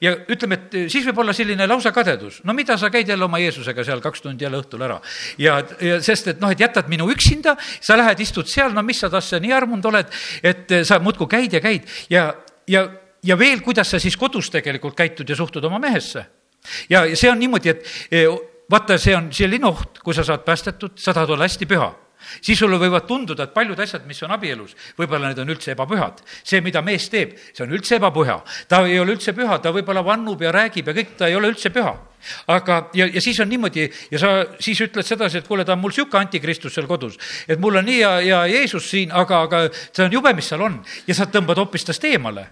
ja 0.00 0.14
ütleme, 0.28 0.58
et 0.58 0.76
siis 0.92 1.06
võib 1.08 1.22
olla 1.22 1.34
selline 1.36 1.66
lausa 1.66 1.92
kadedus. 1.92 2.40
no 2.44 2.54
mida 2.56 2.76
sa 2.78 2.90
käid 2.90 3.08
jälle 3.08 3.24
oma 3.24 3.38
Jeesusega 3.38 3.84
seal 3.84 4.00
kaks 4.00 4.22
tundi 4.24 4.44
jälle 4.44 4.60
õhtul 4.60 4.84
ära. 4.86 5.00
ja, 5.38 5.60
ja 5.80 6.00
sest, 6.02 6.28
et 6.34 6.40
noh, 6.40 6.50
et 6.50 6.60
jätad 6.60 6.88
minu 6.88 7.10
üksinda, 7.10 7.56
sa 7.80 7.96
lähed, 7.96 8.20
istud 8.20 8.48
seal, 8.48 8.74
no 8.74 8.82
mis 8.82 9.00
sa 9.00 9.10
tasse 9.10 9.40
nii 9.40 9.52
armunud 9.52 9.90
oled, 9.92 10.12
et 10.42 10.76
sa 10.84 10.98
muudkui 10.98 11.30
käid 11.30 11.56
ja 11.58 11.60
käid 11.64 11.88
ja, 12.10 12.28
ja, 12.68 12.86
ja 13.22 13.38
veel, 13.38 13.64
kuidas 13.64 13.90
sa 13.90 14.00
siis 14.02 14.16
kodus 14.16 14.50
tegelikult 14.50 14.96
käitud 14.96 15.28
ja 15.28 15.36
suhtud 15.36 15.64
oma 15.64 15.78
mehesse. 15.78 16.24
ja 16.90 17.04
see 17.14 17.30
on 17.30 17.38
niimoodi, 17.38 17.68
et 17.68 17.84
vaata, 18.70 18.98
see 18.98 19.16
on 19.16 19.32
selline 19.32 19.66
oht, 19.66 19.98
kui 20.04 20.14
sa 20.14 20.24
saad 20.26 20.44
päästetud, 20.46 20.98
sa 21.00 21.14
tahad 21.14 21.36
olla 21.36 21.48
hästi 21.48 21.66
püha 21.66 21.90
siis 22.40 22.58
sulle 22.58 22.78
võivad 22.80 23.06
tunduda, 23.08 23.46
et 23.46 23.54
paljud 23.54 23.78
asjad, 23.80 24.04
mis 24.08 24.20
on 24.26 24.34
abielus, 24.34 24.74
võib-olla 24.98 25.30
need 25.30 25.40
on 25.42 25.52
üldse 25.54 25.74
ebapühad. 25.74 26.22
see, 26.44 26.60
mida 26.60 26.82
mees 26.82 27.08
teeb, 27.08 27.36
see 27.52 27.64
on 27.64 27.72
üldse 27.76 27.96
ebapüha. 27.96 28.40
ta 28.68 28.84
ei 28.86 28.98
ole 29.00 29.16
üldse 29.16 29.32
püha, 29.36 29.58
ta 29.58 29.72
võib-olla 29.72 30.04
vannub 30.04 30.42
ja 30.42 30.52
räägib 30.52 30.88
ja 30.88 30.94
kõik, 30.94 31.16
ta 31.16 31.28
ei 31.28 31.36
ole 31.36 31.52
üldse 31.52 31.70
püha. 31.70 31.94
aga, 32.46 32.90
ja, 32.94 33.06
ja 33.06 33.20
siis 33.20 33.40
on 33.40 33.48
niimoodi 33.48 33.88
ja 34.10 34.18
sa 34.18 34.32
siis 34.60 34.80
ütled 34.80 35.06
sedasi, 35.06 35.38
et 35.38 35.48
kuule, 35.48 35.64
ta 35.64 35.72
on 35.72 35.80
mul 35.80 35.90
niisugune 35.90 36.20
antikristus 36.20 36.74
seal 36.74 36.86
kodus, 36.86 37.16
et 37.48 37.58
mul 37.58 37.80
on 37.80 37.84
nii 37.84 38.00
ja, 38.00 38.12
ja 38.20 38.44
Jeesus 38.46 38.90
siin, 38.90 39.12
aga, 39.12 39.42
aga 39.48 39.62
see 39.72 40.04
on 40.04 40.12
jube, 40.12 40.34
mis 40.34 40.48
seal 40.52 40.62
on. 40.62 40.80
ja 41.06 41.14
sa 41.14 41.26
tõmbad 41.26 41.58
hoopis 41.58 41.84
tast 41.84 42.04
eemale. 42.04 42.46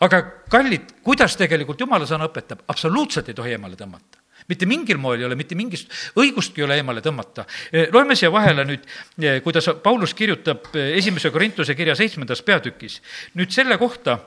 aga 0.00 0.22
kallid, 0.50 1.02
kuidas 1.02 1.36
tegelikult 1.36 1.80
jumala 1.80 2.06
sõna 2.06 2.30
õpetab, 2.30 2.64
absoluutselt 2.68 3.28
ei 3.28 3.34
tohi 3.34 3.54
eemale 3.58 3.76
tõmmata 3.78 4.17
mitte 4.48 4.66
mingil 4.66 4.96
moel 5.00 5.20
ei 5.20 5.26
ole, 5.28 5.36
mitte 5.36 5.56
mingist 5.58 5.92
õigustki 6.18 6.62
ei 6.62 6.66
ole 6.66 6.78
eemale 6.80 7.02
tõmmata. 7.04 7.44
Eh, 7.72 7.88
loeme 7.92 8.16
siia 8.16 8.30
vahele 8.32 8.64
nüüd, 8.68 8.86
eh, 9.20 9.40
kuidas 9.44 9.68
Paulus 9.84 10.14
kirjutab 10.16 10.70
eh, 10.74 10.94
esimese 10.98 11.30
Korintuse 11.30 11.76
kirja 11.76 11.96
seitsmendas 11.98 12.42
peatükis. 12.42 13.00
nüüd 13.34 13.52
selle 13.52 13.78
kohta, 13.78 14.18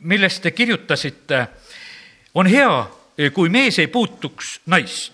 millest 0.00 0.42
te 0.42 0.50
kirjutasite, 0.54 1.46
on 2.34 2.46
hea, 2.46 2.74
kui 3.34 3.48
mees 3.50 3.78
ei 3.78 3.88
puutuks 3.90 4.60
naist. 4.66 5.12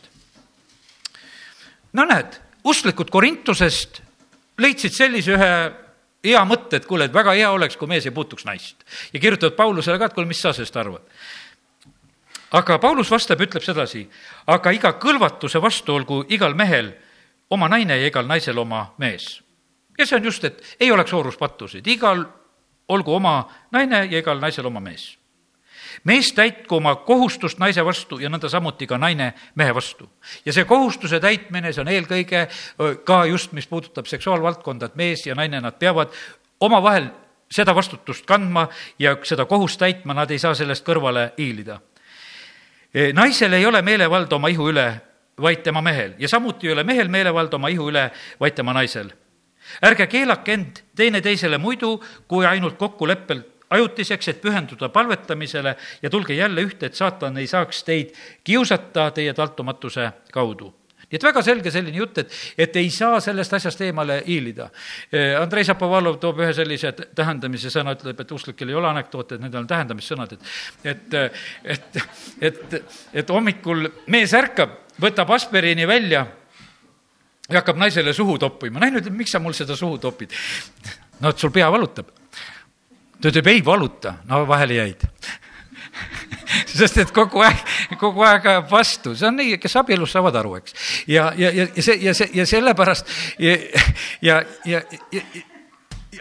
no 1.92 2.04
näed, 2.04 2.36
usklikud 2.64 3.10
Korintusest 3.10 4.02
leidsid 4.58 4.92
sellise 4.92 5.32
ühe 5.32 5.50
hea 6.26 6.44
mõtte, 6.44 6.76
et 6.76 6.86
kuule, 6.86 7.08
et 7.08 7.14
väga 7.14 7.32
hea 7.32 7.50
oleks, 7.50 7.76
kui 7.76 7.88
mees 7.88 8.06
ei 8.06 8.14
puutuks 8.14 8.44
naist. 8.44 8.84
ja 9.12 9.20
kirjutavad 9.20 9.56
Paulusele 9.56 9.98
ka, 9.98 10.06
et 10.06 10.14
kuule, 10.14 10.28
mis 10.28 10.44
sa 10.44 10.52
sellest 10.52 10.76
arvad 10.76 11.02
aga 12.50 12.78
Paulus 12.78 13.10
vastab, 13.10 13.40
ütleb 13.42 13.64
sedasi, 13.64 14.06
aga 14.46 14.72
iga 14.74 14.94
kõlvatuse 15.00 15.60
vastu 15.62 15.96
olgu 15.96 16.22
igal 16.28 16.54
mehel 16.54 16.92
oma 17.50 17.68
naine 17.68 17.98
ja 17.98 18.06
igal 18.06 18.26
naisel 18.26 18.58
oma 18.58 18.92
mees. 18.98 19.42
ja 19.98 20.06
see 20.06 20.16
on 20.16 20.24
just, 20.24 20.44
et 20.44 20.76
ei 20.80 20.92
oleks 20.92 21.12
ooruspattusid, 21.12 21.86
igal 21.86 22.24
olgu 22.88 23.14
oma 23.14 23.46
naine 23.72 24.06
ja 24.10 24.18
igal 24.18 24.40
naisel 24.40 24.66
oma 24.66 24.80
mees. 24.80 25.18
mees 26.04 26.32
täitku 26.32 26.76
oma 26.76 26.94
kohustust 26.96 27.58
naise 27.58 27.84
vastu 27.84 28.18
ja 28.18 28.28
nõnda 28.28 28.48
samuti 28.48 28.86
ka 28.86 28.98
naine 28.98 29.32
mehe 29.54 29.74
vastu. 29.74 30.08
ja 30.44 30.52
see 30.52 30.64
kohustuse 30.64 31.20
täitmine, 31.20 31.72
see 31.72 31.82
on 31.82 31.88
eelkõige 31.88 32.48
ka 33.04 33.24
just, 33.26 33.52
mis 33.52 33.66
puudutab 33.66 34.06
seksuaalvaldkonda, 34.06 34.86
et 34.86 34.96
mees 34.96 35.26
ja 35.26 35.34
naine, 35.34 35.60
nad 35.60 35.78
peavad 35.78 36.14
omavahel 36.60 37.10
seda 37.50 37.74
vastutust 37.74 38.26
kandma 38.26 38.68
ja 38.98 39.16
seda 39.22 39.44
kohust 39.46 39.78
täitma, 39.78 40.14
nad 40.14 40.30
ei 40.30 40.38
saa 40.38 40.54
sellest 40.54 40.86
kõrvale 40.86 41.32
hiilida 41.38 41.80
naisel 43.12 43.52
ei 43.52 43.66
ole 43.66 43.82
meelevalda 43.82 44.36
oma 44.36 44.48
ihu 44.48 44.70
üle, 44.72 44.86
vaid 45.42 45.62
tema 45.62 45.82
mehel 45.84 46.14
ja 46.18 46.28
samuti 46.28 46.68
ei 46.68 46.72
ole 46.72 46.84
mehel 46.84 47.08
meelevalda 47.12 47.56
oma 47.56 47.68
ihu 47.68 47.90
üle, 47.90 48.10
vaid 48.40 48.56
tema 48.56 48.72
naisel. 48.72 49.10
ärge 49.84 50.06
keelake 50.06 50.52
end 50.52 50.80
teineteisele 50.96 51.58
muidu 51.58 52.00
kui 52.28 52.46
ainult 52.46 52.78
kokkuleppel 52.78 53.42
ajutiseks, 53.70 54.28
et 54.28 54.40
pühenduda 54.40 54.88
palvetamisele 54.88 55.76
ja 56.02 56.10
tulge 56.10 56.34
jälle 56.34 56.62
ühte, 56.62 56.86
et 56.86 56.94
saatan 56.94 57.36
ei 57.36 57.46
saaks 57.46 57.84
teid 57.84 58.14
kiusata 58.44 59.10
teie 59.10 59.34
taltumatuse 59.34 60.10
kaudu 60.32 60.72
nii 61.06 61.18
et 61.18 61.26
väga 61.26 61.42
selge 61.46 61.70
selline 61.70 62.00
jutt, 62.00 62.18
et, 62.22 62.32
et 62.66 62.78
ei 62.80 62.88
saa 62.90 63.20
sellest 63.22 63.52
asjast 63.58 63.82
eemale 63.86 64.18
hiilida. 64.26 64.68
Andrei 65.40 65.62
Šapovalov 65.66 66.18
toob 66.22 66.40
ühe 66.42 66.50
sellise 66.56 66.90
tähendamise 66.96 67.70
sõna, 67.70 67.94
ütleb, 67.94 68.24
et 68.24 68.34
usklikel 68.34 68.72
ei 68.72 68.78
ole 68.78 68.90
anekdoote, 68.90 69.38
et 69.38 69.44
need 69.44 69.54
on 69.54 69.68
tähendamissõnad, 69.70 70.34
et, 70.34 70.50
et, 70.94 71.16
et, 71.76 72.00
et, 72.50 72.76
et 73.22 73.30
hommikul 73.30 73.86
mees 74.10 74.34
ärkab, 74.34 74.74
võtab 75.02 75.30
aspiriini 75.36 75.86
välja 75.86 76.26
ja 77.46 77.60
hakkab 77.60 77.78
naisele 77.78 78.12
suhu 78.16 78.38
toppima. 78.42 78.82
naine 78.82 78.98
ütleb, 79.02 79.14
miks 79.14 79.34
sa 79.36 79.42
mul 79.42 79.54
seda 79.54 79.76
suhu 79.78 79.98
topid? 80.02 80.34
no, 81.20 81.30
et 81.30 81.38
sul 81.38 81.54
pea 81.54 81.70
valutab 81.70 82.10
ta 83.20 83.30
ütleb 83.30 83.50
ei 83.54 83.64
valuta, 83.64 84.18
no 84.28 84.42
vahele 84.48 84.80
jäid 84.80 85.06
sest 86.78 87.02
et 87.02 87.12
kogu 87.14 87.42
aeg, 87.46 87.64
kogu 88.00 88.24
aeg 88.26 88.46
ajab 88.52 88.70
vastu, 88.70 89.16
see 89.16 89.28
on 89.28 89.38
nii, 89.40 89.58
kes 89.62 89.76
abielus 89.80 90.14
saavad 90.16 90.38
aru, 90.42 90.56
eks. 90.60 90.78
ja, 91.10 91.30
ja, 91.36 91.52
ja 91.52 91.68
see 91.82 91.98
ja 92.04 92.14
see 92.14 92.30
ja 92.34 92.46
sellepärast 92.46 93.12
ja, 93.42 93.58
ja, 94.22 94.40
ja, 94.64 94.82
ja, 94.90 95.22
ja 95.22 95.44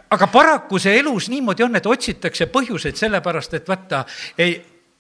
aga 0.09 0.28
paraku 0.28 0.80
see 0.82 0.99
elus 0.99 1.30
niimoodi 1.32 1.65
on, 1.65 1.76
et 1.78 1.86
otsitakse 1.86 2.47
põhjuseid 2.53 2.97
sellepärast, 2.99 3.57
et 3.57 3.67
vaata, 3.69 4.03
ei, 4.38 4.55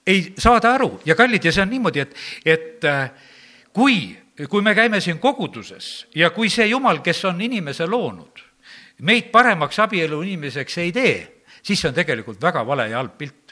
ei 0.07 0.25
saada 0.37 0.73
aru. 0.75 0.99
Ja 1.05 1.15
kallid, 1.15 1.45
ja 1.45 1.53
see 1.53 1.63
on 1.63 1.71
niimoodi, 1.73 2.03
et, 2.05 2.17
et 2.45 2.89
äh, 2.89 3.09
kui, 3.73 4.15
kui 4.49 4.65
me 4.65 4.75
käime 4.77 5.01
siin 5.03 5.19
koguduses 5.23 6.07
ja 6.15 6.31
kui 6.35 6.49
see 6.53 6.67
jumal, 6.71 7.01
kes 7.05 7.23
on 7.29 7.41
inimese 7.41 7.87
loonud, 7.89 8.43
meid 9.05 9.31
paremaks 9.33 9.79
abielu 9.83 10.21
inimeseks 10.23 10.77
ei 10.83 10.93
tee, 10.95 11.15
siis 11.61 11.81
see 11.81 11.91
on 11.91 11.97
tegelikult 11.97 12.41
väga 12.41 12.63
vale 12.67 12.89
ja 12.91 13.01
halb 13.01 13.17
pilt 13.19 13.44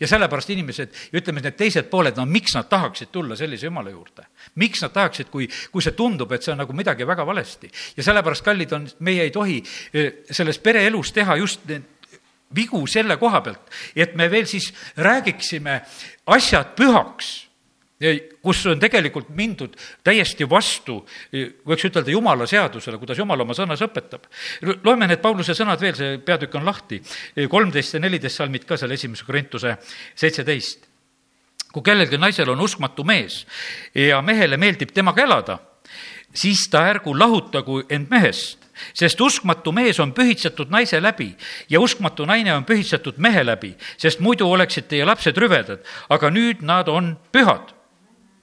ja 0.00 0.08
sellepärast 0.08 0.50
inimesed, 0.50 0.94
ütleme, 1.16 1.42
need 1.44 1.56
teised 1.58 1.90
pooled, 1.90 2.16
no 2.16 2.26
miks 2.26 2.56
nad 2.56 2.68
tahaksid 2.70 3.12
tulla 3.12 3.36
sellise 3.36 3.66
jumala 3.66 3.90
juurde? 3.90 4.26
miks 4.54 4.82
nad 4.82 4.94
tahaksid, 4.94 5.30
kui, 5.30 5.48
kui 5.72 5.82
see 5.84 5.96
tundub, 5.96 6.32
et 6.32 6.42
see 6.42 6.52
on 6.54 6.62
nagu 6.64 6.76
midagi 6.76 7.06
väga 7.06 7.26
valesti? 7.26 7.70
ja 7.96 8.06
sellepärast, 8.06 8.44
kallid 8.44 8.72
on, 8.76 8.88
meie 9.06 9.26
ei 9.26 9.34
tohi 9.34 9.62
eh, 9.92 10.22
selles 10.30 10.58
pereelus 10.58 11.12
teha 11.16 11.36
just 11.42 11.66
need 11.70 11.92
vigu 12.56 12.86
selle 12.86 13.16
koha 13.18 13.40
pealt, 13.42 13.72
et 13.96 14.14
me 14.14 14.30
veel 14.30 14.46
siis 14.46 14.70
räägiksime 14.96 15.80
asjad 16.36 16.76
pühaks 16.78 17.45
kus 18.42 18.66
on 18.68 18.80
tegelikult 18.80 19.30
mindud 19.36 19.76
täiesti 20.04 20.44
vastu, 20.48 20.98
võiks 21.32 21.86
ütelda, 21.88 22.12
jumala 22.12 22.46
seadusele, 22.48 22.98
kuidas 23.00 23.18
jumal 23.18 23.40
oma 23.40 23.54
sõnas 23.56 23.80
õpetab. 23.86 24.26
loeme 24.84 25.06
need 25.08 25.22
Pauluse 25.22 25.54
sõnad 25.56 25.80
veel, 25.80 25.94
see 25.96 26.18
peatükk 26.18 26.58
on 26.60 26.66
lahti, 26.68 27.00
kolmteist 27.48 27.96
ja 27.96 28.00
neliteist 28.00 28.36
salmid 28.36 28.66
ka 28.68 28.76
seal 28.76 28.92
esimese 28.92 29.24
Korintuse 29.24 29.76
seitseteist. 30.14 30.86
kui 31.72 31.82
kellelgi 31.82 32.16
naisel 32.16 32.48
on 32.48 32.60
uskmatu 32.60 33.04
mees 33.04 33.46
ja 33.94 34.22
mehele 34.22 34.56
meeldib 34.56 34.92
temaga 34.92 35.22
elada, 35.22 35.58
siis 36.32 36.68
ta 36.68 36.86
ärgu 36.88 37.12
lahutagu 37.18 37.82
end 37.88 38.08
mehest, 38.10 38.58
sest 38.94 39.20
uskmatu 39.20 39.72
mees 39.72 40.00
on 40.00 40.12
pühitsetud 40.12 40.68
naise 40.70 41.00
läbi 41.02 41.34
ja 41.68 41.80
uskmatu 41.80 42.24
naine 42.24 42.54
on 42.54 42.64
pühitsetud 42.64 43.16
mehe 43.16 43.44
läbi, 43.44 43.74
sest 43.96 44.20
muidu 44.20 44.48
oleksid 44.48 44.88
teie 44.88 45.04
lapsed 45.04 45.36
rüvedad, 45.36 45.80
aga 46.08 46.30
nüüd 46.30 46.60
nad 46.60 46.88
on 46.88 47.16
pühad 47.32 47.75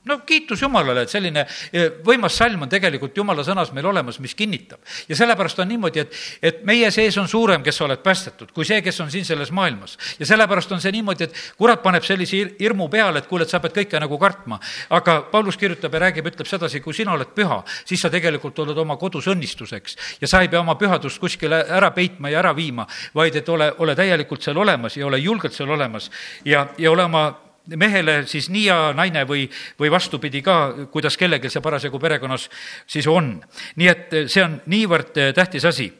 no 0.05 0.19
kiitus 0.27 0.61
Jumalale, 0.61 1.05
et 1.05 1.11
selline 1.11 1.45
e, 1.71 1.85
võimas 2.03 2.35
salm 2.37 2.65
on 2.65 2.71
tegelikult 2.71 3.15
Jumala 3.17 3.43
sõnas 3.45 3.71
meil 3.75 3.85
olemas, 3.87 4.19
mis 4.23 4.35
kinnitab. 4.35 4.79
ja 5.07 5.15
sellepärast 5.15 5.59
on 5.63 5.69
niimoodi, 5.71 6.03
et, 6.03 6.17
et 6.41 6.63
meie 6.67 6.89
sees 6.91 7.17
on 7.17 7.27
suurem, 7.27 7.63
kes 7.63 7.77
sa 7.79 7.85
oled 7.87 8.03
päästetud, 8.03 8.51
kui 8.51 8.65
see, 8.67 8.81
kes 8.83 8.99
on 9.03 9.11
siin 9.11 9.25
selles 9.25 9.51
maailmas. 9.51 9.97
ja 10.19 10.25
sellepärast 10.25 10.71
on 10.71 10.81
see 10.83 10.91
niimoodi, 10.95 11.29
et 11.29 11.39
kurat 11.57 11.83
paneb 11.83 12.03
sellise 12.03 12.41
hirmu 12.59 12.89
peale, 12.91 13.23
et 13.23 13.29
kuule, 13.29 13.47
et 13.47 13.53
sa 13.53 13.61
pead 13.63 13.77
kõike 13.77 14.01
nagu 14.03 14.19
kartma. 14.19 14.59
aga 14.89 15.21
Paulus 15.31 15.57
kirjutab 15.57 15.93
ja 15.93 16.03
räägib, 16.07 16.27
ütleb 16.33 16.49
sedasi, 16.49 16.81
kui 16.83 16.93
sina 16.93 17.15
oled 17.15 17.31
püha, 17.35 17.61
siis 17.85 18.01
sa 18.01 18.11
tegelikult 18.11 18.59
oled 18.59 18.77
oma 18.77 18.97
kodus 18.97 19.29
õnnistuseks 19.31 19.97
ja 20.21 20.27
sa 20.27 20.43
ei 20.43 20.51
pea 20.51 20.59
oma 20.59 20.75
pühadust 20.75 21.21
kuskile 21.21 21.63
ära 21.69 21.91
peitma 21.95 22.29
ja 22.29 22.41
ära 22.43 22.53
viima, 22.55 22.87
vaid 23.15 23.35
et 23.39 23.49
ole, 23.49 23.71
ole 23.79 23.95
täielikult 23.95 24.43
seal 24.43 24.57
olemas 24.57 24.97
ja 24.97 25.07
ole 25.07 25.21
julgelt 25.23 25.55
seal 25.55 25.71
olemas 25.71 26.11
ja, 26.45 26.67
ja 26.77 26.91
ole 26.91 27.07
oma 27.07 27.25
mehele 27.67 28.23
siis 28.27 28.49
nii 28.51 28.65
hea 28.67 28.79
naine 28.95 29.23
või, 29.27 29.45
või 29.79 29.91
vastupidi 29.91 30.41
ka, 30.43 30.87
kuidas 30.91 31.17
kellelgi 31.19 31.51
see 31.51 31.63
parasjagu 31.63 31.99
perekonnas 31.99 32.49
siis 32.87 33.07
on. 33.07 33.37
nii 33.79 33.87
et 33.87 34.17
see 34.27 34.43
on 34.43 34.57
niivõrd 34.71 35.17
eh, 35.17 35.31
tähtis 35.35 35.65
asi. 35.65 35.91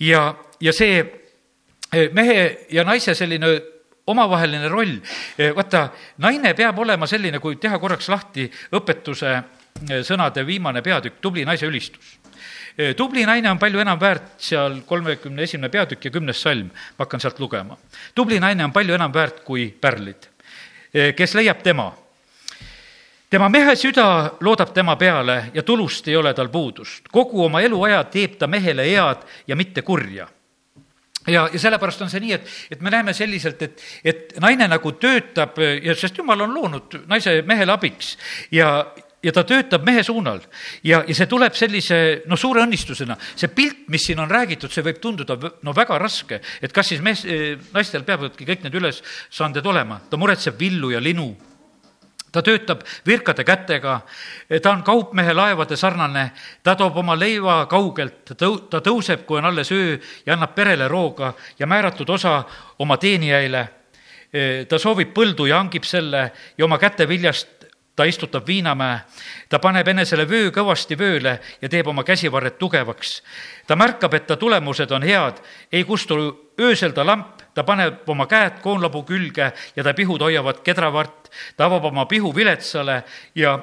ja, 0.00 0.34
ja 0.60 0.72
see 0.72 0.98
eh, 1.00 2.10
mehe 2.12 2.66
ja 2.70 2.84
naise 2.84 3.14
selline 3.14 3.56
omavaheline 4.06 4.68
roll, 4.68 4.98
eh, 5.38 5.54
vaata, 5.56 5.88
naine 6.22 6.54
peab 6.54 6.78
olema 6.78 7.06
selline, 7.06 7.40
kui 7.40 7.56
teha 7.56 7.78
korraks 7.78 8.08
lahti 8.12 8.50
õpetuse 8.76 9.40
sõnade 10.06 10.46
viimane 10.46 10.80
peatükk, 10.82 11.20
tubli 11.20 11.44
naise 11.44 11.66
ülistus 11.66 12.14
tubli 12.96 13.22
naine 13.24 13.48
on 13.48 13.58
palju 13.60 13.80
enam 13.80 13.96
väärt, 14.00 14.34
seal 14.40 14.82
kolmekümne 14.84 15.46
esimene 15.48 15.70
peatükk 15.72 16.04
ja 16.04 16.10
kümnes 16.12 16.42
salm, 16.44 16.68
ma 16.68 17.06
hakkan 17.06 17.20
sealt 17.24 17.40
lugema. 17.40 17.76
tubli 18.14 18.36
naine 18.40 18.64
on 18.64 18.72
palju 18.72 18.94
enam 18.94 19.12
väärt 19.12 19.40
kui 19.44 19.70
pärlid 19.80 20.28
Eh, 20.35 20.35
kes 21.16 21.34
leiab 21.34 21.62
tema. 21.62 21.90
tema 23.30 23.48
mehe 23.48 23.76
süda 23.76 24.32
loodab 24.40 24.72
tema 24.74 24.96
peale 24.96 25.50
ja 25.54 25.62
tulust 25.62 26.08
ei 26.08 26.16
ole 26.16 26.34
tal 26.34 26.48
puudust. 26.48 27.08
kogu 27.12 27.44
oma 27.44 27.60
eluaja 27.60 28.04
teeb 28.04 28.38
ta 28.38 28.46
mehele 28.46 28.84
head 28.90 29.26
ja 29.46 29.56
mitte 29.56 29.82
kurja 29.82 30.28
ja, 31.26 31.48
ja 31.52 31.58
sellepärast 31.58 32.02
on 32.02 32.10
see 32.10 32.22
nii, 32.22 32.32
et, 32.32 32.54
et 32.70 32.80
me 32.80 32.90
näeme 32.90 33.12
selliselt, 33.16 33.62
et, 33.62 33.82
et 34.04 34.36
naine 34.40 34.68
nagu 34.70 34.92
töötab 35.00 35.58
ja 35.58 35.94
sest 35.98 36.18
jumal 36.18 36.46
on 36.46 36.54
loonud 36.54 37.00
naise 37.10 37.40
mehele 37.46 37.74
abiks 37.74 38.16
ja, 38.54 38.86
ja 39.26 39.32
ta 39.34 39.42
töötab 39.46 39.84
mehe 39.86 40.04
suunal. 40.06 40.40
Ja, 40.86 41.02
ja 41.06 41.16
see 41.16 41.26
tuleb 41.30 41.56
sellise 41.58 41.98
noh, 42.30 42.38
suure 42.38 42.62
õnnistusena. 42.66 43.16
see 43.34 43.50
pilt, 43.52 43.86
mis 43.92 44.06
siin 44.06 44.22
on 44.22 44.30
räägitud, 44.30 44.72
see 44.72 44.84
võib 44.86 45.00
tunduda 45.02 45.36
no 45.66 45.74
väga 45.74 45.98
raske, 45.98 46.40
et 46.62 46.72
kas 46.72 46.92
siis 46.92 47.02
mees, 47.02 47.24
eh, 47.24 47.56
naistel 47.74 48.06
peavadki 48.06 48.46
kõik 48.46 48.64
need 48.64 48.78
ülesanded 48.78 49.66
olema, 49.66 50.00
ta 50.10 50.16
muretseb 50.16 50.58
villu 50.58 50.94
ja 50.94 51.02
linu. 51.02 51.34
Ta 52.32 52.42
töötab 52.44 52.82
virkade 53.06 53.46
kätega, 53.48 54.00
ta 54.62 54.70
on 54.70 54.82
kaupmehe 54.84 55.32
laevade 55.32 55.76
sarnane, 55.76 56.32
ta 56.62 56.74
toob 56.76 56.98
oma 57.00 57.14
leiva 57.16 57.62
kaugelt, 57.70 58.34
ta 58.68 58.80
tõuseb, 58.84 59.22
kui 59.24 59.38
on 59.38 59.48
alles 59.48 59.70
öö 59.72 59.96
ja 60.26 60.34
annab 60.34 60.52
perele 60.54 60.88
rooga 60.88 61.32
ja 61.58 61.66
määratud 61.66 62.10
osa 62.10 62.42
oma 62.78 62.96
teenijaile. 62.96 63.68
ta 64.68 64.78
soovib 64.78 65.14
põldu 65.14 65.46
ja 65.48 65.56
hangib 65.62 65.84
selle 65.84 66.32
ja 66.58 66.64
oma 66.64 66.76
käte 66.78 67.06
viljast 67.08 67.55
ta 67.96 68.04
istutab 68.04 68.46
viinamäe, 68.46 69.00
ta 69.48 69.58
paneb 69.58 69.88
enesele 69.88 70.26
vöö 70.28 70.50
kõvasti 70.52 70.98
vööle 71.00 71.38
ja 71.62 71.68
teeb 71.68 71.88
oma 71.88 72.04
käsivarred 72.04 72.58
tugevaks. 72.60 73.22
ta 73.66 73.76
märkab, 73.76 74.14
et 74.14 74.26
ta 74.26 74.36
tulemused 74.36 74.90
on 74.90 75.02
head, 75.02 75.40
ei 75.72 75.84
kustu 75.84 76.16
öösel 76.60 76.92
ta 76.92 77.06
lamp, 77.06 77.42
ta 77.54 77.64
paneb 77.64 78.08
oma 78.08 78.26
käed 78.26 78.60
koonlapuu 78.60 79.02
külge 79.02 79.52
ja 79.76 79.84
ta 79.84 79.94
pihud 79.94 80.20
hoiavad 80.20 80.60
kedravart, 80.62 81.30
ta 81.56 81.64
avab 81.64 81.84
oma 81.84 82.06
pihu 82.06 82.34
viletsale 82.34 83.02
ja 83.34 83.58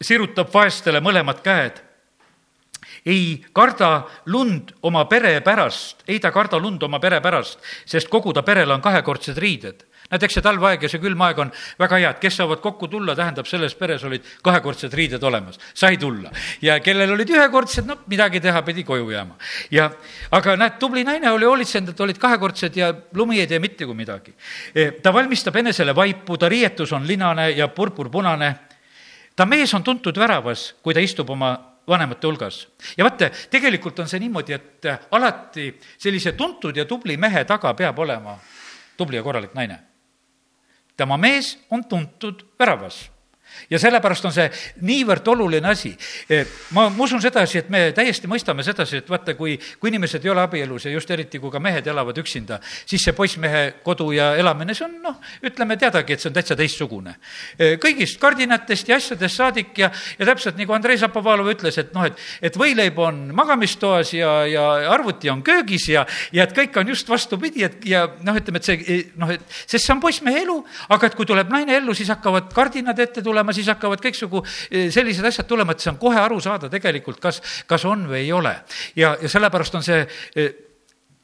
sirutab 0.00 0.54
vaestele 0.54 1.00
mõlemad 1.00 1.42
käed. 1.42 1.82
Ei 3.06 3.44
karda 3.52 4.06
lund 4.26 4.72
oma 4.82 5.04
pere 5.04 5.40
pärast, 5.40 6.02
ei 6.08 6.18
ta 6.20 6.30
karda 6.30 6.58
lund 6.58 6.82
oma 6.82 6.98
pere 6.98 7.20
pärast, 7.20 7.58
sest 7.86 8.08
kogu 8.08 8.32
ta 8.32 8.42
perel 8.42 8.70
on 8.70 8.80
kahekordsed 8.82 9.38
riided 9.38 9.86
näed, 10.10 10.22
eks 10.26 10.38
see 10.38 10.44
talveaeg 10.44 10.86
ja 10.86 10.90
see 10.90 11.00
külm 11.02 11.22
aeg 11.26 11.40
on 11.42 11.50
väga 11.80 12.00
hea, 12.00 12.10
et 12.14 12.22
kes 12.22 12.38
saavad 12.40 12.60
kokku 12.64 12.88
tulla, 12.90 13.16
tähendab, 13.18 13.48
selles 13.50 13.74
peres 13.78 14.04
olid 14.06 14.26
kahekordsed 14.44 14.94
riided 14.94 15.22
olemas, 15.26 15.58
sai 15.74 15.98
tulla. 16.00 16.30
ja 16.62 16.78
kellel 16.84 17.14
olid 17.16 17.30
ühekordsed, 17.34 17.86
no 17.88 17.98
midagi 18.10 18.40
teha, 18.44 18.62
pidi 18.66 18.84
koju 18.86 19.10
jääma. 19.10 19.38
ja, 19.74 19.90
aga 20.38 20.56
näed, 20.56 20.78
tubli 20.82 21.04
naine 21.04 21.30
oli 21.30 21.48
hoolitsenud, 21.48 21.94
et 21.94 22.00
olid 22.06 22.20
kahekordsed 22.22 22.76
ja 22.76 22.92
lumi 23.14 23.40
ei 23.40 23.46
tee 23.50 23.58
mitte 23.62 23.86
kui 23.86 23.96
midagi. 23.98 24.34
E, 24.74 24.90
ta 25.02 25.12
valmistab 25.14 25.56
enesele 25.56 25.94
vaipu, 25.96 26.38
ta 26.38 26.48
riietus 26.48 26.92
on 26.92 27.06
linane 27.06 27.50
ja 27.56 27.68
purpurpunane. 27.68 28.54
ta 29.36 29.46
mees 29.46 29.74
on 29.74 29.82
tuntud 29.82 30.16
väravas, 30.18 30.74
kui 30.82 30.94
ta 30.94 31.00
istub 31.00 31.30
oma 31.30 31.56
vanemate 31.88 32.26
hulgas. 32.26 32.68
ja 32.96 33.04
vaata, 33.04 33.30
tegelikult 33.50 33.98
on 33.98 34.08
see 34.08 34.20
niimoodi, 34.20 34.52
et 34.52 35.10
alati 35.10 35.72
sellise 35.98 36.32
tuntud 36.32 36.76
ja 36.76 36.84
tubli 36.84 37.16
mehe 37.16 37.44
taga 37.44 37.74
peab 37.74 37.98
olema 37.98 38.38
tubli 38.96 39.16
ja 39.16 39.22
korralik 39.22 39.54
naine 39.54 39.78
tema 40.96 41.16
mees 41.16 41.58
on 41.70 41.84
tuntud 41.84 42.44
väravas 42.58 43.10
ja 43.70 43.78
sellepärast 43.80 44.24
on 44.28 44.34
see 44.34 44.46
niivõrd 44.86 45.28
oluline 45.32 45.68
asi. 45.70 45.92
Eh, 46.28 46.46
ma, 46.76 46.88
ma 46.90 47.04
usun 47.04 47.22
sedasi, 47.22 47.62
et 47.62 47.70
me 47.72 47.90
täiesti 47.96 48.28
mõistame 48.30 48.64
sedasi, 48.66 49.02
et 49.02 49.10
vaata, 49.10 49.34
kui, 49.38 49.56
kui 49.80 49.92
inimesed 49.92 50.24
ei 50.24 50.32
ole 50.32 50.42
abielus 50.44 50.86
ja 50.86 50.94
just 50.94 51.10
eriti, 51.10 51.40
kui 51.42 51.52
ka 51.52 51.60
mehed 51.62 51.86
elavad 51.86 52.18
üksinda, 52.22 52.60
siis 52.86 53.04
see 53.06 53.14
poissmehe 53.16 53.64
kodu 53.84 54.10
ja 54.16 54.32
elamine, 54.38 54.74
see 54.76 54.86
on 54.86 54.96
noh, 55.02 55.20
ütleme, 55.46 55.78
teadagi, 55.80 56.16
et 56.16 56.22
see 56.22 56.30
on 56.30 56.36
täitsa 56.36 56.56
teistsugune. 56.58 57.16
Eh, 57.58 57.76
kõigist 57.82 58.20
kardinatest 58.22 58.90
ja 58.90 59.00
asjadest 59.00 59.42
saadik 59.42 59.78
ja, 59.80 59.90
ja 60.18 60.30
täpselt 60.30 60.58
nagu 60.60 60.76
Andrei 60.76 60.98
Zapovalov 61.00 61.50
ütles, 61.52 61.78
et 61.82 61.92
noh, 61.96 62.06
et, 62.08 62.20
et 62.44 62.56
võileib 62.58 62.98
on 63.02 63.26
magamistoas 63.36 64.12
ja, 64.16 64.38
ja 64.50 64.66
arvuti 64.92 65.30
on 65.32 65.42
köögis 65.46 65.88
ja, 65.92 66.06
ja 66.34 66.46
et 66.46 66.54
kõik 66.56 66.76
on 66.80 66.94
just 66.94 67.08
vastupidi, 67.08 67.64
et 67.66 67.84
ja 67.88 68.06
noh, 68.26 68.36
ütleme, 68.36 68.62
et 68.62 68.68
see 68.68 69.00
noh, 69.20 69.30
et 69.34 69.42
sest 69.66 69.84
see 69.84 69.94
on 69.94 70.02
poissmehe 70.02 70.42
elu, 70.44 70.56
aga 70.94 71.08
et 71.08 71.16
kui 71.18 71.28
tuleb 71.28 71.50
naine 71.52 71.76
ellu, 71.78 71.94
siis 71.96 72.10
hakkavad 72.12 72.50
kardinad 72.54 72.98
ette 73.02 73.22
tulema, 73.24 73.45
siis 73.52 73.68
hakkavad 73.70 74.02
kõiksugu 74.02 74.42
eh, 74.70 74.88
sellised 74.94 75.24
asjad 75.24 75.46
tulema, 75.48 75.72
et 75.72 75.84
see 75.84 75.92
on 75.92 76.00
kohe 76.00 76.20
aru 76.20 76.40
saada 76.40 76.70
tegelikult, 76.72 77.20
kas, 77.22 77.42
kas 77.66 77.84
on 77.84 78.06
või 78.10 78.24
ei 78.24 78.32
ole. 78.32 78.54
ja, 78.96 79.16
ja 79.22 79.28
sellepärast 79.28 79.74
on 79.74 79.86
see 79.86 80.02
eh, 80.36 80.50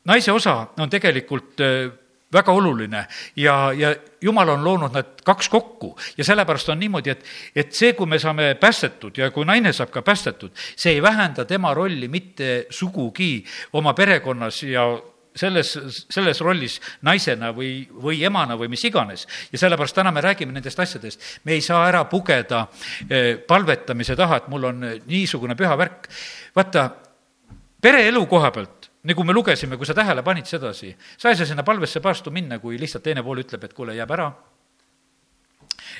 naise 0.05 0.33
osa 0.33 0.57
on 0.79 0.91
tegelikult 0.91 1.61
eh, 1.61 1.91
väga 2.33 2.53
oluline 2.53 3.05
ja, 3.37 3.73
ja 3.77 3.93
jumal 4.23 4.49
on 4.55 4.65
loonud 4.65 4.95
nad 4.97 5.21
kaks 5.25 5.49
kokku 5.53 5.93
ja 6.17 6.25
sellepärast 6.25 6.73
on 6.73 6.81
niimoodi, 6.81 7.13
et, 7.13 7.25
et 7.55 7.73
see, 7.77 7.93
kui 7.99 8.09
me 8.09 8.19
saame 8.23 8.55
päästetud 8.61 9.19
ja 9.19 9.31
kui 9.31 9.45
naine 9.49 9.73
saab 9.77 9.93
ka 9.93 10.03
päästetud, 10.03 10.55
see 10.77 10.97
ei 10.97 11.03
vähenda 11.03 11.45
tema 11.45 11.75
rolli 11.75 12.09
mitte 12.09 12.67
sugugi 12.71 13.45
oma 13.73 13.95
perekonnas 13.95 14.63
ja 14.63 14.87
selles, 15.35 15.73
selles 16.13 16.41
rollis 16.45 16.79
naisena 17.07 17.53
või, 17.57 17.87
või 17.89 18.23
emana 18.27 18.57
või 18.59 18.71
mis 18.73 18.85
iganes. 18.85 19.27
ja 19.53 19.59
sellepärast 19.59 19.97
täna 19.97 20.13
me 20.13 20.21
räägime 20.21 20.53
nendest 20.53 20.81
asjadest. 20.81 21.21
me 21.45 21.53
ei 21.53 21.61
saa 21.61 21.87
ära 21.89 22.05
pugeda 22.05 22.67
eh, 23.09 23.37
palvetamise 23.39 24.17
taha, 24.17 24.43
et 24.43 24.49
mul 24.49 24.65
on 24.65 24.87
niisugune 25.07 25.57
püha 25.57 25.77
värk. 25.77 26.09
vaata, 26.57 26.89
pereelu 27.83 28.27
koha 28.27 28.51
pealt, 28.51 28.91
nagu 29.03 29.25
me 29.25 29.33
lugesime, 29.33 29.77
kui 29.77 29.87
sa 29.87 29.95
tähele 29.95 30.23
panid 30.23 30.47
sedasi, 30.47 30.95
sa 31.17 31.31
ei 31.31 31.37
saa 31.37 31.47
sinna 31.47 31.63
palvesse 31.63 32.01
päästu 32.01 32.31
minna, 32.31 32.59
kui 32.59 32.79
lihtsalt 32.79 33.05
teine 33.05 33.23
pool 33.23 33.43
ütleb, 33.43 33.65
et 33.65 33.73
kuule, 33.75 33.97
jääb 33.97 34.11
ära 34.19 34.33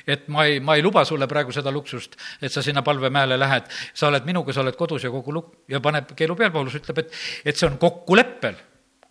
et 0.07 0.29
ma 0.29 0.47
ei, 0.47 0.61
ma 0.61 0.77
ei 0.77 0.83
luba 0.83 1.05
sulle 1.05 1.27
praegu 1.31 1.53
seda 1.55 1.71
luksust, 1.71 2.17
et 2.43 2.53
sa 2.53 2.63
sinna 2.63 2.83
palvemäele 2.83 3.39
lähed, 3.39 3.69
sa 3.95 4.09
oled 4.09 4.27
minuga, 4.29 4.55
sa 4.55 4.63
oled 4.65 4.77
kodus 4.79 5.05
ja 5.05 5.11
kogu 5.13 5.35
lugu 5.35 5.65
ja 5.71 5.81
paneb 5.81 6.15
keelu 6.17 6.37
peal, 6.39 6.53
Paulus 6.55 6.77
ütleb, 6.79 7.03
et, 7.05 7.19
et 7.45 7.59
see 7.59 7.69
on 7.69 7.79
kokkuleppel. 7.83 8.59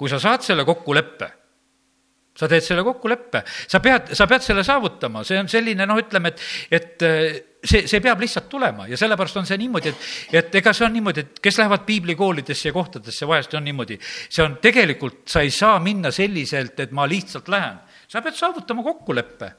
Kui 0.02 0.10
sa 0.10 0.18
saad 0.18 0.42
selle 0.42 0.66
kokkuleppe, 0.66 1.28
sa 2.34 2.48
teed 2.50 2.66
selle 2.66 2.82
kokkuleppe, 2.82 3.44
sa 3.70 3.78
pead, 3.84 4.16
sa 4.18 4.26
pead 4.26 4.42
selle 4.42 4.64
saavutama, 4.66 5.22
see 5.28 5.38
on 5.38 5.50
selline 5.52 5.86
noh, 5.86 6.00
ütleme, 6.02 6.32
et, 6.32 6.42
et 6.74 7.06
äh, 7.06 7.28
see, 7.62 7.84
see 7.86 8.02
peab 8.02 8.24
lihtsalt 8.24 8.48
tulema 8.50 8.88
ja 8.90 8.98
sellepärast 8.98 9.38
on 9.44 9.46
see 9.46 9.60
niimoodi, 9.62 9.92
et, 9.94 10.08
et 10.42 10.58
ega 10.62 10.74
see 10.74 10.88
on 10.88 10.96
niimoodi, 10.98 11.26
et 11.28 11.42
kes 11.44 11.62
lähevad 11.62 11.86
piiblikoolidesse 11.86 12.72
ja 12.72 12.74
kohtadesse, 12.74 13.30
vahest 13.30 13.54
on 13.60 13.68
niimoodi, 13.68 14.00
see 14.02 14.42
on 14.42 14.58
tegelikult, 14.64 15.22
sa 15.30 15.46
ei 15.46 15.54
saa 15.54 15.78
minna 15.84 16.10
selliselt, 16.16 16.80
et 16.82 16.98
ma 16.98 17.06
lihtsalt 17.06 17.52
lähen. 17.54 17.78
sa 18.10 18.26
pead 18.26 18.42
saavutama 18.42 18.84
kokkuleppe 18.90 19.54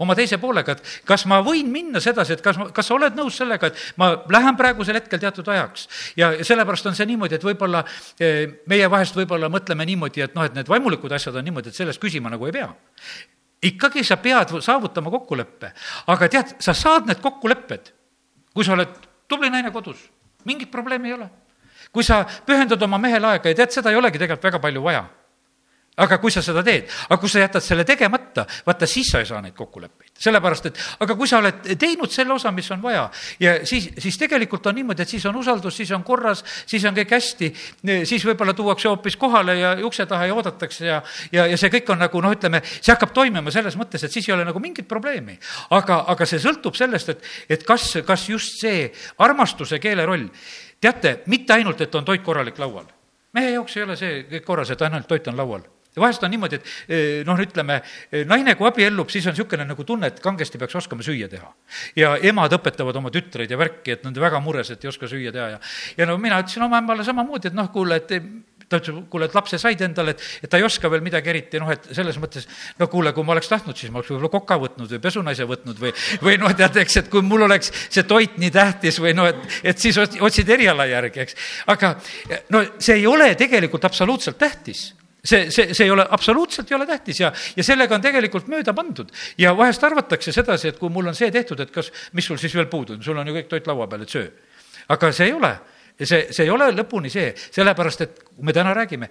oma 0.00 0.16
teise 0.18 0.38
poolega, 0.40 0.76
et 0.76 1.02
kas 1.08 1.26
ma 1.30 1.40
võin 1.44 1.68
minna 1.72 2.00
sedasi, 2.02 2.36
et 2.36 2.44
kas 2.44 2.58
ma, 2.60 2.68
kas 2.74 2.88
sa 2.88 2.96
oled 2.96 3.16
nõus 3.18 3.36
sellega, 3.40 3.70
et 3.70 3.98
ma 4.00 4.12
lähen 4.32 4.56
praegusel 4.58 4.96
hetkel 4.98 5.20
teatud 5.22 5.48
ajaks. 5.48 5.88
ja 6.20 6.32
sellepärast 6.46 6.88
on 6.90 6.96
see 6.96 7.08
niimoodi, 7.10 7.36
et 7.36 7.44
võib-olla 7.44 7.84
eh, 8.20 8.46
meie 8.70 8.88
vahest 8.90 9.18
võib-olla 9.18 9.50
mõtleme 9.52 9.86
niimoodi, 9.88 10.24
et 10.24 10.38
noh, 10.38 10.48
et 10.48 10.56
need 10.56 10.70
vaimulikud 10.70 11.12
asjad 11.12 11.36
on 11.36 11.46
niimoodi, 11.46 11.72
et 11.72 11.82
sellest 11.82 12.00
küsima 12.02 12.32
nagu 12.32 12.48
ei 12.48 12.56
pea 12.56 12.70
ikkagi 13.60 14.00
sa 14.04 14.16
pead 14.16 14.54
saavutama 14.64 15.10
kokkuleppe, 15.12 15.72
aga 16.08 16.28
tead, 16.32 16.54
sa 16.64 16.72
saad 16.72 17.08
need 17.10 17.20
kokkulepped, 17.20 17.92
kui 18.56 18.64
sa 18.64 18.72
oled 18.72 18.94
tubli 19.28 19.50
naine 19.52 19.68
kodus, 19.74 20.00
mingit 20.48 20.70
probleemi 20.72 21.12
ei 21.12 21.18
ole. 21.18 21.30
kui 21.92 22.04
sa 22.06 22.22
pühendad 22.46 22.82
oma 22.82 22.98
mehele 23.02 23.26
aega 23.26 23.50
ja 23.50 23.56
tead, 23.58 23.72
seda 23.74 23.90
ei 23.90 23.96
olegi 23.98 24.18
tegelikult 24.18 24.44
väga 24.46 24.58
palju 24.62 24.82
vaja 24.84 25.04
aga 26.00 26.18
kui 26.20 26.32
sa 26.32 26.42
seda 26.44 26.62
teed, 26.64 26.88
aga 27.08 27.18
kui 27.20 27.30
sa 27.30 27.42
jätad 27.42 27.64
selle 27.64 27.84
tegemata, 27.88 28.46
vaata 28.66 28.88
siis 28.88 29.10
sa 29.12 29.20
ei 29.20 29.28
saa 29.28 29.40
neid 29.44 29.54
kokkuleppeid. 29.56 30.10
sellepärast, 30.20 30.66
et 30.66 30.78
aga 31.00 31.16
kui 31.16 31.28
sa 31.28 31.38
oled 31.40 31.72
teinud 31.80 32.10
selle 32.12 32.34
osa, 32.34 32.50
mis 32.52 32.70
on 32.70 32.82
vaja 32.82 33.08
ja 33.40 33.54
siis, 33.66 33.90
siis 33.98 34.18
tegelikult 34.18 34.66
on 34.66 34.74
niimoodi, 34.74 35.02
et 35.02 35.08
siis 35.08 35.26
on 35.26 35.36
usaldus, 35.36 35.76
siis 35.76 35.90
on 35.96 36.04
korras, 36.04 36.44
siis 36.66 36.84
on 36.84 36.94
kõik 36.96 37.14
hästi, 37.16 37.50
siis 38.04 38.24
võib-olla 38.28 38.54
tuuakse 38.56 38.88
hoopis 38.88 39.16
kohale 39.16 39.56
ja 39.58 39.72
ukse 39.86 40.06
taha 40.06 40.28
ja 40.30 40.36
oodatakse 40.36 40.86
ja, 40.86 41.00
ja, 41.32 41.46
ja 41.46 41.58
see 41.60 41.72
kõik 41.72 41.92
on 41.92 42.00
nagu 42.04 42.22
noh, 42.22 42.36
ütleme, 42.36 42.62
see 42.64 42.92
hakkab 42.92 43.14
toimima 43.16 43.52
selles 43.54 43.76
mõttes, 43.80 44.04
et 44.04 44.12
siis 44.12 44.28
ei 44.28 44.36
ole 44.36 44.44
nagu 44.48 44.60
mingit 44.60 44.88
probleemi. 44.88 45.38
aga, 45.70 46.04
aga 46.08 46.26
see 46.26 46.40
sõltub 46.42 46.76
sellest, 46.76 47.08
et, 47.08 47.28
et 47.48 47.66
kas, 47.66 47.92
kas 48.06 48.28
just 48.28 48.60
see 48.60 48.88
armastuse 49.18 49.80
keeleroll, 49.80 50.28
teate, 50.80 51.20
mitte 51.26 51.56
ainult, 51.56 51.80
et 51.80 51.94
on 51.94 52.04
toit 52.04 52.24
korralik 52.24 52.58
laual 52.58 52.88
mehe 53.32 53.52
jaoks 53.54 53.76
ei 53.76 53.84
ole 53.86 53.96
see 53.98 54.24
kõik 54.30 54.46
korras, 54.46 54.72
et 54.72 54.82
ainult 54.82 55.08
toit 55.10 55.28
on 55.30 55.38
laual 55.38 55.62
vahest 55.98 56.22
on 56.22 56.30
niimoodi, 56.30 56.60
et 56.60 56.68
eh, 56.88 57.22
noh, 57.26 57.38
ütleme, 57.40 57.80
eh, 58.12 58.26
naine, 58.28 58.54
kui 58.58 58.68
abiellub, 58.68 59.10
siis 59.10 59.26
on 59.26 59.34
niisugune 59.34 59.66
nagu 59.66 59.86
tunne, 59.86 60.12
et 60.12 60.20
kangesti 60.22 60.60
peaks 60.60 60.78
oskama 60.82 61.06
süüa 61.06 61.28
teha. 61.30 61.50
ja 61.98 62.14
emad 62.30 62.54
õpetavad 62.54 62.96
oma 63.00 63.10
tütreid 63.10 63.50
ja 63.50 63.58
värki, 63.58 63.96
et 63.96 64.04
nad 64.04 64.14
on 64.14 64.22
väga 64.22 64.40
mures, 64.44 64.70
et 64.70 64.84
ei 64.84 64.92
oska 64.92 65.10
süüa 65.10 65.32
teha 65.34 65.48
ja 65.56 65.58
ja 65.98 66.06
no 66.06 66.18
mina 66.18 66.38
ütlesin 66.42 66.62
oma 66.66 66.78
emmale 66.78 67.04
samamoodi, 67.04 67.50
et 67.50 67.58
noh, 67.58 67.72
kuule, 67.74 67.98
et 67.98 68.12
ta 68.70 68.78
ütles, 68.78 69.00
kuule, 69.10 69.26
et 69.26 69.34
lapse 69.34 69.58
said 69.58 69.80
endale, 69.82 70.14
et, 70.14 70.22
et 70.44 70.50
ta 70.50 70.60
ei 70.60 70.64
oska 70.66 70.90
veel 70.92 71.02
midagi 71.02 71.32
eriti, 71.32 71.58
noh, 71.62 71.72
et 71.74 71.90
selles 71.96 72.20
mõttes, 72.22 72.46
no 72.78 72.86
kuule, 72.92 73.12
kui 73.16 73.26
ma 73.26 73.34
oleks 73.34 73.50
tahtnud, 73.50 73.76
siis 73.76 73.90
ma 73.90 73.98
oleks 73.98 74.12
võib-olla 74.12 74.30
koka 74.30 74.60
võtnud 74.62 74.94
või 74.94 75.02
pesunaise 75.02 75.46
võtnud 75.50 75.82
või, 75.82 75.90
või 76.22 76.38
noh, 76.38 76.54
tead, 76.54 76.78
eks, 76.84 77.00
et 77.02 77.10
kui 77.10 77.24
mul 77.26 77.48
oleks 77.48 77.72
see 77.88 78.06
toit 78.06 78.38
nii 78.38 78.52
tähtis 78.54 79.00
või 79.02 79.16
noh, 79.18 79.26
et, 79.32 79.58
et 79.72 79.82
siis 79.82 79.98
otsid 79.98 80.54
eriala 80.54 80.86
järgi, 80.90 81.26
eks. 81.26 81.38
aga 81.74 81.96
no 82.54 82.62
see 82.78 83.00
ei 83.00 83.10
ole 83.10 83.32
tegelikult 83.40 83.90
absoluutselt 83.90 84.38
tähtis 84.38 84.90
see, 85.24 85.50
see, 85.50 85.74
see 85.74 85.84
ei 85.84 85.90
ole, 85.90 86.06
absoluutselt 86.10 86.70
ei 86.70 86.76
ole 86.76 86.86
tähtis 86.86 87.20
ja, 87.20 87.32
ja 87.56 87.64
sellega 87.64 87.94
on 87.94 88.04
tegelikult 88.04 88.48
mööda 88.52 88.74
pandud. 88.76 89.10
ja 89.38 89.56
vahest 89.56 89.84
arvatakse 89.84 90.32
sedasi, 90.32 90.68
et 90.68 90.78
kui 90.78 90.92
mul 90.92 91.10
on 91.10 91.18
see 91.18 91.30
tehtud, 91.30 91.60
et 91.60 91.70
kas, 91.74 91.92
mis 92.12 92.26
sul 92.26 92.40
siis 92.40 92.54
veel 92.54 92.70
puudu 92.70 92.96
on, 92.96 93.02
sul 93.04 93.18
on 93.18 93.28
ju 93.28 93.36
kõik 93.36 93.50
toit 93.50 93.68
laua 93.70 93.88
peal, 93.90 94.06
et 94.06 94.16
söö. 94.16 94.30
aga 94.88 95.12
see 95.12 95.30
ei 95.30 95.36
ole 95.36 95.54
see, 96.00 96.26
see 96.32 96.46
ei 96.46 96.50
ole 96.50 96.70
lõpuni 96.72 97.12
see, 97.12 97.34
sellepärast 97.36 98.06
et 98.06 98.24
me 98.40 98.54
täna 98.56 98.72
räägime, 98.76 99.10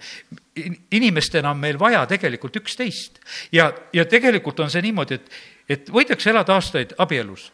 inimestena 0.90 1.52
on 1.54 1.62
meil 1.62 1.78
vaja 1.78 2.02
tegelikult 2.10 2.56
üksteist. 2.62 3.20
ja, 3.52 3.70
ja 3.92 4.04
tegelikult 4.04 4.60
on 4.60 4.70
see 4.70 4.82
niimoodi, 4.82 5.20
et, 5.20 5.40
et 5.68 5.90
võidakse 5.94 6.30
elada 6.30 6.58
aastaid 6.58 6.96
abielus 6.98 7.50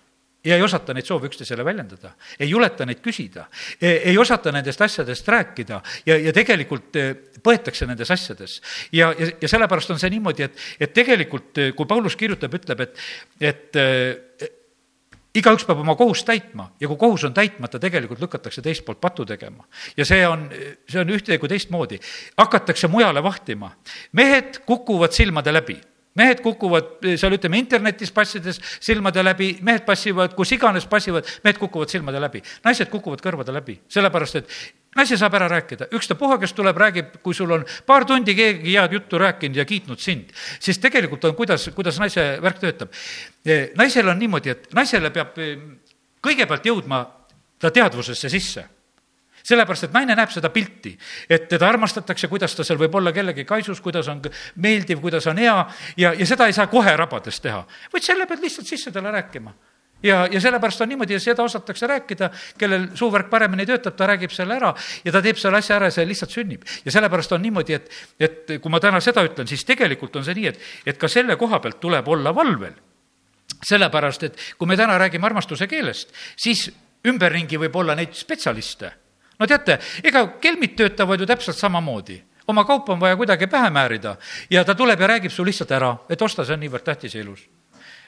ja 0.47 0.57
ei 0.57 0.63
osata 0.63 0.95
neid 0.95 1.07
soove 1.09 1.31
üksteisele 1.31 1.65
väljendada, 1.67 2.13
ei 2.39 2.49
juleta 2.51 2.87
neid 2.87 3.03
küsida, 3.05 3.47
ei 3.81 4.17
osata 4.19 4.53
nendest 4.55 4.83
asjadest 4.87 5.29
rääkida 5.29 5.81
ja, 6.07 6.19
ja 6.29 6.35
tegelikult 6.37 6.99
eh, 7.01 7.15
põetakse 7.43 7.89
nendes 7.89 8.11
asjades. 8.15 8.61
ja, 8.93 9.13
ja, 9.19 9.31
ja 9.43 9.49
sellepärast 9.51 9.95
on 9.95 10.03
see 10.03 10.13
niimoodi, 10.15 10.47
et, 10.47 10.69
et 10.81 10.95
tegelikult 10.95 11.63
eh, 11.63 11.73
kui 11.77 11.89
Paulus 11.91 12.17
kirjutab, 12.17 12.55
ütleb, 12.61 12.87
et, 12.87 13.03
et 13.41 13.83
igaüks 15.37 15.67
peab 15.69 15.83
oma 15.83 15.97
kohust 15.99 16.27
täitma 16.29 16.71
ja 16.81 16.89
kui 16.89 16.99
kohus 17.01 17.27
on 17.29 17.35
täitmata, 17.37 17.81
tegelikult 17.83 18.23
lükatakse 18.23 18.63
teist 18.65 18.85
poolt 18.87 19.01
patu 19.03 19.27
tegema. 19.29 19.67
ja 19.97 20.07
see 20.09 20.23
on, 20.29 20.49
see 20.89 21.03
on 21.03 21.13
ühte 21.13 21.39
kui 21.39 21.51
teistmoodi. 21.53 22.01
hakatakse 22.39 22.89
mujale 22.89 23.23
vahtima. 23.23 23.75
mehed 24.13 24.63
kukuvad 24.67 25.13
silmade 25.13 25.53
läbi 25.53 25.81
mehed 26.17 26.41
kukuvad 26.45 27.05
seal, 27.17 27.37
ütleme, 27.37 27.61
internetis 27.61 28.13
passides 28.15 28.61
silmade 28.81 29.23
läbi, 29.25 29.53
mehed 29.67 29.85
passivad, 29.87 30.35
kus 30.37 30.53
iganes 30.57 30.87
passivad, 30.91 31.29
mehed 31.45 31.61
kukuvad 31.61 31.93
silmade 31.93 32.21
läbi. 32.23 32.43
naised 32.65 32.91
kukuvad 32.93 33.23
kõrvade 33.25 33.55
läbi, 33.55 33.79
sellepärast 33.93 34.41
et 34.41 34.55
naise 34.97 35.19
saab 35.21 35.35
ära 35.39 35.49
rääkida, 35.53 35.91
ükstapuha, 35.95 36.39
kes 36.41 36.55
tuleb, 36.57 36.77
räägib, 36.81 37.19
kui 37.23 37.35
sul 37.37 37.53
on 37.53 37.67
paar 37.87 38.07
tundi 38.09 38.35
keegi 38.35 38.77
head 38.77 38.93
juttu 38.97 39.19
rääkinud 39.21 39.57
ja 39.61 39.65
kiitnud 39.69 40.01
sind, 40.01 40.33
siis 40.61 40.79
tegelikult 40.83 41.25
on, 41.29 41.35
kuidas, 41.37 41.69
kuidas 41.75 42.01
naise 42.01 42.29
värk 42.43 42.63
töötab. 42.63 42.95
naisel 43.77 44.09
on 44.09 44.19
niimoodi, 44.19 44.51
et 44.57 44.73
naisele 44.75 45.11
peab 45.11 45.37
kõigepealt 46.25 46.65
jõudma 46.67 47.05
ta 47.61 47.71
teadvusesse 47.71 48.29
sisse 48.33 48.65
sellepärast, 49.47 49.89
et 49.89 49.95
naine 49.95 50.17
näeb 50.19 50.33
seda 50.35 50.51
pilti, 50.55 50.97
et 51.31 51.47
teda 51.51 51.69
armastatakse, 51.69 52.29
kuidas 52.33 52.57
ta 52.57 52.67
seal 52.67 52.81
võib 52.81 52.99
olla 52.99 53.13
kellegi 53.15 53.47
kaisus, 53.49 53.81
kuidas 53.85 54.09
on 54.13 54.23
meeldiv, 54.63 55.01
kuidas 55.05 55.27
on 55.31 55.39
hea 55.43 55.57
ja, 55.97 56.13
ja 56.13 56.27
seda 56.27 56.49
ei 56.51 56.57
saa 56.57 56.67
kohe 56.73 56.97
rabades 56.99 57.41
teha, 57.45 57.63
vaid 57.93 58.07
selle 58.07 58.27
pead 58.27 58.43
lihtsalt 58.43 58.69
sisse 58.71 58.93
talle 58.95 59.15
rääkima 59.15 59.55
ja, 60.03 60.27
ja 60.31 60.41
sellepärast 60.41 60.81
on 60.81 60.89
niimoodi 60.89 61.17
ja 61.17 61.21
seda 61.21 61.43
osatakse 61.43 61.87
rääkida, 61.87 62.31
kellel 62.59 62.89
suuvärk 62.95 63.31
paremini 63.31 63.67
töötab, 63.67 63.97
ta 63.97 64.09
räägib 64.11 64.35
selle 64.35 64.59
ära 64.59 64.75
ja 65.05 65.13
ta 65.13 65.23
teeb 65.23 65.39
selle 65.41 65.63
asja 65.63 65.79
ära 65.79 65.91
ja 65.91 65.97
see 65.99 66.09
lihtsalt 66.09 66.35
sünnib. 66.35 66.67
ja 66.85 66.93
sellepärast 66.93 67.33
on 67.33 67.43
niimoodi, 67.43 67.79
et, 67.79 67.91
et 68.21 68.57
kui 68.61 68.73
ma 68.73 68.81
täna 68.83 69.01
seda 69.01 69.25
ütlen, 69.27 69.49
siis 69.49 69.65
tegelikult 69.65 70.17
on 70.17 70.27
see 70.27 70.37
nii, 70.37 70.53
et, 70.53 70.61
et 70.87 70.99
ka 70.99 71.09
selle 71.09 71.37
koha 71.37 71.61
pealt 71.61 71.81
tuleb 71.81 72.09
olla 72.09 72.35
valvel. 72.35 72.75
sellepärast, 73.67 74.23
et 74.23 74.39
kui 74.59 74.69
me 74.69 74.77
täna 74.77 74.99
räägime 74.99 75.27
armastuse 75.27 75.67
keelest, 75.67 76.13
siis 76.37 76.69
ümberringi 77.07 77.59
võib 77.59 77.77
olla 77.77 77.95
neid 77.95 78.15
spetsialiste 78.15 78.93
no 79.39 79.47
teate, 79.47 79.79
ega 80.05 80.27
kelmid 80.41 80.77
töötavad 80.77 81.21
ju 81.21 81.27
täpselt 81.27 81.57
samamoodi 81.57 82.23
oma 82.47 82.65
kaupa 82.65 82.93
on 82.93 83.01
vaja 83.01 83.17
kuidagi 83.17 83.47
pähe 83.47 83.71
määrida 83.71 84.17
ja 84.51 84.65
ta 84.65 84.75
tuleb 84.75 85.01
ja 85.01 85.07
räägib 85.07 85.31
su 85.31 85.45
lihtsalt 85.45 85.71
ära, 85.71 85.97
et 86.09 86.23
osta, 86.23 86.45
see 86.45 86.55
on 86.55 86.63
niivõrd 86.63 86.85
tähtis 86.87 87.15
ja 87.15 87.25
ilus 87.25 87.47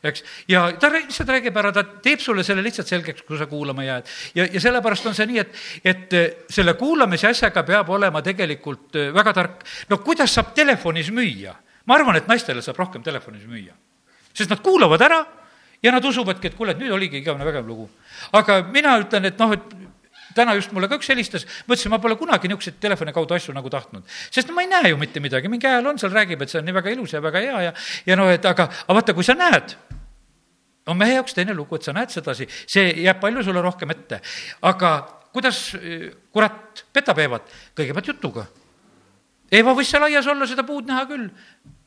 eks, 0.03 0.22
ja 0.49 0.64
ta 0.81 0.91
lihtsalt 0.93 1.31
räägib 1.33 1.57
ära, 1.59 1.72
ta 1.74 1.83
teeb 2.03 2.22
sulle 2.22 2.45
selle 2.47 2.62
lihtsalt 2.64 2.91
selgeks, 2.91 3.24
kui 3.26 3.39
sa 3.39 3.49
kuulama 3.51 3.85
jääd. 3.85 4.11
ja, 4.35 4.47
ja 4.53 4.61
sellepärast 4.61 5.07
on 5.11 5.16
see 5.16 5.26
nii, 5.31 5.41
et, 5.43 5.57
et 5.85 6.14
eh, 6.18 6.29
selle 6.51 6.74
kuulamise 6.79 7.29
asjaga 7.31 7.64
peab 7.66 7.91
olema 7.97 8.22
tegelikult 8.22 8.97
eh, 8.99 9.11
väga 9.14 9.35
tark. 9.35 9.64
no 9.91 9.99
kuidas 10.05 10.35
saab 10.35 10.55
telefonis 10.55 11.11
müüa? 11.14 11.57
ma 11.87 11.97
arvan, 11.97 12.20
et 12.20 12.31
naistele 12.31 12.62
saab 12.62 12.79
rohkem 12.79 13.03
telefonis 13.03 13.47
müüa. 13.49 13.74
sest 14.33 14.51
nad 14.51 14.62
kuulavad 14.62 15.03
ära 15.03 15.24
ja 15.83 15.93
nad 15.95 16.05
usuvadki, 16.05 16.51
et 16.51 16.57
kuule, 16.59 16.74
et 16.74 16.81
nüüd 16.83 16.95
oligi 16.95 17.22
igavene 17.22 17.47
vägev 17.49 17.66
lugu. 17.66 17.89
aga 18.33 18.62
mina 18.70 18.99
ütlen, 19.03 19.31
et 19.33 19.39
noh, 19.39 19.55
et 19.57 19.88
täna 20.39 20.55
just 20.59 20.72
mulle 20.76 20.89
ka 20.91 20.99
üks 21.01 21.11
helistas, 21.12 21.47
mõtlesin, 21.68 21.93
ma 21.93 22.01
pole 22.03 22.16
kunagi 22.20 22.51
niisuguseid 22.51 22.78
telefoni 22.82 23.14
kaudu 23.16 23.36
asju 23.36 23.55
nagu 23.57 23.70
tahtnud. 23.72 24.07
sest 24.30 24.49
no 24.49 24.57
ma 24.57 24.64
ei 24.64 24.70
näe 24.70 24.93
ju 24.93 25.01
mitte 25.01 25.22
midagi, 25.24 25.51
mingi 25.53 25.68
hääl 25.68 25.86
on 25.86 25.99
seal, 26.01 26.14
räägib, 26.14 26.43
et 26.43 26.53
see 26.53 26.62
on 26.62 26.68
nii 26.68 26.76
väga 26.78 26.95
ilus 26.95 27.14
ja 27.14 27.22
väga 27.24 27.45
hea 27.45 27.62
ja, 27.68 27.76
ja 28.07 28.18
noh, 28.18 28.30
et 28.32 28.47
aga, 28.47 28.68
aga 28.86 28.99
vaata, 29.01 29.16
kui 29.16 29.26
sa 29.26 29.36
näed, 29.39 29.76
on 30.89 30.99
mehe 30.99 31.18
jaoks 31.18 31.36
teine 31.36 31.55
lugu, 31.57 31.76
et 31.76 31.86
sa 31.86 31.95
näed 31.97 32.12
sedasi, 32.14 32.49
see 32.66 32.95
jääb 33.05 33.20
palju 33.20 33.45
sulle 33.45 33.62
rohkem 33.64 33.93
ette. 33.95 34.22
aga 34.62 34.95
kuidas 35.32 35.76
kurat 36.32 36.84
petab 36.93 37.18
Eevat? 37.20 37.53
kõigepealt 37.76 38.14
jutuga. 38.14 38.47
Eeva 39.53 39.72
võis 39.76 39.91
seal 39.91 40.05
aias 40.09 40.26
olla, 40.28 40.47
seda 40.49 40.64
puud 40.66 40.89
näha 40.89 41.07
küll. 41.09 41.28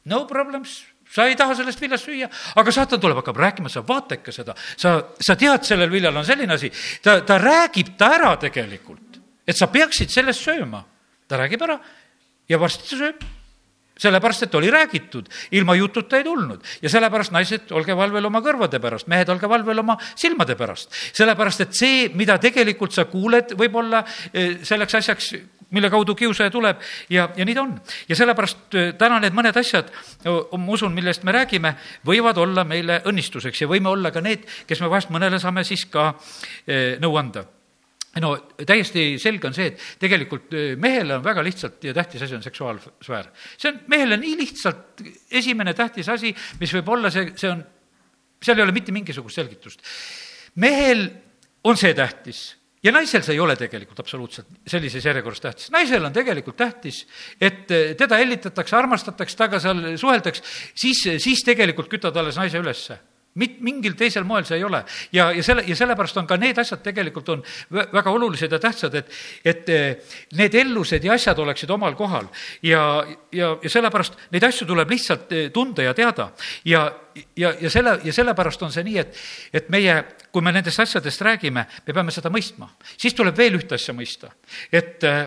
No 0.09 0.23
problems 0.29 0.79
sa 1.11 1.27
ei 1.27 1.35
taha 1.39 1.55
sellest 1.59 1.81
viljast 1.81 2.07
süüa, 2.07 2.29
aga 2.55 2.73
saatan 2.75 3.01
tuleb, 3.01 3.19
hakkab 3.21 3.41
rääkima, 3.41 3.71
sa 3.71 3.83
vaata 3.87 4.17
ikka 4.19 4.33
seda, 4.35 4.55
sa, 4.79 4.95
sa 5.19 5.35
tead, 5.39 5.65
sellel 5.67 5.91
viljal 5.91 6.15
on 6.17 6.27
selline 6.27 6.55
asi, 6.55 6.71
ta, 7.03 7.19
ta 7.27 7.39
räägib 7.41 7.95
ta 7.99 8.13
ära 8.15 8.35
tegelikult, 8.39 9.19
et 9.47 9.57
sa 9.57 9.67
peaksid 9.71 10.11
sellest 10.13 10.47
sööma. 10.47 10.85
ta 11.27 11.37
räägib 11.39 11.61
ära 11.63 11.77
ja 12.49 12.59
varsti 12.59 12.89
ta 12.89 12.97
sööb 12.99 13.29
sellepärast, 14.01 14.43
et 14.47 14.55
oli 14.55 14.71
räägitud, 14.71 15.27
ilma 15.51 15.75
jututa 15.75 16.17
ei 16.17 16.23
tulnud 16.25 16.63
ja 16.81 16.89
sellepärast 16.89 17.33
naised, 17.35 17.71
olge 17.75 17.95
valvel 17.97 18.25
oma 18.25 18.41
kõrvade 18.41 18.79
pärast, 18.81 19.09
mehed, 19.11 19.29
olge 19.29 19.49
valvel 19.49 19.83
oma 19.83 19.97
silmade 20.15 20.55
pärast. 20.57 20.89
sellepärast, 21.13 21.61
et 21.67 21.77
see, 21.77 22.07
mida 22.17 22.37
tegelikult 22.41 22.95
sa 22.95 23.05
kuuled, 23.05 23.53
võib-olla 23.59 24.03
eh, 24.33 24.57
selleks 24.65 24.97
asjaks, 25.01 25.33
mille 25.71 25.89
kaudu 25.89 26.15
kiusaja 26.15 26.51
tuleb 26.51 26.81
ja, 27.09 27.29
ja 27.35 27.45
nii 27.45 27.55
ta 27.55 27.63
on. 27.63 27.73
ja 28.09 28.17
sellepärast 28.19 28.75
eh, 28.79 28.91
täna 28.99 29.19
need 29.23 29.37
mõned 29.37 29.57
asjad, 29.57 29.91
ma 30.25 30.75
usun, 30.75 30.93
millest 30.95 31.23
me 31.27 31.35
räägime, 31.35 31.75
võivad 32.07 32.37
olla 32.41 32.65
meile 32.67 33.01
õnnistuseks 33.09 33.63
ja 33.63 33.71
võime 33.71 33.91
olla 33.91 34.11
ka 34.11 34.23
need, 34.23 34.45
kes 34.67 34.83
me 34.83 34.91
vahest 34.91 35.13
mõnele 35.13 35.39
saame 35.41 35.65
siis 35.67 35.87
ka 35.91 36.13
eh, 36.67 36.99
nõu 37.01 37.17
anda 37.19 37.47
no 38.19 38.31
täiesti 38.67 39.15
selge 39.21 39.47
on 39.47 39.55
see, 39.55 39.69
et 39.71 39.83
tegelikult 40.01 40.51
äh, 40.57 40.73
mehele 40.79 41.15
on 41.15 41.23
väga 41.23 41.43
lihtsalt 41.45 41.83
ja 41.87 41.93
tähtis 41.95 42.25
asi 42.25 42.35
on 42.35 42.43
seksuaalsfäär. 42.43 43.29
see 43.57 43.71
on 43.71 43.79
mehele 43.87 44.17
nii 44.19 44.37
lihtsalt 44.41 45.03
esimene 45.31 45.73
tähtis 45.77 46.09
asi, 46.11 46.33
mis 46.59 46.73
võib 46.75 46.91
olla, 46.91 47.11
see, 47.13 47.31
see 47.39 47.51
on, 47.51 47.63
seal 48.43 48.59
ei 48.59 48.65
ole 48.65 48.75
mitte 48.75 48.91
mingisugust 48.91 49.39
selgitust. 49.39 49.85
mehel 50.55 51.07
on 51.63 51.79
see 51.79 51.93
tähtis 51.95 52.49
ja 52.83 52.91
naisel 52.91 53.23
see 53.25 53.35
ei 53.37 53.43
ole 53.43 53.55
tegelikult 53.59 53.99
absoluutselt 54.03 54.47
sellises 54.67 55.05
järjekorras 55.05 55.43
tähtis. 55.43 55.71
naisel 55.71 56.05
on 56.05 56.13
tegelikult 56.13 56.57
tähtis, 56.57 57.05
et 57.39 57.71
äh, 57.71 57.93
teda 57.97 58.17
hellitatakse, 58.21 58.75
armastatakse, 58.75 59.37
temaga 59.37 59.59
seal 59.59 59.85
suheldakse, 60.01 60.43
siis, 60.75 61.05
siis 61.23 61.45
tegelikult 61.45 61.91
kütad 61.91 62.17
alles 62.17 62.39
naise 62.41 62.61
ülesse 62.61 62.99
mit-, 63.39 63.59
mingil 63.63 63.95
teisel 63.97 64.25
moel 64.27 64.45
see 64.47 64.57
ei 64.59 64.63
ole. 64.63 64.83
ja, 65.11 65.29
ja 65.31 65.43
selle, 65.43 65.63
ja 65.67 65.75
sellepärast 65.75 66.17
on 66.21 66.27
ka 66.27 66.37
need 66.41 66.57
asjad 66.59 66.81
tegelikult 66.83 67.29
on 67.29 67.43
väga 67.71 68.11
olulised 68.11 68.51
ja 68.51 68.59
tähtsad, 68.59 68.95
et, 68.99 69.11
et 69.45 69.69
eh, 69.69 70.15
need 70.39 70.55
ellused 70.55 71.03
ja 71.03 71.13
asjad 71.13 71.39
oleksid 71.39 71.69
omal 71.71 71.95
kohal. 71.99 72.27
ja, 72.63 73.05
ja, 73.31 73.53
ja 73.61 73.69
sellepärast 73.69 74.17
neid 74.31 74.47
asju 74.47 74.67
tuleb 74.67 74.89
lihtsalt 74.91 75.31
eh, 75.31 75.51
tunda 75.53 75.85
ja 75.87 75.93
teada. 75.93 76.31
ja, 76.65 76.87
ja, 77.35 77.53
ja 77.61 77.69
selle, 77.69 77.99
ja 78.03 78.13
sellepärast 78.13 78.63
on 78.67 78.73
see 78.73 78.83
nii, 78.87 78.97
et, 78.99 79.21
et 79.53 79.69
meie, 79.69 80.01
kui 80.31 80.43
me 80.43 80.51
nendest 80.55 80.79
asjadest 80.79 81.21
räägime, 81.21 81.67
me 81.87 81.93
peame 81.93 82.11
seda 82.11 82.31
mõistma. 82.33 82.71
siis 82.97 83.15
tuleb 83.15 83.37
veel 83.37 83.59
ühte 83.59 83.79
asja 83.79 83.95
mõista, 83.95 84.33
et 84.71 85.03
äh, 85.07 85.23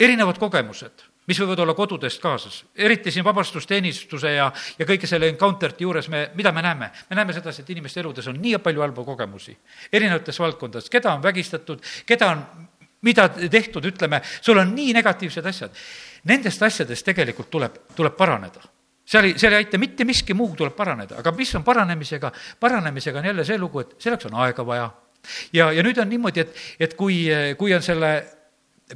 erinevad 0.00 0.38
kogemused 0.38 1.13
mis 1.26 1.40
võivad 1.40 1.62
olla 1.64 1.74
kodudest 1.74 2.20
kaasas, 2.22 2.58
eriti 2.76 3.12
siin 3.12 3.24
vabastusteenistuse 3.24 4.34
ja, 4.34 4.50
ja 4.78 4.86
kõige 4.88 5.08
selle 5.10 5.30
encounter'ti 5.32 5.86
juures 5.86 6.08
me, 6.12 6.26
mida 6.34 6.52
me 6.52 6.62
näeme? 6.62 6.90
me 7.10 7.16
näeme 7.16 7.32
sedasi, 7.32 7.62
et 7.62 7.70
inimeste 7.70 8.00
eludes 8.00 8.28
on 8.28 8.38
nii 8.40 8.58
palju 8.64 8.84
halbu 8.84 9.04
kogemusi 9.04 9.56
erinevates 9.92 10.40
valdkondades, 10.40 10.90
keda 10.92 11.14
on 11.14 11.22
vägistatud, 11.22 11.82
keda 12.06 12.30
on, 12.34 12.44
mida 13.04 13.28
tehtud, 13.28 13.84
ütleme, 13.84 14.20
sul 14.40 14.58
on 14.58 14.74
nii 14.74 14.94
negatiivsed 14.96 15.46
asjad. 15.46 15.82
Nendest 16.24 16.62
asjadest 16.62 17.04
tegelikult 17.04 17.50
tuleb, 17.52 17.82
tuleb 17.96 18.16
paraneda 18.16 18.62
seal 19.04 19.28
ei, 19.28 19.38
seal 19.38 19.52
ei 19.52 19.64
aita 19.64 19.78
mitte 19.78 20.04
miski 20.08 20.34
muu, 20.34 20.54
tuleb 20.56 20.72
paraneda, 20.76 21.18
aga 21.20 21.32
mis 21.36 21.50
on 21.58 21.64
paranemisega, 21.64 22.30
paranemisega 22.60 23.20
on 23.20 23.26
jälle 23.28 23.44
see 23.44 23.58
lugu, 23.60 23.84
et 23.84 23.96
selleks 24.00 24.30
on 24.30 24.38
aega 24.40 24.66
vaja. 24.66 24.90
ja, 25.52 25.70
ja 25.72 25.82
nüüd 25.84 26.00
on 26.00 26.08
niimoodi, 26.08 26.40
et, 26.40 26.56
et 26.80 26.94
kui, 26.96 27.26
kui 27.60 27.74
on 27.74 27.84
selle 27.84 28.14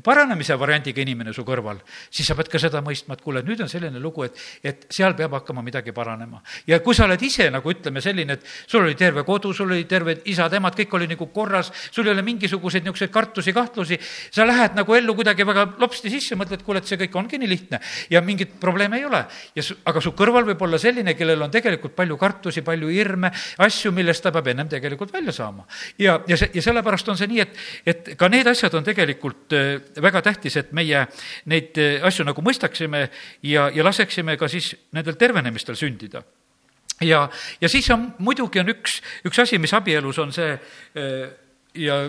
paranemise 0.04 0.56
variandiga 0.58 1.02
inimene 1.02 1.32
su 1.34 1.44
kõrval, 1.46 1.80
siis 2.10 2.28
sa 2.28 2.36
pead 2.38 2.50
ka 2.52 2.60
seda 2.60 2.82
mõistma, 2.84 3.16
et 3.16 3.22
kuule, 3.24 3.42
nüüd 3.46 3.60
on 3.64 3.70
selline 3.70 4.00
lugu, 4.02 4.24
et, 4.26 4.38
et 4.62 4.86
seal 4.94 5.16
peab 5.18 5.34
hakkama 5.38 5.62
midagi 5.64 5.92
paranema. 5.96 6.42
ja 6.66 6.80
kui 6.84 6.94
sa 6.94 7.06
oled 7.08 7.22
ise 7.22 7.48
nagu 7.50 7.70
ütleme, 7.70 8.02
selline, 8.04 8.38
et 8.38 8.46
sul 8.66 8.84
oli 8.84 8.94
terve 8.98 9.24
kodu, 9.26 9.52
sul 9.52 9.72
oli 9.72 9.84
terved 9.88 10.22
isad-emad, 10.28 10.76
kõik 10.78 10.96
oli 10.98 11.08
nagu 11.10 11.28
korras, 11.34 11.72
sul 11.90 12.06
ei 12.06 12.12
ole 12.12 12.22
mingisuguseid 12.26 12.84
niisuguseid 12.84 13.12
kartusi, 13.12 13.52
kahtlusi, 13.56 13.98
sa 14.30 14.46
lähed 14.46 14.76
nagu 14.78 14.94
ellu 14.94 15.14
kuidagi 15.18 15.46
väga 15.46 15.66
lopsti 15.78 16.12
sisse, 16.12 16.38
mõtled, 16.38 16.62
kuule, 16.66 16.82
et 16.82 16.90
see 16.90 17.00
kõik 17.00 17.16
ongi 17.18 17.40
nii 17.40 17.50
lihtne 17.50 17.80
ja 18.10 18.22
mingit 18.24 18.58
probleemi 18.60 19.00
ei 19.00 19.04
ole. 19.08 19.24
ja 19.54 19.62
su, 19.62 19.76
aga 19.84 20.00
su 20.04 20.12
kõrval 20.16 20.46
võib 20.48 20.62
olla 20.66 20.78
selline, 20.78 21.14
kellel 21.18 21.42
on 21.42 21.52
tegelikult 21.52 21.96
palju 21.96 22.16
kartusi, 22.20 22.62
palju 22.66 22.90
hirme, 22.92 23.32
asju, 23.64 23.92
millest 23.92 24.22
ta 24.22 24.32
peab 24.34 24.52
ennem 24.52 24.68
tegelikult 24.68 25.12
välja 25.12 25.32
saama. 25.32 25.66
ja, 25.98 26.20
ja 26.28 26.36
see, 26.36 26.50
ja 26.54 26.62
sellepärast 26.62 27.08
on 27.08 27.18
see 27.20 27.30
nii, 27.30 27.40
et, 27.44 27.56
et 27.86 28.12
ka 28.18 28.28
need 28.32 28.46
asjad 28.46 28.74
on 28.78 28.86
tegelikult 28.86 29.58
väga 30.02 30.22
tähtis, 30.22 30.56
et 30.60 30.72
meie 30.76 31.04
neid 31.50 31.78
eh, 31.80 31.98
asju 32.04 32.26
nagu 32.28 32.44
mõistaksime 32.44 33.06
ja, 33.46 33.68
ja 33.74 33.86
laseksime 33.86 34.36
ka 34.40 34.48
siis 34.50 34.74
nendel 34.96 35.18
tervenemistel 35.20 35.78
sündida. 35.78 36.22
Ja, 37.04 37.28
ja 37.60 37.68
siis 37.70 37.86
on, 37.94 38.08
muidugi 38.18 38.58
on 38.58 38.72
üks, 38.74 38.98
üks 39.28 39.38
asi, 39.38 39.58
mis 39.62 39.74
abielus 39.76 40.18
on 40.18 40.34
see 40.34 40.56
eh, 40.98 41.28
ja 41.78 42.02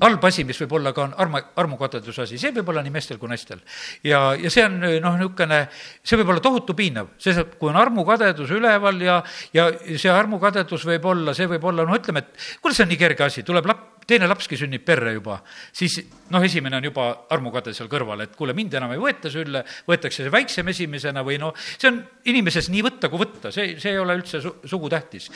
halb 0.00 0.24
asi, 0.24 0.44
mis 0.48 0.58
võib 0.62 0.72
olla 0.78 0.92
ka, 0.96 1.04
on 1.04 1.12
arma, 1.20 1.42
armukadeduse 1.60 2.24
asi, 2.24 2.38
see 2.40 2.52
võib 2.56 2.70
olla 2.72 2.82
nii 2.84 2.94
meestel 2.94 3.18
kui 3.20 3.28
naistel. 3.30 3.60
ja, 4.06 4.32
ja 4.40 4.50
see 4.50 4.64
on 4.64 4.78
noh, 4.80 5.18
niisugune, 5.20 5.60
see 6.02 6.18
võib 6.20 6.32
olla 6.32 6.44
tohutu 6.44 6.76
piinav, 6.78 7.12
see, 7.20 7.44
kui 7.60 7.70
on 7.70 7.78
armukadedus 7.80 8.54
üleval 8.56 9.00
ja, 9.04 9.20
ja 9.52 9.68
see 9.92 10.12
armukadedus 10.12 10.86
võib 10.88 11.08
olla, 11.12 11.36
see 11.36 11.50
võib 11.50 11.68
olla, 11.68 11.86
noh, 11.88 11.98
ütleme, 12.00 12.24
et 12.24 12.48
kuule, 12.62 12.76
see 12.76 12.86
on 12.86 12.92
nii 12.94 13.02
kerge 13.04 13.28
asi, 13.28 13.44
tuleb 13.46 13.68
lap-, 13.68 13.91
teine 14.06 14.28
lapski 14.30 14.58
sünnib 14.58 14.84
perre 14.86 15.14
juba, 15.16 15.38
siis 15.72 15.98
noh, 16.32 16.42
esimene 16.42 16.78
on 16.78 16.86
juba 16.88 17.06
armukade 17.34 17.74
seal 17.76 17.90
kõrval, 17.92 18.24
et 18.24 18.34
kuule, 18.36 18.54
mind 18.56 18.74
enam 18.78 18.94
ei 18.94 19.00
võeta 19.00 19.30
sülle, 19.32 19.62
võetakse 19.88 20.24
see 20.24 20.32
väiksem 20.32 20.68
esimesena 20.72 21.24
või 21.26 21.38
noh, 21.42 21.54
see 21.76 21.90
on 21.90 22.00
inimeses 22.30 22.70
nii 22.72 22.82
võtta 22.86 23.10
kui 23.12 23.22
võtta, 23.22 23.52
see, 23.54 23.76
see 23.82 23.94
ei 23.94 24.00
ole 24.00 24.16
üldse 24.18 24.40
su, 24.42 24.54
sugutähtis. 24.68 25.28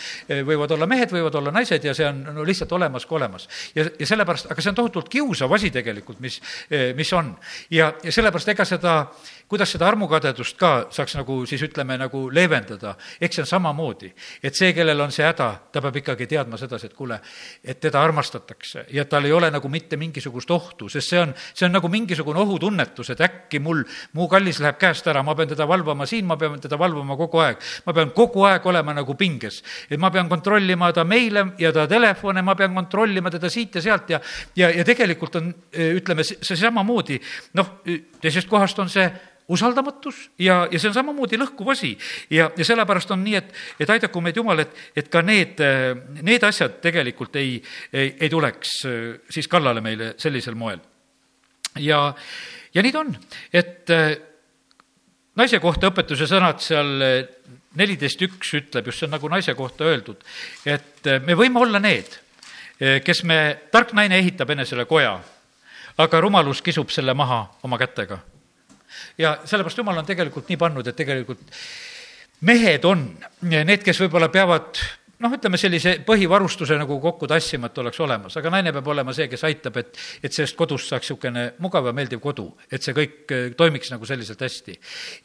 võivad 0.47 0.73
olla 0.77 0.89
mehed, 0.91 1.13
võivad 1.13 1.39
olla 1.41 1.53
naised 1.55 1.85
ja 1.85 1.95
see 1.97 2.09
on 2.09 2.23
no 2.37 2.47
lihtsalt 2.47 2.73
olemas 2.77 3.07
kui 3.07 3.21
olemas. 3.21 3.49
ja, 3.75 3.87
ja 3.99 4.09
sellepärast, 4.09 4.51
aga 4.51 4.65
see 4.65 4.73
on 4.73 4.81
tohutult 4.81 5.11
kiusav 5.13 5.53
asi 5.53 5.71
tegelikult, 5.75 6.21
mis, 6.25 6.41
mis 6.97 7.13
on. 7.17 7.35
ja, 7.71 7.93
ja 8.03 8.13
sellepärast 8.13 8.55
ega 8.55 8.69
seda 8.69 8.97
kuidas 9.49 9.71
seda 9.71 9.87
armukadedust 9.87 10.57
ka 10.59 10.71
saaks 10.91 11.15
nagu 11.21 11.39
siis 11.47 11.63
ütleme, 11.63 11.95
nagu 12.01 12.25
leevendada, 12.35 12.97
eks 13.23 13.39
see 13.39 13.45
on 13.45 13.51
samamoodi. 13.51 14.11
et 14.43 14.55
see, 14.55 14.73
kellel 14.75 15.01
on 15.01 15.13
see 15.15 15.23
häda, 15.27 15.49
ta 15.73 15.83
peab 15.83 15.97
ikkagi 16.03 16.27
teadma 16.27 16.59
sedasi, 16.59 16.91
et 16.91 16.95
kuule, 16.95 17.21
et 17.63 17.79
teda 17.81 18.03
armastatakse 18.03 18.87
ja 18.93 19.05
tal 19.05 19.25
ei 19.25 19.33
ole 19.33 19.51
nagu 19.51 19.69
mitte 19.69 19.97
mingisugust 19.97 20.51
ohtu, 20.51 20.89
sest 20.89 21.15
see 21.15 21.21
on, 21.21 21.35
see 21.55 21.67
on 21.67 21.77
nagu 21.79 21.89
mingisugune 21.89 22.43
ohutunnetus, 22.43 23.13
et 23.15 23.23
äkki 23.23 23.61
mul, 23.63 23.85
mu 24.19 24.27
kallis 24.29 24.59
läheb 24.63 24.81
käest 24.83 25.07
ära, 25.07 25.23
ma 25.23 25.37
pean 25.39 25.53
teda 25.55 25.69
valvama 25.69 26.07
siin, 26.07 26.27
ma 26.27 26.37
pean 26.37 26.59
teda 26.61 26.79
valvama 26.79 27.17
kogu 27.17 27.43
aeg. 27.45 27.63
ma 27.87 27.95
pean 27.95 28.11
kogu 28.11 28.45
aeg 28.51 28.67
olema 28.67 28.95
nagu 28.95 29.15
pinges. 29.15 29.63
et 29.91 30.01
ma 30.01 30.11
pean 30.11 30.29
kontrollima 30.29 30.93
ta 30.93 31.05
meile 31.05 31.53
ja 31.59 31.73
ta 31.73 31.87
telefone, 31.87 32.43
ma 32.43 32.55
pean 32.55 32.75
kontrollima 32.75 33.31
teda 33.31 33.51
siit 33.51 33.75
ja 33.79 33.83
sealt 33.83 34.11
ja, 34.11 34.21
ja, 34.57 34.71
ja 34.71 34.85
tegelikult 34.85 35.37
on, 35.37 35.55
ütleme, 35.73 36.25
see 36.27 36.57
samamoodi, 36.59 37.21
noh, 37.55 37.79
teisest 38.21 38.51
kohast 38.51 38.79
on 38.83 38.91
see 38.91 39.07
usaldamatus 39.49 40.31
ja, 40.39 40.67
ja 40.71 40.79
see 40.79 40.91
on 40.91 40.97
samamoodi 40.97 41.39
lõhkuv 41.39 41.71
asi. 41.71 41.93
ja, 42.31 42.49
ja 42.57 42.67
sellepärast 42.67 43.13
on 43.15 43.23
nii, 43.25 43.37
et, 43.39 43.53
et 43.81 43.91
aidaku 43.95 44.21
meid 44.25 44.37
Jumal, 44.37 44.65
et, 44.65 44.75
et 44.97 45.09
ka 45.13 45.23
need, 45.23 45.63
need 46.27 46.47
asjad 46.47 46.81
tegelikult 46.83 47.39
ei, 47.39 47.61
ei, 47.93 48.15
ei 48.21 48.31
tuleks 48.33 48.77
äh, 48.89 48.97
siis 49.31 49.49
kallale 49.49 49.83
meile 49.85 50.15
sellisel 50.19 50.59
moel. 50.59 50.83
ja, 51.79 52.01
ja 52.75 52.83
nii 52.83 52.95
ta 52.95 53.05
on, 53.05 53.15
et 53.55 53.95
äh, 53.95 54.11
naise 55.39 55.63
kohta 55.63 55.93
õpetuse 55.93 56.27
sõnad 56.31 56.63
seal 56.65 56.93
äh, 57.07 57.17
neliteist 57.79 58.23
üks 58.27 58.55
ütleb, 58.59 58.91
just 58.91 59.03
see 59.03 59.07
on 59.07 59.15
nagu 59.15 59.31
naise 59.31 59.55
kohta 59.55 59.87
öeldud, 59.87 60.23
et 60.67 61.07
me 61.27 61.35
võime 61.37 61.61
olla 61.61 61.77
need, 61.77 62.09
kes 63.05 63.21
me, 63.29 63.37
tark 63.73 63.93
naine 63.93 64.17
ehitab 64.17 64.49
enesele 64.55 64.87
koja, 64.89 65.13
aga 66.01 66.21
rumalus 66.25 66.63
kisub 66.65 66.89
selle 66.93 67.13
maha 67.13 67.43
oma 67.69 67.77
kätega 67.77 68.17
ja 69.19 69.39
sellepärast 69.45 69.83
jumal 69.83 69.99
on 69.99 70.09
tegelikult 70.09 70.49
nii 70.51 70.61
pannud, 70.61 70.87
et 70.87 70.97
tegelikult 70.97 71.57
mehed 72.47 72.85
on 72.85 73.09
need, 73.49 73.83
kes 73.85 74.01
võib-olla 74.05 74.29
peavad 74.33 74.81
noh, 75.23 75.33
ütleme 75.33 75.59
sellise 75.61 75.97
põhivarustuse 76.07 76.77
nagu 76.79 76.99
kokku 77.01 77.29
tassima, 77.31 77.71
et 77.71 77.79
oleks 77.81 78.01
olemas, 78.05 78.37
aga 78.37 78.53
naine 78.53 78.73
peab 78.77 78.91
olema 78.93 79.15
see, 79.17 79.29
kes 79.33 79.47
aitab, 79.49 79.79
et, 79.81 79.97
et 80.23 80.35
sellest 80.35 80.59
kodust 80.59 80.93
saaks 80.93 81.09
niisugune 81.09 81.47
mugav 81.65 81.89
ja 81.89 81.95
meeldiv 81.97 82.21
kodu, 82.25 82.51
et 82.71 82.85
see 82.85 82.97
kõik 82.97 83.33
eh, 83.33 83.47
toimiks 83.57 83.93
nagu 83.95 84.09
selliselt 84.09 84.45
hästi. 84.45 84.77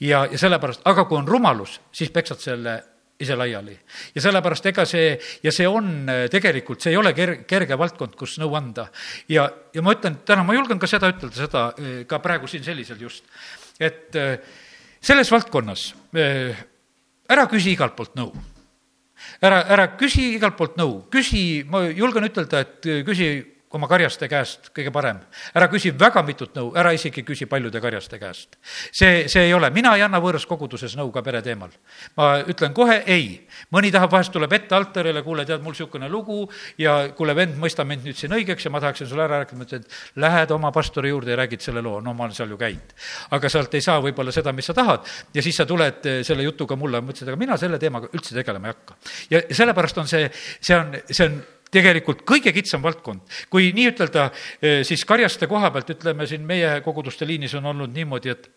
ja, 0.07 0.23
ja 0.31 0.39
sellepärast, 0.39 0.85
aga 0.87 1.05
kui 1.09 1.19
on 1.19 1.27
rumalus, 1.27 1.79
siis 1.91 2.13
peksad 2.13 2.43
selle 2.43 2.77
ise 3.21 3.37
laiali. 3.37 3.77
ja 4.15 4.23
sellepärast 4.23 4.65
ega 4.71 4.85
see, 4.89 5.13
ja 5.43 5.53
see 5.53 5.67
on 5.69 6.09
eh, 6.09 6.25
tegelikult, 6.31 6.81
see 6.81 6.93
ei 6.93 6.99
ole 6.99 7.13
ker-, 7.17 7.41
kerge 7.49 7.77
valdkond, 7.79 8.15
kus 8.19 8.37
nõu 8.41 8.55
anda. 8.57 8.87
ja, 9.29 9.47
ja 9.73 9.85
ma 9.85 9.95
ütlen 9.97 10.21
täna, 10.25 10.45
ma 10.47 10.57
julgen 10.57 10.81
ka 10.81 10.89
seda 10.89 11.11
ütelda, 11.13 11.35
seda 11.37 11.65
eh, 11.77 12.01
ka 12.09 12.21
praegu 12.23 12.49
siin 12.51 12.65
sellisel 12.65 13.01
just, 13.01 13.25
et 13.79 14.15
äh, 14.19 14.37
selles 15.01 15.31
valdkonnas 15.33 15.91
äh, 16.15 16.57
ära 17.31 17.47
küsi 17.51 17.75
igalt 17.75 17.95
poolt 17.97 18.17
nõu. 18.19 18.31
ära, 19.41 19.63
ära 19.69 19.87
küsi 19.97 20.33
igalt 20.35 20.57
poolt 20.57 20.77
nõu, 20.81 21.03
küsi, 21.13 21.63
ma 21.69 21.85
julgen 21.89 22.27
ütelda, 22.27 22.65
et 22.65 22.89
äh, 22.89 23.01
küsi 23.07 23.31
oma 23.77 23.87
karjaste 23.87 24.27
käest 24.31 24.69
kõige 24.75 24.91
parem. 24.93 25.19
ära 25.55 25.67
küsi 25.71 25.91
väga 25.97 26.23
mitut 26.27 26.55
nõu, 26.55 26.71
ära 26.77 26.91
isegi 26.95 27.23
küsi 27.23 27.45
paljude 27.49 27.81
karjaste 27.81 28.19
käest. 28.19 28.57
see, 28.91 29.27
see 29.31 29.45
ei 29.47 29.53
ole, 29.53 29.69
mina 29.69 29.93
ei 29.95 30.03
anna 30.05 30.19
võõras 30.19 30.45
koguduses 30.47 30.95
nõu 30.99 31.11
ka 31.11 31.21
pere 31.21 31.41
teemal. 31.41 31.71
ma 32.17 32.41
ütlen 32.41 32.73
kohe 32.73 33.01
ei. 33.05 33.47
mõni 33.71 33.91
tahab, 33.91 34.11
vahest 34.11 34.31
tuleb 34.31 34.53
ette 34.53 34.75
altarile, 34.75 35.23
kuule, 35.23 35.45
tead, 35.45 35.61
mul 35.61 35.75
niisugune 35.75 36.09
lugu 36.09 36.49
ja 36.77 37.09
kuule, 37.15 37.35
vend, 37.35 37.55
mõista 37.61 37.85
mind 37.87 38.05
nüüd 38.05 38.17
siin 38.19 38.35
õigeks 38.35 38.65
ja 38.65 38.71
ma 38.71 38.81
tahaksin 38.83 39.07
sulle 39.07 39.23
ära 39.23 39.41
rääkida, 39.41 39.57
ma 39.57 39.67
ütlen, 39.69 39.85
et 39.85 40.19
lähed 40.19 40.51
oma 40.51 40.71
pastori 40.71 41.13
juurde 41.13 41.31
ja 41.31 41.39
räägid 41.39 41.63
selle 41.63 41.81
loo, 41.81 42.01
no 42.01 42.13
ma 42.13 42.27
olen 42.27 42.35
seal 42.35 42.51
ju 42.51 42.59
käinud. 42.59 42.95
aga 43.31 43.49
sealt 43.49 43.73
ei 43.73 43.81
saa 43.81 44.01
võib-olla 44.03 44.35
seda, 44.35 44.51
mis 44.51 44.67
sa 44.67 44.75
tahad 44.75 45.07
ja 45.33 45.41
siis 45.41 45.55
sa 45.55 45.65
tuled 45.65 46.05
eh, 46.05 46.21
selle 46.27 46.43
jutuga 46.43 46.75
mulle, 46.75 47.01
ma 47.01 47.15
ütlesin, 47.15 47.31
aga 47.31 47.39
mina 47.39 47.57
selle 47.57 47.79
teemaga 47.79 48.11
üldse 48.11 48.35
tegelema 48.35 48.67
ei 48.67 48.75
hakka. 48.75 48.99
ja 49.31 49.43
sellepärast 49.49 50.03
on 50.03 50.11
see, 50.11 50.29
see 50.59 50.75
on, 50.77 50.95
see 51.07 51.25
on 51.29 51.41
tegelikult 51.71 52.25
kõige 52.27 52.53
kitsam 52.53 52.83
valdkond. 52.83 53.21
kui 53.49 53.71
nii 53.75 53.91
ütelda, 53.93 54.29
eh, 54.61 54.81
siis 54.83 55.05
karjaste 55.05 55.47
koha 55.47 55.71
pealt, 55.71 55.89
ütleme 55.89 56.27
siin 56.27 56.45
meie 56.45 56.81
koguduste 56.81 57.27
liinis 57.27 57.53
on 57.55 57.65
olnud 57.65 57.93
niimoodi, 57.93 58.29
et 58.29 58.49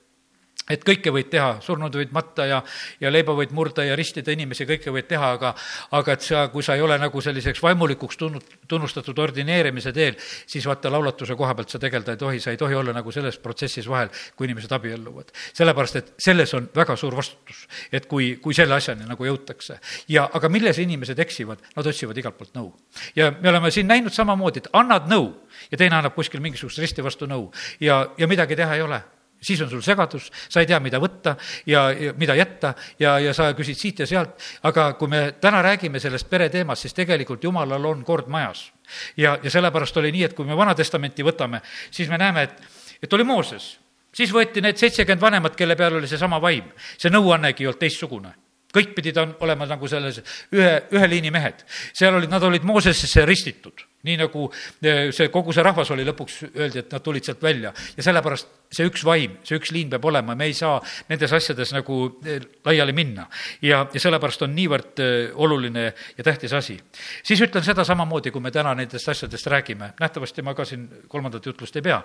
et 0.70 0.84
kõike 0.84 1.12
võid 1.12 1.28
teha, 1.32 1.58
surnud 1.64 1.92
võid 1.98 2.12
matta 2.16 2.46
ja, 2.48 2.60
ja 3.00 3.10
leiba 3.12 3.34
võid 3.36 3.52
murda 3.52 3.84
ja 3.84 3.96
ristida 3.98 4.32
inimesi, 4.32 4.64
kõike 4.68 4.92
võid 4.94 5.08
teha, 5.10 5.34
aga 5.36 5.52
aga 5.98 6.14
et 6.16 6.24
sa, 6.24 6.46
kui 6.52 6.64
sa 6.64 6.76
ei 6.78 6.82
ole 6.84 6.96
nagu 7.00 7.20
selliseks 7.20 7.60
vaimulikuks 7.62 8.16
tunnu-, 8.20 8.42
tunnustatud 8.68 9.18
ordineerimise 9.26 9.92
teel, 9.92 10.16
siis 10.20 10.64
vaata, 10.68 10.92
laulatuse 10.92 11.36
koha 11.36 11.54
pealt 11.58 11.74
sa 11.74 11.80
tegeleda 11.82 12.14
ei 12.16 12.20
tohi, 12.20 12.40
sa 12.40 12.54
ei 12.54 12.60
tohi 12.60 12.78
olla 12.78 12.94
nagu 12.96 13.12
selles 13.12 13.36
protsessis 13.42 13.88
vahel, 13.90 14.08
kui 14.36 14.48
inimesed 14.48 14.72
abielluvad. 14.72 15.34
sellepärast, 15.52 15.96
et 16.00 16.12
selles 16.18 16.54
on 16.56 16.68
väga 16.74 16.96
suur 16.96 17.16
vastutus, 17.16 17.66
et 17.92 18.08
kui, 18.08 18.36
kui 18.40 18.56
selle 18.56 18.74
asjani 18.74 19.04
nagu 19.08 19.28
jõutakse. 19.28 19.78
ja 20.08 20.28
aga 20.32 20.48
milles 20.48 20.78
inimesed 20.78 21.18
eksivad, 21.18 21.60
nad 21.76 21.86
otsivad 21.86 22.16
igalt 22.18 22.38
poolt 22.38 22.54
nõu. 22.56 22.72
ja 23.16 23.34
me 23.40 23.52
oleme 23.52 23.70
siin 23.70 23.86
näinud 23.86 24.12
samamoodi, 24.12 24.64
et 24.64 24.72
annad 24.72 25.10
nõu 25.12 25.34
ja 25.70 25.78
teine 25.78 26.00
annab 26.00 26.14
kuskil 26.14 26.40
mingisugust 26.40 26.78
risti 26.78 27.04
vastu 27.04 27.28
nõu 27.28 27.50
ja, 27.80 28.06
ja 28.18 28.26
midagi 28.26 28.56
teha 28.56 28.80
ei 28.80 28.82
ole 28.82 29.02
siis 29.44 29.60
on 29.64 29.70
sul 29.70 29.82
segadus, 29.84 30.30
sa 30.48 30.62
ei 30.62 30.68
tea, 30.68 30.80
mida 30.80 31.00
võtta 31.02 31.36
ja, 31.68 31.86
ja 31.92 32.14
mida 32.18 32.36
jätta 32.38 32.74
ja, 33.00 33.18
ja 33.22 33.34
sa 33.36 33.50
küsid 33.56 33.78
siit 33.78 34.02
ja 34.04 34.08
sealt, 34.08 34.40
aga 34.64 34.92
kui 34.98 35.10
me 35.12 35.24
täna 35.40 35.62
räägime 35.64 36.00
sellest 36.02 36.30
pereteemast, 36.30 36.86
siis 36.86 36.96
tegelikult 36.96 37.44
Jumalal 37.44 37.90
on 37.90 38.04
kord 38.04 38.30
majas. 38.32 38.70
ja, 39.16 39.38
ja 39.42 39.50
sellepärast 39.50 39.96
oli 40.00 40.12
nii, 40.12 40.24
et 40.30 40.36
kui 40.36 40.46
me 40.48 40.56
Vana 40.56 40.74
Testamenti 40.74 41.24
võtame, 41.24 41.60
siis 41.90 42.08
me 42.08 42.18
näeme, 42.18 42.48
et, 42.48 42.62
et 43.02 43.12
oli 43.12 43.24
Mooses, 43.24 43.74
siis 44.14 44.32
võeti 44.32 44.62
need 44.64 44.80
seitsekümmend 44.80 45.22
vanemat, 45.22 45.56
kelle 45.56 45.76
peal 45.76 46.00
oli 46.00 46.08
seesama 46.08 46.40
vaim. 46.40 46.72
see 46.98 47.12
nõuannegi 47.12 47.64
ei 47.64 47.70
olnud 47.70 47.80
teistsugune 47.80 48.34
kõik 48.74 48.94
pidid 48.96 49.18
olema 49.22 49.68
nagu 49.70 49.88
selles 49.88 50.20
ühe, 50.52 50.76
ühe 50.92 51.10
liini 51.10 51.32
mehed. 51.34 51.64
seal 51.92 52.14
olid, 52.14 52.30
nad 52.30 52.42
olid 52.42 52.66
Moosesesse 52.66 53.26
ristitud 53.28 53.86
nii 54.04 54.16
nagu 54.20 54.44
eh, 54.84 55.08
see, 55.14 55.30
kogu 55.32 55.52
see 55.54 55.64
rahvas 55.64 55.90
oli 55.94 56.04
lõpuks, 56.06 56.40
öeldi, 56.52 56.82
et 56.82 56.92
nad 56.92 57.04
tulid 57.04 57.24
sealt 57.24 57.42
välja 57.44 57.72
ja 57.96 58.04
sellepärast 58.04 58.50
see 58.74 58.88
üks 58.88 59.04
vaim, 59.06 59.38
see 59.46 59.56
üks 59.56 59.72
liin 59.72 59.90
peab 59.92 60.04
olema, 60.10 60.36
me 60.36 60.48
ei 60.50 60.56
saa 60.56 60.76
nendes 61.08 61.32
asjades 61.36 61.72
nagu 61.76 61.98
eh, 62.28 62.42
laiali 62.66 62.92
minna. 62.96 63.26
ja, 63.64 63.84
ja 63.92 64.02
sellepärast 64.02 64.44
on 64.44 64.54
niivõrd 64.56 65.00
eh, 65.04 65.30
oluline 65.34 65.86
ja 66.18 66.26
tähtis 66.26 66.52
asi. 66.52 66.76
siis 67.24 67.40
ütlen 67.46 67.64
seda 67.64 67.84
samamoodi, 67.84 68.32
kui 68.34 68.44
me 68.44 68.52
täna 68.54 68.74
nendest 68.76 69.08
asjadest 69.08 69.48
räägime, 69.48 69.94
nähtavasti 70.00 70.44
ma 70.44 70.54
ka 70.54 70.68
siin 70.68 70.88
kolmandat 71.08 71.46
jutlust 71.46 71.76
ei 71.80 71.88
pea 71.88 72.02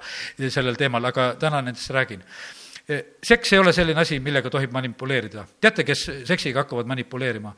sellel 0.48 0.80
teemal, 0.80 1.12
aga 1.12 1.34
täna 1.40 1.62
nendest 1.66 1.92
räägin 1.92 2.24
seks 3.24 3.54
ei 3.54 3.60
ole 3.60 3.74
selline 3.74 4.02
asi, 4.02 4.20
millega 4.20 4.50
tohib 4.50 4.74
manipuleerida. 4.74 5.46
teate, 5.62 5.84
kes 5.84 6.06
seksiga 6.26 6.64
hakkavad 6.64 6.90
manipuleerima? 6.90 7.54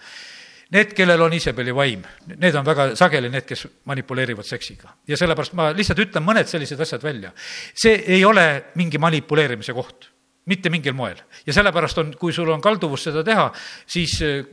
Need, 0.71 0.93
kellel 0.95 1.19
on 1.19 1.33
Iisabeli 1.35 1.73
vaim, 1.75 2.03
need 2.37 2.55
on 2.55 2.63
väga 2.63 2.93
sageli 2.95 3.27
need, 3.31 3.43
kes 3.47 3.65
manipuleerivad 3.91 4.47
seksiga. 4.47 4.95
ja 5.07 5.17
sellepärast 5.17 5.53
ma 5.59 5.71
lihtsalt 5.75 5.99
ütlen 5.99 6.23
mõned 6.23 6.47
sellised 6.47 6.79
asjad 6.79 7.03
välja. 7.03 7.31
see 7.75 8.03
ei 8.07 8.25
ole 8.25 8.71
mingi 8.75 8.97
manipuleerimise 8.97 9.73
koht, 9.73 10.09
mitte 10.45 10.69
mingil 10.69 10.93
moel. 10.93 11.19
ja 11.45 11.53
sellepärast 11.53 11.97
on, 11.97 12.15
kui 12.19 12.33
sul 12.33 12.49
on 12.49 12.61
kalduvus 12.61 13.03
seda 13.03 13.23
teha, 13.23 13.51
siis 13.87 14.21
äh, 14.23 14.45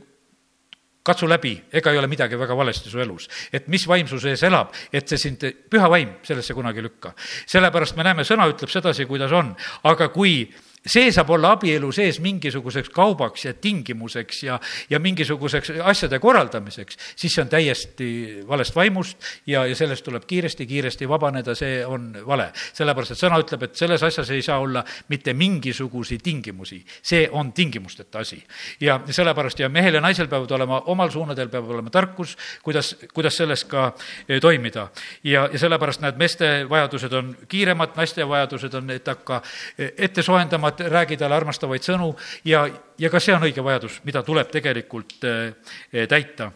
katsu 1.03 1.29
läbi, 1.29 1.53
ega 1.73 1.91
ei 1.91 1.97
ole 1.97 2.07
midagi 2.11 2.37
väga 2.39 2.55
valesti 2.57 2.89
su 2.89 2.99
elus. 2.99 3.29
et 3.53 3.67
mis 3.67 3.87
vaim 3.87 4.07
su 4.07 4.19
sees 4.19 4.43
elab, 4.43 4.73
et 4.93 5.07
see 5.07 5.17
sind, 5.17 5.45
püha 5.69 5.89
vaim 5.89 6.17
sellesse 6.23 6.53
kunagi 6.53 6.83
lükka. 6.83 7.13
sellepärast 7.47 7.95
me 7.95 8.03
näeme, 8.03 8.27
sõna 8.27 8.47
ütleb 8.51 8.69
sedasi, 8.69 9.05
kuidas 9.05 9.31
on, 9.31 9.55
aga 9.83 10.09
kui 10.09 10.49
see 10.85 11.11
saab 11.11 11.29
olla 11.35 11.51
abielu 11.57 11.91
sees 11.91 12.19
mingisuguseks 12.23 12.89
kaubaks 12.93 13.45
ja 13.45 13.53
tingimuseks 13.53 14.43
ja, 14.43 14.59
ja 14.89 14.99
mingisuguseks 14.99 15.71
asjade 15.83 16.19
korraldamiseks, 16.19 16.97
siis 17.15 17.35
see 17.35 17.43
on 17.43 17.49
täiesti 17.49 18.09
valest 18.47 18.75
vaimust 18.75 19.17
ja, 19.47 19.65
ja 19.65 19.75
sellest 19.75 20.05
tuleb 20.05 20.23
kiiresti-kiiresti 20.27 21.09
vabaneda, 21.09 21.55
see 21.55 21.81
on 21.85 22.11
vale. 22.25 22.49
sellepärast, 22.73 23.15
et 23.15 23.21
sõna 23.21 23.39
ütleb, 23.41 23.65
et 23.67 23.75
selles 23.79 24.03
asjas 24.03 24.31
ei 24.31 24.41
saa 24.45 24.59
olla 24.59 24.83
mitte 25.09 25.33
mingisuguseid 25.33 26.23
tingimusi, 26.23 26.79
see 27.01 27.27
on 27.31 27.51
tingimusteta 27.53 28.19
asi. 28.19 28.43
ja 28.79 28.99
sellepärast 29.09 29.59
ja 29.59 29.69
mehel 29.69 29.99
ja 29.99 30.01
naisel 30.01 30.27
peavad 30.27 30.51
olema 30.51 30.81
omal 30.85 31.11
suunadel, 31.11 31.49
peab 31.49 31.69
olema 31.69 31.89
tarkus, 31.89 32.37
kuidas, 32.63 32.95
kuidas 33.13 33.37
selles 33.37 33.65
ka 33.65 33.93
eh, 34.27 34.39
toimida. 34.39 34.87
ja, 35.23 35.49
ja 35.51 35.59
sellepärast 35.59 36.01
näed, 36.01 36.17
meeste 36.17 36.65
vajadused 36.69 37.13
on 37.13 37.35
kiiremad, 37.47 37.95
naiste 37.95 38.27
vajadused 38.27 38.73
on, 38.73 38.89
et 38.95 39.07
hakka 39.07 39.41
eh, 39.77 39.93
ette 39.97 40.23
soojendama, 40.23 40.68
armad, 40.69 40.91
räägi 40.91 41.17
talle 41.17 41.35
armastavaid 41.35 41.83
sõnu 41.85 42.13
ja, 42.45 42.65
ja 42.97 43.09
ka 43.09 43.19
see 43.19 43.35
on 43.35 43.45
õige 43.47 43.63
vajadus, 43.63 43.99
mida 44.05 44.23
tuleb 44.23 44.51
tegelikult 44.51 45.25
äh, 45.27 46.05
täita. 46.09 46.51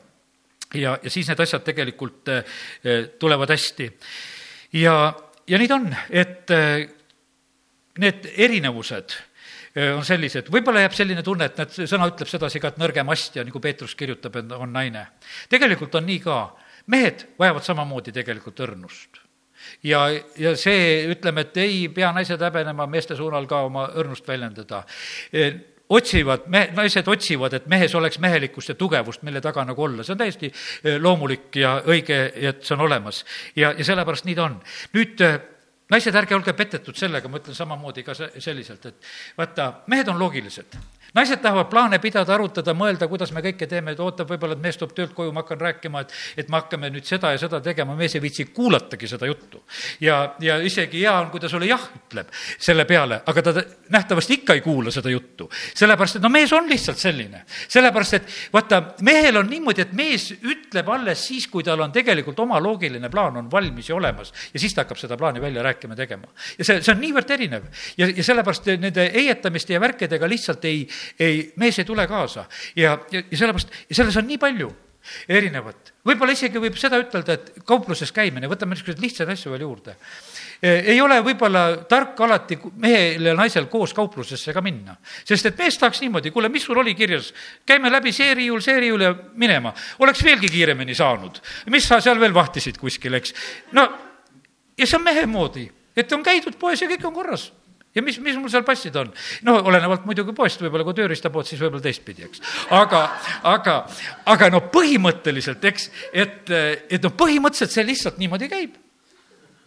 ja, 0.74 0.98
ja 1.04 1.10
siis 1.10 1.28
need 1.28 1.40
asjad 1.40 1.64
tegelikult 1.64 2.30
äh, 2.30 2.44
tulevad 3.20 3.50
hästi. 3.50 3.92
ja, 4.74 5.14
ja 5.48 5.60
nii 5.60 5.68
ta 5.68 5.76
on, 5.76 5.94
et 6.10 6.52
need 8.00 8.26
erinevused 8.38 9.16
on 9.74 10.04
sellised, 10.06 10.52
võib-olla 10.54 10.84
jääb 10.84 10.94
selline 10.94 11.24
tunne, 11.26 11.48
et 11.50 11.58
näed, 11.58 11.72
sõna 11.90 12.06
ütleb 12.12 12.30
sedasi 12.30 12.60
ka, 12.62 12.70
et 12.70 12.78
nõrgem 12.78 13.10
astja, 13.10 13.42
nagu 13.42 13.60
Peetrus 13.60 13.96
kirjutab, 13.98 14.38
on 14.54 14.70
naine. 14.70 15.08
tegelikult 15.50 15.96
on 15.98 16.06
nii 16.06 16.20
ka, 16.22 16.38
mehed 16.94 17.26
vajavad 17.42 17.66
samamoodi 17.66 18.14
tegelikult 18.14 18.62
õrnust 18.68 19.23
ja, 19.84 20.08
ja 20.38 20.56
see, 20.60 21.04
ütleme, 21.14 21.48
et 21.48 21.58
ei 21.64 21.86
pea 21.94 22.12
naised 22.16 22.42
häbenema 22.42 22.88
meeste 22.88 23.16
suunal 23.20 23.48
ka 23.50 23.64
oma 23.68 23.88
õrnust 24.00 24.28
väljendada 24.28 24.84
e, 25.34 25.52
otsivad, 25.94 26.48
me, 26.48 26.66
naised 26.76 27.08
otsivad, 27.08 27.54
et 27.58 27.66
mehes 27.72 27.96
oleks 27.96 28.20
mehelikkust 28.24 28.74
ja 28.74 28.76
tugevust, 28.80 29.24
mille 29.28 29.42
taga 29.42 29.66
nagu 29.68 29.84
olla, 29.84 30.04
see 30.04 30.16
on 30.16 30.22
täiesti 30.22 30.50
e, 30.50 30.98
loomulik 31.00 31.56
ja 31.62 31.76
õige, 31.86 32.20
et 32.50 32.64
see 32.64 32.78
on 32.78 32.86
olemas. 32.88 33.24
ja, 33.56 33.74
ja 33.78 33.86
sellepärast 33.86 34.26
nii 34.30 34.38
ta 34.38 34.48
on. 34.48 34.60
nüüd 34.98 35.22
e, 35.22 35.32
naised, 35.94 36.16
ärge 36.16 36.36
olge 36.36 36.56
petetud 36.58 36.98
sellega, 36.98 37.30
ma 37.30 37.42
ütlen 37.42 37.58
samamoodi 37.58 38.04
ka 38.06 38.16
selliselt, 38.18 38.86
et 38.90 39.14
vaata, 39.38 39.72
mehed 39.92 40.10
on 40.10 40.20
loogilised 40.20 40.80
naised 41.14 41.42
tahavad 41.42 41.70
plaane 41.70 42.00
pidada, 42.02 42.34
arutada, 42.34 42.74
mõelda, 42.78 43.08
kuidas 43.10 43.32
me 43.34 43.44
kõike 43.46 43.68
teeme, 43.70 43.94
et 43.94 44.02
ootab 44.02 44.30
võib-olla, 44.34 44.58
et 44.58 44.64
mees 44.64 44.78
tuleb 44.80 44.96
töölt 44.98 45.14
koju, 45.18 45.34
ma 45.34 45.44
hakkan 45.44 45.62
rääkima, 45.62 46.04
et, 46.04 46.14
et 46.38 46.50
me 46.50 46.60
hakkame 46.60 46.90
nüüd 46.94 47.06
seda 47.08 47.34
ja 47.34 47.42
seda 47.42 47.60
tegema, 47.64 47.96
mees 47.98 48.16
ei 48.18 48.24
viitsi 48.24 48.48
kuulatagi 48.56 49.10
seda 49.10 49.30
juttu. 49.30 49.64
ja, 50.02 50.36
ja 50.42 50.58
isegi 50.66 51.04
hea 51.04 51.14
on, 51.20 51.30
kui 51.34 51.42
ta 51.44 51.50
sulle 51.52 51.70
jah 51.70 51.84
ütleb 52.00 52.32
selle 52.58 52.86
peale, 52.90 53.22
aga 53.26 53.44
ta 53.46 53.54
nähtavasti 53.94 54.40
ikka 54.40 54.58
ei 54.58 54.64
kuula 54.66 54.92
seda 54.92 55.12
juttu. 55.14 55.50
sellepärast, 55.76 56.18
et 56.18 56.26
no 56.26 56.30
mees 56.34 56.54
on 56.54 56.70
lihtsalt 56.70 56.98
selline. 56.98 57.44
sellepärast, 57.68 58.14
et 58.14 58.34
vaata, 58.54 58.82
mehel 59.02 59.38
on 59.38 59.50
niimoodi, 59.50 59.86
et 59.86 59.94
mees 59.94 60.32
ütleb 60.42 60.90
alles 60.90 61.28
siis, 61.28 61.48
kui 61.48 61.64
tal 61.64 61.82
on 61.86 61.92
tegelikult 61.94 62.40
oma 62.40 62.60
loogiline 62.62 63.10
plaan 63.14 63.38
on 63.38 63.52
valmis 63.52 63.90
ja 63.90 63.96
olemas 63.96 64.34
ja 64.54 64.60
siis 64.60 64.74
ta 64.74 64.84
hakkab 64.84 64.98
seda 64.98 65.18
plaani 65.18 65.42
välja 65.42 65.64
rääkima, 65.64 65.96
tegema. 65.96 66.28
ja 66.58 66.66
see, 66.66 66.82
see 66.82 66.94
on 66.94 67.02
niivõrd 67.02 67.38
erinev 67.38 67.70
ja, 67.98 68.08
ja 68.10 68.24
sellepärast 68.24 68.72
nende 68.82 69.10
heietamiste 69.14 69.78
ja 69.78 69.82
värkidega 69.84 70.30
lihtsalt 70.30 70.66
ei, 70.66 70.84
ei, 71.20 71.52
mees 71.62 71.80
ei 71.80 71.86
tule 71.86 72.08
kaasa 72.08 72.48
ja, 72.76 72.98
ja, 73.12 73.22
ja 73.30 73.38
sellepärast, 73.38 73.78
ja 73.90 74.02
selles 74.02 74.18
on 74.18 74.28
nii 74.28 74.42
palju 74.42 74.72
erinevat. 75.28 75.92
võib-olla 76.06 76.34
isegi 76.36 76.60
võib 76.62 76.78
seda 76.80 76.98
ütelda, 77.02 77.36
et 77.36 77.66
kaupluses 77.68 78.12
käimine, 78.16 78.48
võtame 78.52 78.76
niisuguseid 78.76 79.02
lihtsaid 79.04 79.32
asju 79.34 79.52
veel 79.52 79.66
juurde. 79.66 79.96
E, 80.62 80.72
ei 80.94 81.02
ole 81.04 81.20
võib-olla 81.26 81.64
tark 81.90 82.20
alati 82.24 82.58
mehel 82.80 83.28
ja 83.28 83.36
naisel 83.38 83.68
koos 83.72 83.94
kauplusesse 83.96 84.56
ka 84.56 84.64
minna, 84.64 84.96
sest 85.28 85.52
et 85.52 85.60
mees 85.60 85.78
tahaks 85.80 86.02
niimoodi, 86.04 86.32
kuule, 86.32 86.52
mis 86.54 86.64
sul 86.68 86.80
oli 86.80 86.96
kirjas, 86.96 87.34
käime 87.68 87.92
läbi 87.92 88.16
see 88.16 88.32
riiul, 88.40 88.64
see 88.64 88.80
riiul 88.86 89.04
ja 89.04 89.14
minema. 89.40 89.74
oleks 90.00 90.24
veelgi 90.24 90.52
kiiremini 90.52 90.96
saanud. 90.96 91.42
mis 91.72 91.88
sa 91.88 92.00
seal 92.02 92.20
veel 92.20 92.34
vahtisid 92.34 92.80
kuskil, 92.80 93.20
eks. 93.20 93.36
no 93.72 93.88
ja 94.78 94.88
see 94.88 94.98
on 94.98 95.04
mehe 95.04 95.26
moodi, 95.28 95.68
et 95.96 96.12
on 96.12 96.24
käidud 96.24 96.56
poes 96.60 96.82
ja 96.82 96.88
kõik 96.88 97.12
on 97.12 97.14
korras 97.14 97.52
ja 97.96 98.04
mis, 98.06 98.20
mis 98.24 98.38
mul 98.40 98.52
seal 98.52 98.66
passida 98.68 99.04
on? 99.04 99.12
no 99.48 99.58
olenevalt 99.62 100.06
muidugi 100.10 100.36
poest, 100.38 100.62
võib-olla 100.64 100.86
kui 100.88 100.98
tööriistapood, 100.98 101.48
siis 101.48 101.62
võib-olla 101.62 101.84
teistpidi, 101.86 102.28
eks. 102.28 102.44
aga, 102.74 103.04
aga, 103.50 103.78
aga 104.34 104.50
no 104.54 104.64
põhimõtteliselt, 104.74 105.66
eks, 105.72 105.90
et, 106.12 106.54
et 106.54 107.04
noh, 107.04 107.14
põhimõtteliselt 107.18 107.76
see 107.76 107.88
lihtsalt 107.88 108.22
niimoodi 108.22 108.50
käib 108.52 108.78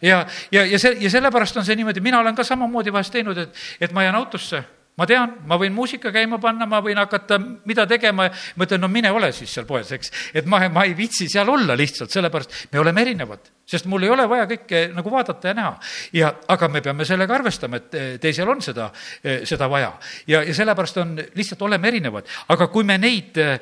ja, 0.01 0.25
ja, 0.51 0.65
ja 0.65 0.79
see, 0.79 0.97
ja 1.01 1.11
sellepärast 1.13 1.57
on 1.57 1.67
see 1.67 1.77
niimoodi, 1.79 2.03
mina 2.03 2.19
olen 2.19 2.35
ka 2.35 2.45
samamoodi 2.47 2.93
vahest 2.93 3.15
teinud, 3.15 3.37
et, 3.45 3.61
et 3.81 3.95
ma 3.95 4.05
jään 4.05 4.19
autosse, 4.19 4.63
ma 4.97 5.07
tean, 5.09 5.37
ma 5.47 5.59
võin 5.61 5.75
muusika 5.75 6.11
käima 6.13 6.39
panna, 6.41 6.67
ma 6.69 6.81
võin 6.83 6.99
hakata 6.99 7.39
mida 7.39 7.87
tegema, 7.89 8.29
ma 8.29 8.67
ütlen, 8.67 8.83
no 8.83 8.91
mine 8.91 9.11
ole 9.13 9.31
siis 9.35 9.53
seal 9.53 9.67
poes, 9.69 9.91
eks. 9.95 10.11
et 10.33 10.49
ma, 10.49 10.61
ma 10.73 10.87
ei 10.87 10.97
viitsi 10.97 11.29
seal 11.31 11.49
olla 11.49 11.77
lihtsalt, 11.77 12.13
sellepärast 12.13 12.67
me 12.73 12.83
oleme 12.83 13.07
erinevad 13.07 13.53
sest 13.67 13.87
mul 13.91 14.05
ei 14.07 14.11
ole 14.13 14.27
vaja 14.29 14.47
kõike 14.49 14.83
nagu 14.95 15.11
vaadata 15.11 15.51
ja 15.51 15.57
näha. 15.57 15.73
ja, 16.15 16.31
aga 16.47 16.69
me 16.71 16.81
peame 16.81 17.05
sellega 17.05 17.35
arvestama, 17.35 17.81
et 17.81 17.97
eh, 17.97 18.07
teisel 18.23 18.49
on 18.49 18.63
seda, 18.63 18.89
eh, 19.23 19.43
seda 19.45 19.67
vaja. 19.69 19.91
ja, 20.27 20.43
ja 20.43 20.55
sellepärast 20.55 21.01
on, 21.03 21.17
lihtsalt 21.35 21.61
oleme 21.67 21.87
erinevad. 21.87 22.25
aga 22.47 22.67
kui 22.71 22.87
me 22.87 22.97
neid, 22.97 23.37
eh, 23.37 23.59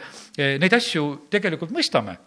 neid 0.61 0.73
asju 0.73 1.27
tegelikult 1.31 1.73
mõistame, 1.73 2.17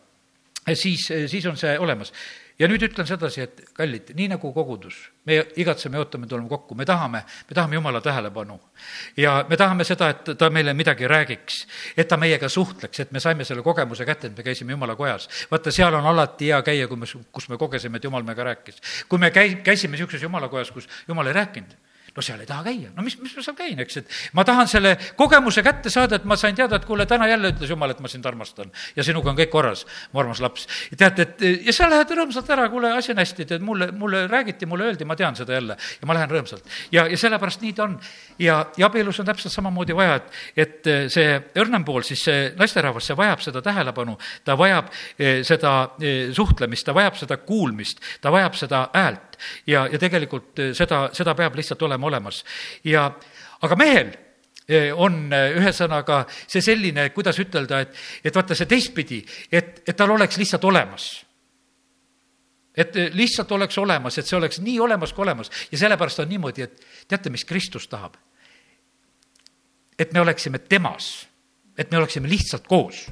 siis, 0.75 1.07
siis 1.31 1.47
on 1.47 1.57
see 1.57 1.79
olemas 1.79 2.13
ja 2.59 2.69
nüüd 2.69 2.83
ütlen 2.83 3.07
sedasi, 3.07 3.45
et 3.45 3.61
kallid, 3.77 4.11
nii 4.19 4.29
nagu 4.33 4.51
kogudus, 4.55 4.97
me 5.29 5.39
igatseme 5.61 5.99
ja 5.99 6.03
ootame, 6.03 6.27
tuleme 6.27 6.49
kokku, 6.51 6.75
me 6.75 6.87
tahame, 6.89 7.23
me 7.49 7.55
tahame 7.55 7.79
Jumala 7.79 8.01
tähelepanu. 8.01 8.61
ja 9.17 9.45
me 9.49 9.57
tahame 9.57 9.85
seda, 9.85 10.11
et 10.11 10.33
ta 10.39 10.51
meile 10.51 10.75
midagi 10.75 11.09
räägiks, 11.09 11.67
et 11.97 12.09
ta 12.09 12.17
meiega 12.17 12.49
suhtleks, 12.49 13.01
et 13.01 13.13
me 13.13 13.21
saime 13.21 13.45
selle 13.45 13.63
kogemuse 13.63 14.05
kätte, 14.05 14.27
et 14.27 14.37
me 14.37 14.43
käisime 14.43 14.73
Jumala 14.73 14.97
kojas. 14.97 15.29
vaata, 15.51 15.71
seal 15.71 15.95
on 15.95 16.07
alati 16.07 16.53
hea 16.53 16.63
käia, 16.63 16.89
kui 16.89 16.97
me, 16.97 17.07
kus 17.33 17.49
me 17.49 17.57
kogesime, 17.57 17.97
et 17.97 18.05
Jumal 18.05 18.23
meiega 18.23 18.45
rääkis. 18.45 18.83
kui 19.09 19.19
me 19.19 19.31
käi-, 19.31 19.63
käisime 19.63 19.97
niisuguses 19.97 20.23
Jumala 20.23 20.49
kojas, 20.49 20.71
kus 20.71 20.89
Jumal 21.09 21.27
ei 21.27 21.33
rääkinud 21.33 21.88
no 22.17 22.25
seal 22.25 22.41
ei 22.43 22.49
taha 22.49 22.65
käia, 22.67 22.91
no 22.97 23.05
mis, 23.05 23.17
mis 23.23 23.35
ma 23.37 23.45
seal 23.45 23.57
käin, 23.59 23.79
eks, 23.83 24.01
et 24.01 24.17
ma 24.37 24.45
tahan 24.47 24.69
selle 24.71 24.95
kogemuse 25.19 25.63
kätte 25.67 25.91
saada, 25.93 26.19
et 26.19 26.27
ma 26.29 26.37
sain 26.41 26.57
teada, 26.57 26.79
et 26.79 26.87
kuule, 26.89 27.07
täna 27.09 27.29
jälle 27.31 27.53
ütles 27.53 27.71
Jumal, 27.71 27.93
et 27.95 28.01
ma 28.05 28.11
sind 28.11 28.27
armastan 28.27 28.73
ja 28.97 29.05
sinuga 29.07 29.33
on 29.33 29.39
kõik 29.39 29.53
korras, 29.53 29.85
mu 30.13 30.23
armas 30.23 30.41
laps. 30.45 30.67
teate, 30.97 31.27
et 31.27 31.67
ja 31.69 31.75
sa 31.75 31.89
lähed 31.91 32.15
rõõmsalt 32.19 32.51
ära, 32.55 32.69
kuule, 32.73 32.93
asi 32.97 33.13
on 33.15 33.23
hästi, 33.23 33.49
tead, 33.53 33.65
mulle, 33.65 33.91
mulle 33.93 34.27
räägiti, 34.31 34.67
mulle 34.67 34.89
öeldi, 34.89 35.07
ma 35.09 35.17
tean 35.19 35.37
seda 35.39 35.59
jälle 35.59 35.77
ja 35.77 36.09
ma 36.09 36.17
lähen 36.19 36.33
rõõmsalt. 36.33 36.65
ja, 36.93 37.07
ja 37.07 37.19
sellepärast 37.19 37.63
nii 37.65 37.73
ta 37.77 37.87
on. 37.89 37.99
ja, 38.39 38.59
ja 38.77 38.89
abielus 38.89 39.21
on 39.21 39.29
täpselt 39.29 39.55
samamoodi 39.55 39.97
vaja, 39.97 40.19
et, 40.23 40.43
et 40.57 40.93
see 41.13 41.39
õrnem 41.61 41.85
pool, 41.85 42.03
siis 42.07 42.25
see 42.25 42.53
naisterahvas, 42.59 43.11
see 43.11 43.19
vajab 43.19 43.45
seda 43.45 43.63
tähelepanu, 43.65 44.19
ta 44.45 44.57
vajab 44.59 44.93
eh, 45.19 45.43
seda 45.47 45.75
eh, 46.01 46.29
suhtlemist, 46.35 46.87
ta 46.89 46.97
vajab 46.97 47.19
seda 47.21 47.41
kuulmist, 47.45 48.03
ta 48.23 48.33
vajab 48.35 48.57
seda 48.59 48.87
häält 48.95 49.28
ja, 49.67 49.87
ja 49.93 49.99
tegelikult 49.99 50.59
eh, 50.59 50.73
seda, 50.77 51.09
seda 51.17 51.35
peab 51.39 51.57
lihtsalt 51.59 51.83
olema 51.83 52.07
olemas. 52.07 52.45
ja, 52.85 53.09
aga 53.63 53.79
mehel 53.79 54.13
eh, 54.69 54.91
on 54.95 55.33
eh, 55.33 55.57
ühesõnaga 55.61 56.25
see 56.47 56.63
selline, 56.65 57.09
kuidas 57.17 57.39
ütelda, 57.43 57.83
et, 57.87 57.97
et 58.25 58.35
vaata 58.35 58.57
see 58.59 58.71
teistpidi, 58.71 59.23
et, 59.53 59.83
et 59.87 59.97
tal 59.97 60.15
oleks 60.17 60.39
lihtsalt 60.41 60.65
olemas 60.69 61.11
et 62.79 62.95
lihtsalt 63.11 63.51
oleks 63.57 63.79
olemas, 63.83 64.19
et 64.19 64.27
see 64.27 64.37
oleks 64.39 64.61
nii 64.63 64.79
olemas 64.81 65.13
kui 65.13 65.25
olemas 65.25 65.51
ja 65.73 65.79
sellepärast 65.81 66.23
on 66.23 66.29
niimoodi, 66.31 66.63
et 66.63 66.85
teate, 67.11 67.31
mis 67.31 67.45
Kristus 67.45 67.89
tahab? 67.91 68.17
et 69.99 70.13
me 70.15 70.21
oleksime 70.21 70.61
temas, 70.63 71.27
et 71.79 71.91
me 71.91 71.99
oleksime 71.99 72.29
lihtsalt 72.31 72.69
koos 72.71 73.09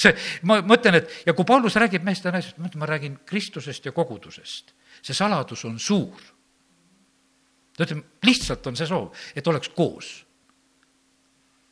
see, 0.00 0.12
ma 0.48 0.60
mõtlen, 0.64 1.00
et 1.00 1.10
ja 1.26 1.34
kui 1.36 1.46
Paulus 1.48 1.76
räägib 1.80 2.04
meest 2.06 2.24
ja 2.24 2.32
naisest, 2.32 2.58
ma 2.58 2.66
mõtlen, 2.66 2.82
ma 2.82 2.88
räägin 2.88 3.18
Kristusest 3.28 3.84
ja 3.86 3.92
kogudusest. 3.92 4.74
see 5.02 5.14
saladus 5.14 5.64
on 5.64 5.78
suur. 5.78 6.20
ta 7.76 7.84
ütleb, 7.84 8.04
lihtsalt 8.24 8.66
on 8.66 8.76
see 8.76 8.86
soov, 8.86 9.12
et 9.36 9.46
oleks 9.46 9.68
koos. 9.68 10.24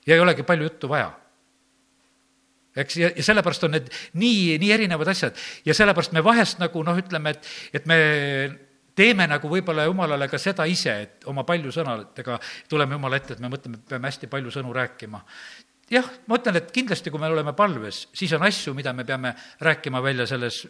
ja 0.07 0.15
ei 0.15 0.21
olegi 0.21 0.43
palju 0.43 0.69
juttu 0.69 0.89
vaja. 0.89 1.13
eks, 2.77 2.97
ja, 2.97 3.11
ja 3.17 3.23
sellepärast 3.23 3.65
on 3.65 3.71
need 3.71 3.89
nii, 4.13 4.59
nii 4.59 4.73
erinevad 4.73 5.09
asjad 5.09 5.37
ja 5.65 5.75
sellepärast 5.75 6.13
me 6.13 6.25
vahest 6.25 6.59
nagu 6.59 6.83
noh, 6.83 6.99
ütleme, 6.99 7.31
et, 7.31 7.47
et 7.73 7.87
me 7.87 7.97
teeme 8.95 9.27
nagu 9.27 9.49
võib-olla 9.49 9.87
jumalale 9.89 10.29
ka 10.29 10.39
seda 10.39 10.67
ise, 10.69 10.93
et 10.93 11.25
oma 11.31 11.45
palju 11.49 11.73
sõnadega 11.73 12.37
tuleme 12.69 12.99
jumala 12.99 13.17
ette, 13.17 13.33
et 13.33 13.41
me 13.41 13.49
mõtleme, 13.49 13.81
peame 13.89 14.11
hästi 14.11 14.29
palju 14.29 14.53
sõnu 14.53 14.75
rääkima 14.77 15.25
jah, 15.91 16.11
ma 16.27 16.39
ütlen, 16.39 16.61
et 16.61 16.71
kindlasti, 16.75 17.11
kui 17.11 17.21
me 17.21 17.31
oleme 17.31 17.55
palves, 17.57 18.07
siis 18.17 18.33
on 18.37 18.45
asju, 18.47 18.75
mida 18.75 18.93
me 18.97 19.05
peame 19.05 19.35
rääkima 19.61 20.03
välja 20.03 20.27
selles 20.27 20.63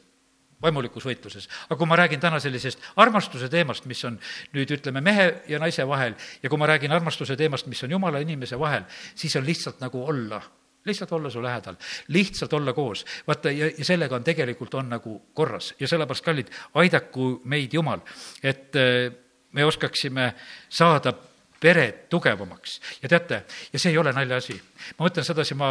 vaimulikus 0.62 1.04
võitluses. 1.08 1.48
aga 1.68 1.78
kui 1.78 1.88
ma 1.88 1.96
räägin 1.96 2.20
täna 2.20 2.40
sellisest 2.40 2.80
armastuse 2.96 3.48
teemast, 3.48 3.86
mis 3.86 4.04
on 4.04 4.18
nüüd 4.54 4.70
ütleme, 4.76 5.00
mehe 5.00 5.42
ja 5.48 5.58
naise 5.58 5.86
vahel 5.88 6.14
ja 6.42 6.48
kui 6.48 6.58
ma 6.58 6.68
räägin 6.68 6.92
armastuse 6.92 7.36
teemast, 7.36 7.66
mis 7.66 7.82
on 7.84 7.90
jumala 7.96 8.20
ja 8.20 8.28
inimese 8.28 8.58
vahel, 8.58 8.84
siis 9.14 9.36
on 9.36 9.46
lihtsalt 9.46 9.80
nagu 9.80 10.04
olla 10.06 10.42
lihtsalt 10.84 11.12
olla 11.12 11.30
su 11.30 11.42
lähedal, 11.42 11.76
lihtsalt 12.08 12.52
olla 12.52 12.72
koos. 12.72 13.04
vaata, 13.26 13.50
ja, 13.50 13.66
ja 13.78 13.84
sellega 13.84 14.16
on 14.16 14.24
tegelikult, 14.24 14.74
on 14.74 14.88
nagu 14.88 15.18
korras 15.34 15.74
ja 15.80 15.88
sellepärast, 15.88 16.24
kallid, 16.24 16.48
aidaku 16.74 17.40
meid 17.44 17.74
Jumal, 17.74 18.00
et 18.42 18.76
äh, 18.76 19.12
me 19.52 19.64
oskaksime 19.64 20.34
saada 20.68 21.12
pered 21.60 22.06
tugevamaks. 22.08 22.80
ja 23.02 23.08
teate, 23.08 23.44
ja 23.72 23.78
see 23.78 23.92
ei 23.92 23.98
ole 23.98 24.12
naljaasi. 24.16 24.56
ma 24.98 25.06
mõtlen 25.06 25.26
sedasi, 25.26 25.54
ma 25.54 25.70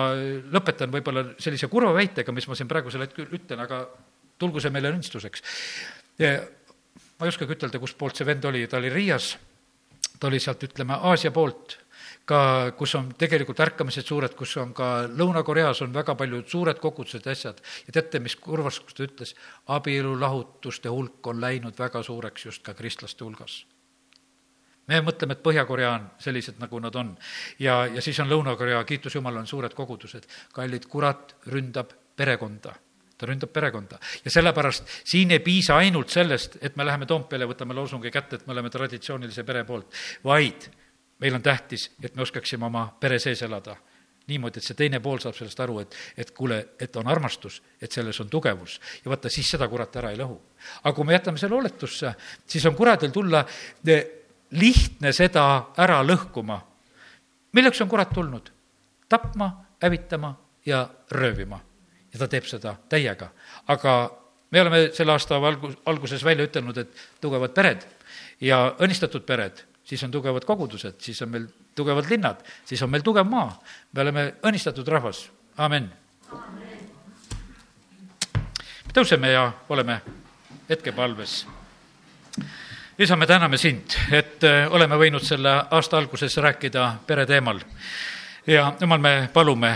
lõpetan 0.53 0.93
võib-olla 0.93 1.25
sellise 1.41 1.67
kurva 1.67 1.93
väitega, 1.97 2.31
mis 2.35 2.47
ma 2.47 2.57
siin 2.57 2.69
praegusel 2.69 3.07
hetkel 3.07 3.27
ütlen, 3.33 3.65
aga 3.65 3.83
tulgu 4.39 4.61
see 4.61 4.73
meile 4.73 4.93
õnnistuseks. 4.93 5.43
ma 6.19 7.27
ei 7.27 7.33
oskagi 7.33 7.57
ütelda, 7.57 7.81
kustpoolt 7.81 8.15
see 8.15 8.27
vend 8.27 8.45
oli, 8.45 8.65
ta 8.67 8.77
oli 8.77 8.93
Riias, 8.93 9.35
ta 10.19 10.29
oli 10.29 10.39
sealt, 10.39 10.63
ütleme, 10.69 10.99
Aasia 11.09 11.31
poolt, 11.35 11.79
ka, 12.29 12.39
kus 12.77 12.93
on 12.99 13.09
tegelikult 13.17 13.59
ärkamised 13.65 14.05
suured, 14.05 14.35
kus 14.37 14.53
on 14.61 14.75
ka 14.77 15.09
Lõuna-Koreas 15.09 15.81
on 15.83 15.95
väga 15.95 16.13
paljud 16.19 16.47
suured 16.47 16.77
kogudused 16.79 17.25
ja 17.25 17.33
asjad. 17.33 17.59
ja 17.87 17.97
teate, 17.97 18.21
mis 18.21 18.37
kurvas, 18.37 18.79
kus 18.79 18.93
ta 18.93 19.07
ütles, 19.09 19.33
abielulahutuste 19.67 20.93
hulk 20.93 21.33
on 21.33 21.41
läinud 21.41 21.77
väga 21.79 22.03
suureks 22.05 22.45
just 22.45 22.63
ka 22.63 22.77
kristlaste 22.77 23.25
hulgas 23.25 23.63
me 24.89 24.99
mõtleme, 25.05 25.37
et 25.37 25.45
Põhja-Korea 25.45 25.93
on 25.93 26.09
sellised, 26.21 26.59
nagu 26.61 26.81
nad 26.83 26.95
on. 26.99 27.15
ja, 27.61 27.85
ja 27.85 28.01
siis 28.01 28.19
on 28.19 28.29
Lõuna-Korea, 28.31 28.83
kiitus 28.89 29.15
Jumalale, 29.15 29.45
on 29.45 29.49
suured 29.49 29.73
kogudused. 29.77 30.27
kallid, 30.53 30.85
kurat 30.89 31.35
ründab 31.47 31.93
perekonda 32.15 32.75
ta 33.19 33.27
ründab 33.27 33.51
perekonda 33.51 33.97
ja 34.23 34.31
sellepärast 34.31 34.87
siin 35.03 35.31
ei 35.35 35.41
piisa 35.43 35.75
ainult 35.77 36.09
sellest, 36.09 36.55
et 36.61 36.77
me 36.79 36.85
läheme 36.87 37.05
Toompeale, 37.05 37.47
võtame 37.49 37.75
loosungi 37.75 38.11
kätte, 38.11 38.39
et 38.39 38.47
me 38.47 38.55
oleme 38.55 38.71
traditsioonilise 38.71 39.43
pere 39.43 39.65
poolt, 39.67 39.91
vaid 40.23 40.69
meil 41.19 41.35
on 41.35 41.43
tähtis, 41.43 41.89
et 42.03 42.15
me 42.15 42.23
oskaksime 42.23 42.65
oma 42.69 42.85
pere 42.99 43.19
sees 43.19 43.43
elada 43.43 43.75
niimoodi, 44.29 44.61
et 44.61 44.67
see 44.67 44.77
teine 44.77 44.99
pool 45.03 45.19
saab 45.21 45.35
sellest 45.37 45.59
aru, 45.63 45.79
et, 45.83 45.95
et 46.21 46.31
kuule, 46.37 46.59
et 46.79 46.95
on 47.01 47.07
armastus, 47.09 47.59
et 47.81 47.91
selles 47.91 48.19
on 48.21 48.29
tugevus. 48.29 48.79
ja 49.03 49.11
vaata, 49.11 49.31
siis 49.33 49.49
seda 49.55 49.67
kurat 49.67 49.95
ära 50.01 50.13
ei 50.13 50.19
lõhu. 50.19 50.37
aga 50.83 50.93
kui 50.95 51.07
me 51.07 51.15
jätame 51.17 51.41
selle 51.41 51.57
oletusse, 51.57 52.13
siis 52.45 52.65
on 52.69 52.77
kuradil 52.77 53.11
tulla 53.15 53.43
lihtne 54.51 55.13
seda 55.13 55.71
ära 55.77 56.01
lõhkuma. 56.03 56.61
milleks 57.53 57.81
on 57.81 57.89
kurat 57.89 58.09
tulnud? 58.13 58.51
tapma, 59.09 59.65
hävitama 59.81 60.35
ja 60.65 60.89
röövima. 61.11 61.59
ja 62.13 62.19
ta 62.19 62.27
teeb 62.27 62.45
seda 62.45 62.75
täiega. 62.89 63.29
aga 63.67 64.11
me 64.51 64.61
oleme 64.61 64.89
selle 64.93 65.11
aasta 65.11 65.35
algus, 65.35 65.77
alguses 65.85 66.23
välja 66.23 66.45
ütelnud, 66.45 66.77
et 66.77 66.89
tugevad 67.21 67.53
pered 67.53 67.85
ja 68.41 68.75
õnnistatud 68.79 69.25
pered, 69.25 69.65
siis 69.83 70.03
on 70.03 70.11
tugevad 70.11 70.45
kogudused, 70.45 71.01
siis 71.01 71.21
on 71.21 71.29
meil 71.29 71.47
tugevad 71.75 72.09
linnad, 72.09 72.41
siis 72.65 72.81
on 72.81 72.89
meil 72.89 73.03
tugev 73.03 73.27
maa. 73.29 73.61
me 73.93 74.01
oleme 74.01 74.33
õnnistatud 74.43 74.87
rahvas, 74.87 75.29
amen, 75.57 75.91
amen.. 76.31 76.89
tõuseme 78.93 79.31
ja 79.31 79.51
oleme 79.69 80.01
hetkepalves 80.69 81.45
isa, 82.99 83.15
me 83.15 83.27
täname 83.27 83.57
sind, 83.57 83.95
et 84.11 84.43
äh, 84.43 84.67
oleme 84.71 84.97
võinud 84.99 85.23
selle 85.23 85.51
aasta 85.71 85.97
alguses 85.97 86.35
rääkida 86.37 86.89
pere 87.07 87.25
teemal. 87.25 87.61
ja 88.47 88.73
jumal, 88.81 88.99
me 88.99 89.29
palume, 89.33 89.71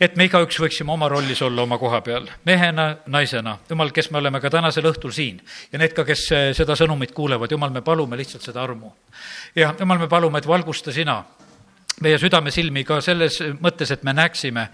et 0.00 0.14
me 0.16 0.28
igaüks 0.28 0.60
võiksime 0.62 0.92
oma 0.94 1.08
rollis 1.08 1.42
olla 1.42 1.62
oma 1.62 1.78
koha 1.78 2.00
peal, 2.00 2.28
mehena, 2.46 2.96
naisena. 3.06 3.58
jumal, 3.70 3.90
kes 3.90 4.10
me 4.10 4.18
oleme 4.18 4.40
ka 4.40 4.50
tänasel 4.50 4.86
õhtul 4.86 5.12
siin 5.12 5.40
ja 5.72 5.78
need 5.78 5.96
ka, 5.96 6.04
kes 6.04 6.26
äh, 6.32 6.52
seda 6.54 6.76
sõnumit 6.78 7.12
kuulevad, 7.12 7.50
jumal, 7.50 7.74
me 7.74 7.82
palume 7.82 8.16
lihtsalt 8.16 8.46
seda 8.46 8.62
armu. 8.62 8.92
ja 9.54 9.74
jumal, 9.80 9.98
me 9.98 10.08
palume, 10.08 10.38
et 10.38 10.46
valgusta 10.46 10.92
sina 10.92 11.24
meie 12.02 12.18
südamesilmi 12.18 12.84
ka 12.86 13.00
selles 13.04 13.40
mõttes, 13.62 13.90
et 13.94 14.02
me 14.02 14.14
näeksime, 14.14 14.68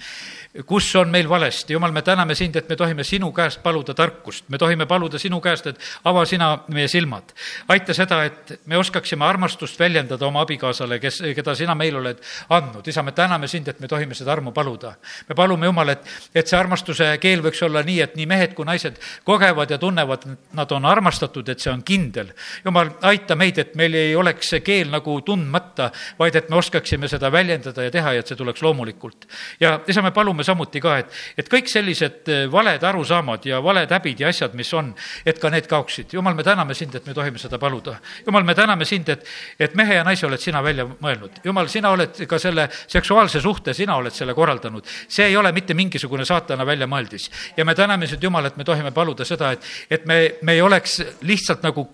kus 0.66 0.88
on 0.96 1.10
meil 1.10 1.28
valesti, 1.28 1.72
jumal, 1.72 1.92
me 1.92 2.02
täname 2.02 2.34
sind, 2.34 2.56
et 2.56 2.68
me 2.68 2.76
tohime 2.76 3.04
sinu 3.06 3.30
käest 3.32 3.60
paluda 3.62 3.94
tarkust, 3.94 4.48
me 4.50 4.58
tohime 4.58 4.86
paluda 4.86 5.18
sinu 5.18 5.38
käest, 5.40 5.66
et 5.70 5.78
ava 6.04 6.24
sina 6.26 6.48
meie 6.74 6.88
silmad. 6.88 7.30
aita 7.68 7.94
seda, 7.94 8.24
et 8.24 8.60
me 8.66 8.76
oskaksime 8.76 9.24
armastust 9.24 9.78
väljendada 9.78 10.26
oma 10.26 10.42
abikaasale, 10.42 10.98
kes, 10.98 11.20
keda 11.36 11.54
sina 11.54 11.74
meile 11.74 11.98
oled 11.98 12.18
andnud. 12.48 12.88
isa, 12.88 13.02
me 13.02 13.12
täname 13.12 13.48
sind, 13.48 13.68
et 13.68 13.80
me 13.80 13.88
tohime 13.88 14.14
seda 14.14 14.32
armu 14.32 14.52
paluda. 14.52 14.94
me 15.28 15.34
palume, 15.34 15.66
Jumal, 15.66 15.88
et, 15.88 16.10
et 16.34 16.46
see 16.46 16.58
armastuse 16.58 17.12
keel 17.22 17.44
võiks 17.46 17.62
olla 17.62 17.82
nii, 17.86 18.00
et 18.00 18.16
nii 18.18 18.26
mehed 18.26 18.54
kui 18.54 18.66
naised 18.66 18.98
kogevad 19.24 19.70
ja 19.70 19.78
tunnevad, 19.78 20.26
nad 20.52 20.72
on 20.72 20.84
armastatud, 20.84 21.48
et 21.48 21.60
see 21.60 21.70
on 21.70 21.82
kindel. 21.86 22.34
Jumal, 22.64 22.90
aita 23.06 23.36
meid, 23.38 23.58
et 23.58 23.74
meil 23.78 23.94
ei 23.94 24.16
oleks 24.16 24.50
see 24.50 24.64
keel 24.66 24.90
nagu 24.90 25.20
tundmata, 25.22 25.92
vaid 26.18 26.34
et 26.34 26.50
me 26.50 26.58
oskaksime 26.58 27.08
seda 27.08 27.30
väljendada 27.30 27.86
ja 27.86 27.94
teha 27.94 28.16
ja 28.16 28.24
et 28.24 28.26
see 28.26 28.36
tuleks 28.36 28.62
loomulikult. 28.66 29.28
ja 29.60 29.78
isa, 29.86 30.02
me 30.02 30.10
palume, 30.10 30.39
palume 30.40 30.44
samuti 30.44 30.80
ka, 30.80 30.96
et, 31.00 31.12
et 31.38 31.48
kõik 31.48 31.68
sellised 31.68 32.28
eh, 32.28 32.46
valed 32.50 32.82
arusaamad 32.82 33.44
ja 33.46 33.60
valed 33.62 33.90
häbid 33.90 34.20
ja 34.20 34.28
asjad, 34.28 34.54
mis 34.54 34.72
on, 34.74 34.92
et 35.24 35.38
ka 35.38 35.50
need 35.50 35.66
kaoksid. 35.68 36.12
jumal, 36.12 36.34
me 36.34 36.42
täname 36.42 36.74
sind, 36.74 36.94
et 36.94 37.06
me 37.06 37.14
tohime 37.14 37.38
seda 37.38 37.58
paluda. 37.58 37.98
jumal, 38.26 38.44
me 38.44 38.54
täname 38.54 38.84
sind, 38.84 39.08
et, 39.08 39.24
et 39.58 39.74
mehe 39.74 39.94
ja 39.94 40.04
naise 40.04 40.26
oled 40.26 40.40
sina 40.40 40.62
välja 40.62 40.86
mõelnud. 40.86 41.42
jumal, 41.44 41.68
sina 41.68 41.90
oled 41.90 42.26
ka 42.26 42.38
selle 42.38 42.68
seksuaalse 42.86 43.40
suhte, 43.40 43.74
sina 43.74 43.96
oled 43.96 44.12
selle 44.12 44.34
korraldanud. 44.34 44.86
see 45.08 45.26
ei 45.26 45.36
ole 45.36 45.52
mitte 45.52 45.74
mingisugune 45.74 46.24
saatana 46.24 46.66
väljamõeldis. 46.66 47.30
ja 47.56 47.64
me 47.64 47.74
täname 47.74 48.06
sind, 48.06 48.22
Jumal, 48.22 48.46
et 48.46 48.56
me 48.56 48.64
tohime 48.64 48.92
paluda 48.92 49.24
seda, 49.24 49.52
et, 49.52 49.64
et 49.90 50.06
me, 50.06 50.36
me 50.42 50.52
ei 50.52 50.62
oleks 50.62 51.00
lihtsalt 51.22 51.62
nagu 51.62 51.88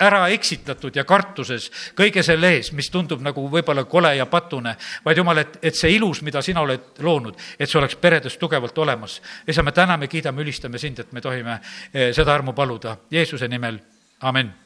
ära 0.00 0.24
eksitatud 0.34 0.96
ja 0.96 1.04
kartuses 1.06 1.68
kõige 1.96 2.22
selle 2.26 2.50
ees, 2.56 2.72
mis 2.74 2.90
tundub 2.90 3.22
nagu 3.22 3.46
võib-olla 3.50 3.84
kole 3.86 4.14
ja 4.16 4.26
patune, 4.26 4.74
vaid 5.04 5.20
jumal, 5.20 5.38
et, 5.44 5.58
et 5.62 5.78
see 5.78 5.94
ilus, 5.94 6.22
mida 6.26 6.42
sina 6.42 6.64
oled 6.64 6.98
loonud, 7.04 7.38
et 7.58 7.70
see 7.70 7.78
oleks 7.78 7.96
peredes 8.02 8.38
tugevalt 8.40 8.78
olemas. 8.78 9.20
isa, 9.46 9.62
me 9.62 9.72
täname, 9.72 10.08
kiidame, 10.08 10.42
ülistame 10.42 10.78
sind, 10.78 10.98
et 10.98 11.12
me 11.12 11.20
tohime 11.20 11.60
eh, 11.92 12.12
seda 12.12 12.34
armu 12.34 12.52
paluda. 12.52 12.96
Jeesuse 13.10 13.48
nimel, 13.48 13.78
amin 14.20 14.63